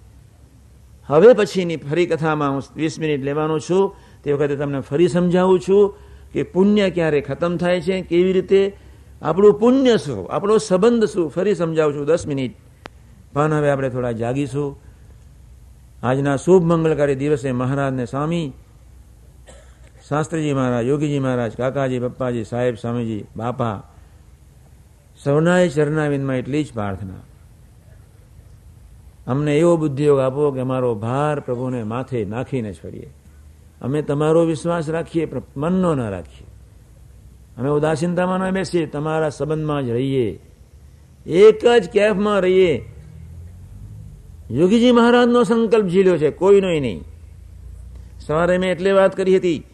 હવે 1.07 1.33
પછીની 1.33 1.77
ફરી 1.77 2.07
કથામાં 2.07 2.53
હું 2.53 2.63
વીસ 2.77 2.99
મિનિટ 2.99 3.25
લેવાનો 3.25 3.59
છું. 3.59 3.95
તે 4.25 4.33
વખતે 4.33 4.57
તમને 4.57 4.81
ફરી 4.81 5.09
સમજાવું 5.09 5.61
છું 5.61 5.95
કે 6.33 6.43
પુણ્ય 6.43 6.91
ક્યારે 6.91 7.21
ખતમ 7.21 7.57
થાય 7.57 7.81
છે, 7.81 8.03
કેવી 8.03 8.33
રીતે? 8.33 8.77
આપણું 9.23 9.61
પુણ્ય 9.61 9.97
શું? 9.97 10.33
આપણો 10.33 10.59
સંબંધ 10.59 11.05
શું? 11.05 11.31
ફરી 11.31 11.55
સમજાવું 11.55 11.95
છું 11.95 12.07
દસ 12.07 12.27
મિનિટ. 12.27 12.57
પણ 13.33 13.55
હવે 13.55 13.71
આપણે 13.71 13.89
થોડા 13.89 14.13
જાગીશું. 14.13 14.81
આજના 16.03 16.37
શુભ 16.37 16.65
મંગળકારી 16.65 17.15
દિવસે 17.15 17.53
મહારાજને 17.53 18.07
સ્વામી, 18.07 18.53
શાસ્ત્રીજી 20.09 20.53
મહારાજ, 20.53 20.87
યોગીજી 20.87 21.19
મહારાજ, 21.19 21.57
કાકાજી, 21.57 21.99
પપ્પાજી, 21.99 22.45
સાહેબ, 22.45 22.75
સ્વામીજી, 22.75 23.25
બાપા 23.37 23.83
સૌનાય 25.25 25.69
ચરણાવિંદમાં 25.69 26.37
એટલી 26.37 26.65
જ 26.65 26.73
પ્રાર્થના. 26.73 27.15
અમને 29.27 29.59
એવો 29.59 29.77
બુદ્ધિયોગ 29.77 30.19
આપો 30.19 30.51
કે 30.51 30.61
અમારો 30.61 30.95
ભાર 30.95 31.41
પ્રભુને 31.41 31.83
માથે 31.83 32.25
નાખીને 32.25 32.73
છોડીએ. 32.73 33.15
અમે 33.81 34.03
તમારો 34.03 34.45
વિશ્વાસ 34.45 34.89
રાખીએ 34.89 35.29
મનનો 35.57 35.95
ન 35.95 36.01
રાખીએ. 36.01 36.47
અમે 37.57 37.69
ઉદાસીનતામાં 37.69 38.39
ન 38.39 38.51
બેસીએ, 38.51 38.87
તમારા 38.87 39.29
સંબંધમાં 39.29 39.87
જ 39.87 39.89
રહીએ. 39.89 40.41
એક 41.27 41.67
જ 41.67 41.91
કેફમાં 41.91 42.41
રહીએ. 42.41 42.85
યોગીજી 44.51 44.93
મહારાજનો 44.93 45.45
સંકલ્પ 45.45 45.87
ઝીલ્યો 45.87 46.19
છે, 46.19 46.31
કોઈનો 46.31 46.69
નહીં. 46.69 47.05
સવારે 48.21 48.59
મેં 48.59 48.71
એટલે 48.73 48.93
વાત 48.93 49.17
કરી 49.17 49.37
હતી 49.37 49.65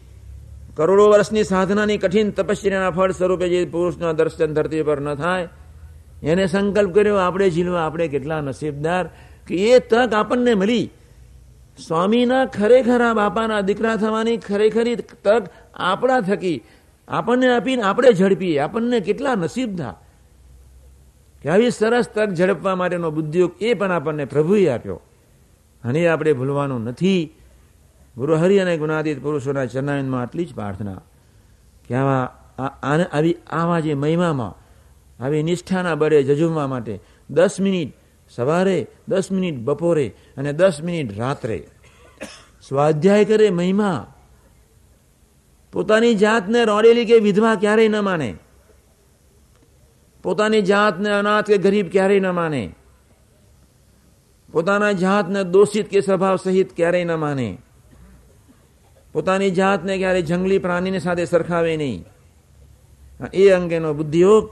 કરોડો 0.77 1.09
વર્ષની 1.09 1.43
સાધનાની 1.43 1.97
કઠિન 1.97 2.31
તપસ્યાના 2.31 2.91
ફળ 2.91 3.11
સ્વરૂપે 3.11 3.49
જે 3.49 3.65
પુરુષના 3.65 4.11
દર્શન 4.11 4.53
ધરતી 4.53 4.83
પર 4.83 4.99
ન 4.99 5.15
થાય, 5.15 5.49
એને 6.23 6.45
સંકલ્પ 6.45 6.95
કર્યો, 6.95 7.15
આપણે 7.15 7.49
ઝીલવા 7.49 7.85
આપણે 7.85 8.07
કેટલા 8.07 8.41
નસીબદાર 8.41 9.09
કે 9.47 9.71
એ 9.71 9.79
તક 9.79 10.13
આપણને 10.13 10.53
મળી. 10.53 10.91
સ્વામીના 11.87 12.45
ખરેખર 12.45 13.01
આ 13.01 13.13
બાપાના 13.13 13.61
દીકરા 13.61 13.95
થવાની 13.95 14.37
ખરેખરી 14.37 14.95
તક 14.95 15.43
આપણા 15.73 16.19
થકી. 16.21 16.63
આપણને 17.07 17.55
આપીને 17.55 17.81
આપણે 17.81 18.13
ઝડપીએ. 18.13 18.59
આપણને 18.59 18.99
કેટલા 18.99 19.35
નસીબદાર. 19.35 19.93
કે 21.41 21.49
આવી 21.49 21.71
સરસ 21.71 22.09
તક 22.09 22.29
ઝડપવા 22.29 22.75
માટેનો 22.75 23.11
બુદ્ધિયોગ 23.11 23.51
એ 23.61 23.73
પણ 23.73 23.91
આપણને 23.91 24.25
પ્રભુએ 24.25 24.67
આપ્યો. 24.67 25.01
અને 25.83 26.07
આપણે 26.07 26.33
ભૂલવાનું 26.33 26.83
નથી. 26.83 27.36
ગુરુહરિ 28.17 28.59
અને 28.59 28.77
ગુણાદિત 28.77 29.23
પુરુષોના 29.23 29.65
ચરણાયનમાં 29.65 30.21
આટલી 30.21 30.45
જ 30.45 30.53
પ્રાર્થના. 30.53 31.01
કે 31.87 31.95
આવા 31.95 32.33
આવી 33.13 33.35
આવા 33.49 33.79
જે 33.79 33.93
મહિમામાં, 33.93 34.53
આવી 35.23 35.43
નિષ્ઠાના 35.43 35.95
બળે 35.95 36.23
જજુમવા 36.23 36.67
માટે 36.67 36.99
દસ 37.29 37.59
મિનિટ 37.59 37.93
સવારે, 38.35 38.87
દસ 39.07 39.31
મિનિટ 39.31 39.59
બપોરે 39.59 40.07
અને 40.37 40.53
દસ 40.53 40.81
મિનિટ 40.83 41.19
રાત્રે 41.19 41.67
સ્વાધ્યાય 42.67 43.25
કરે 43.25 43.49
મહિમા. 43.49 44.13
પોતાની 45.71 46.15
જાતને 46.15 46.65
રોડેલી 46.65 47.05
કે 47.05 47.19
વિધવા 47.19 47.55
ક્યારેય 47.55 47.87
ન 47.87 47.99
માને. 47.99 48.35
પોતાની 50.23 50.61
જાતને 50.61 51.09
અનાથ 51.09 51.47
કે 51.47 51.57
ગરીબ 51.57 51.91
ક્યારેય 51.91 52.19
ન 52.19 52.29
માને. 52.29 52.63
પોતાના 54.51 54.91
જાતને 54.91 55.43
દોષિત 55.43 55.89
કે 55.89 56.01
સ્વભાવ 56.01 56.35
સહિત 56.35 56.75
ક્યારેય 56.75 57.03
ન 57.03 57.15
માને. 57.15 57.49
પોતાની 59.17 59.51
જાતને 59.51 59.97
ક્યારેય 59.97 60.21
જંગલી 60.21 60.57
પ્રાણીની 60.57 60.99
સાથે 60.99 61.25
સરખાવે 61.25 61.77
નહીં. 61.77 62.05
એ 63.33 63.49
અંગેનો 63.49 63.93
બુદ્ધિયોગ 63.93 64.49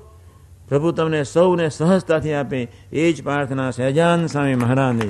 પ્રભુ 0.69 0.91
તમને 0.91 1.23
સૌને 1.23 1.69
સહજતાથી 1.69 2.33
આપે. 2.33 2.71
એ 2.91 3.13
જ 3.13 3.23
પ્રાર્થના 3.23 3.71
સહેજાન 3.71 4.25
સ્વામી 4.25 4.55
મહારાજની 4.55 5.07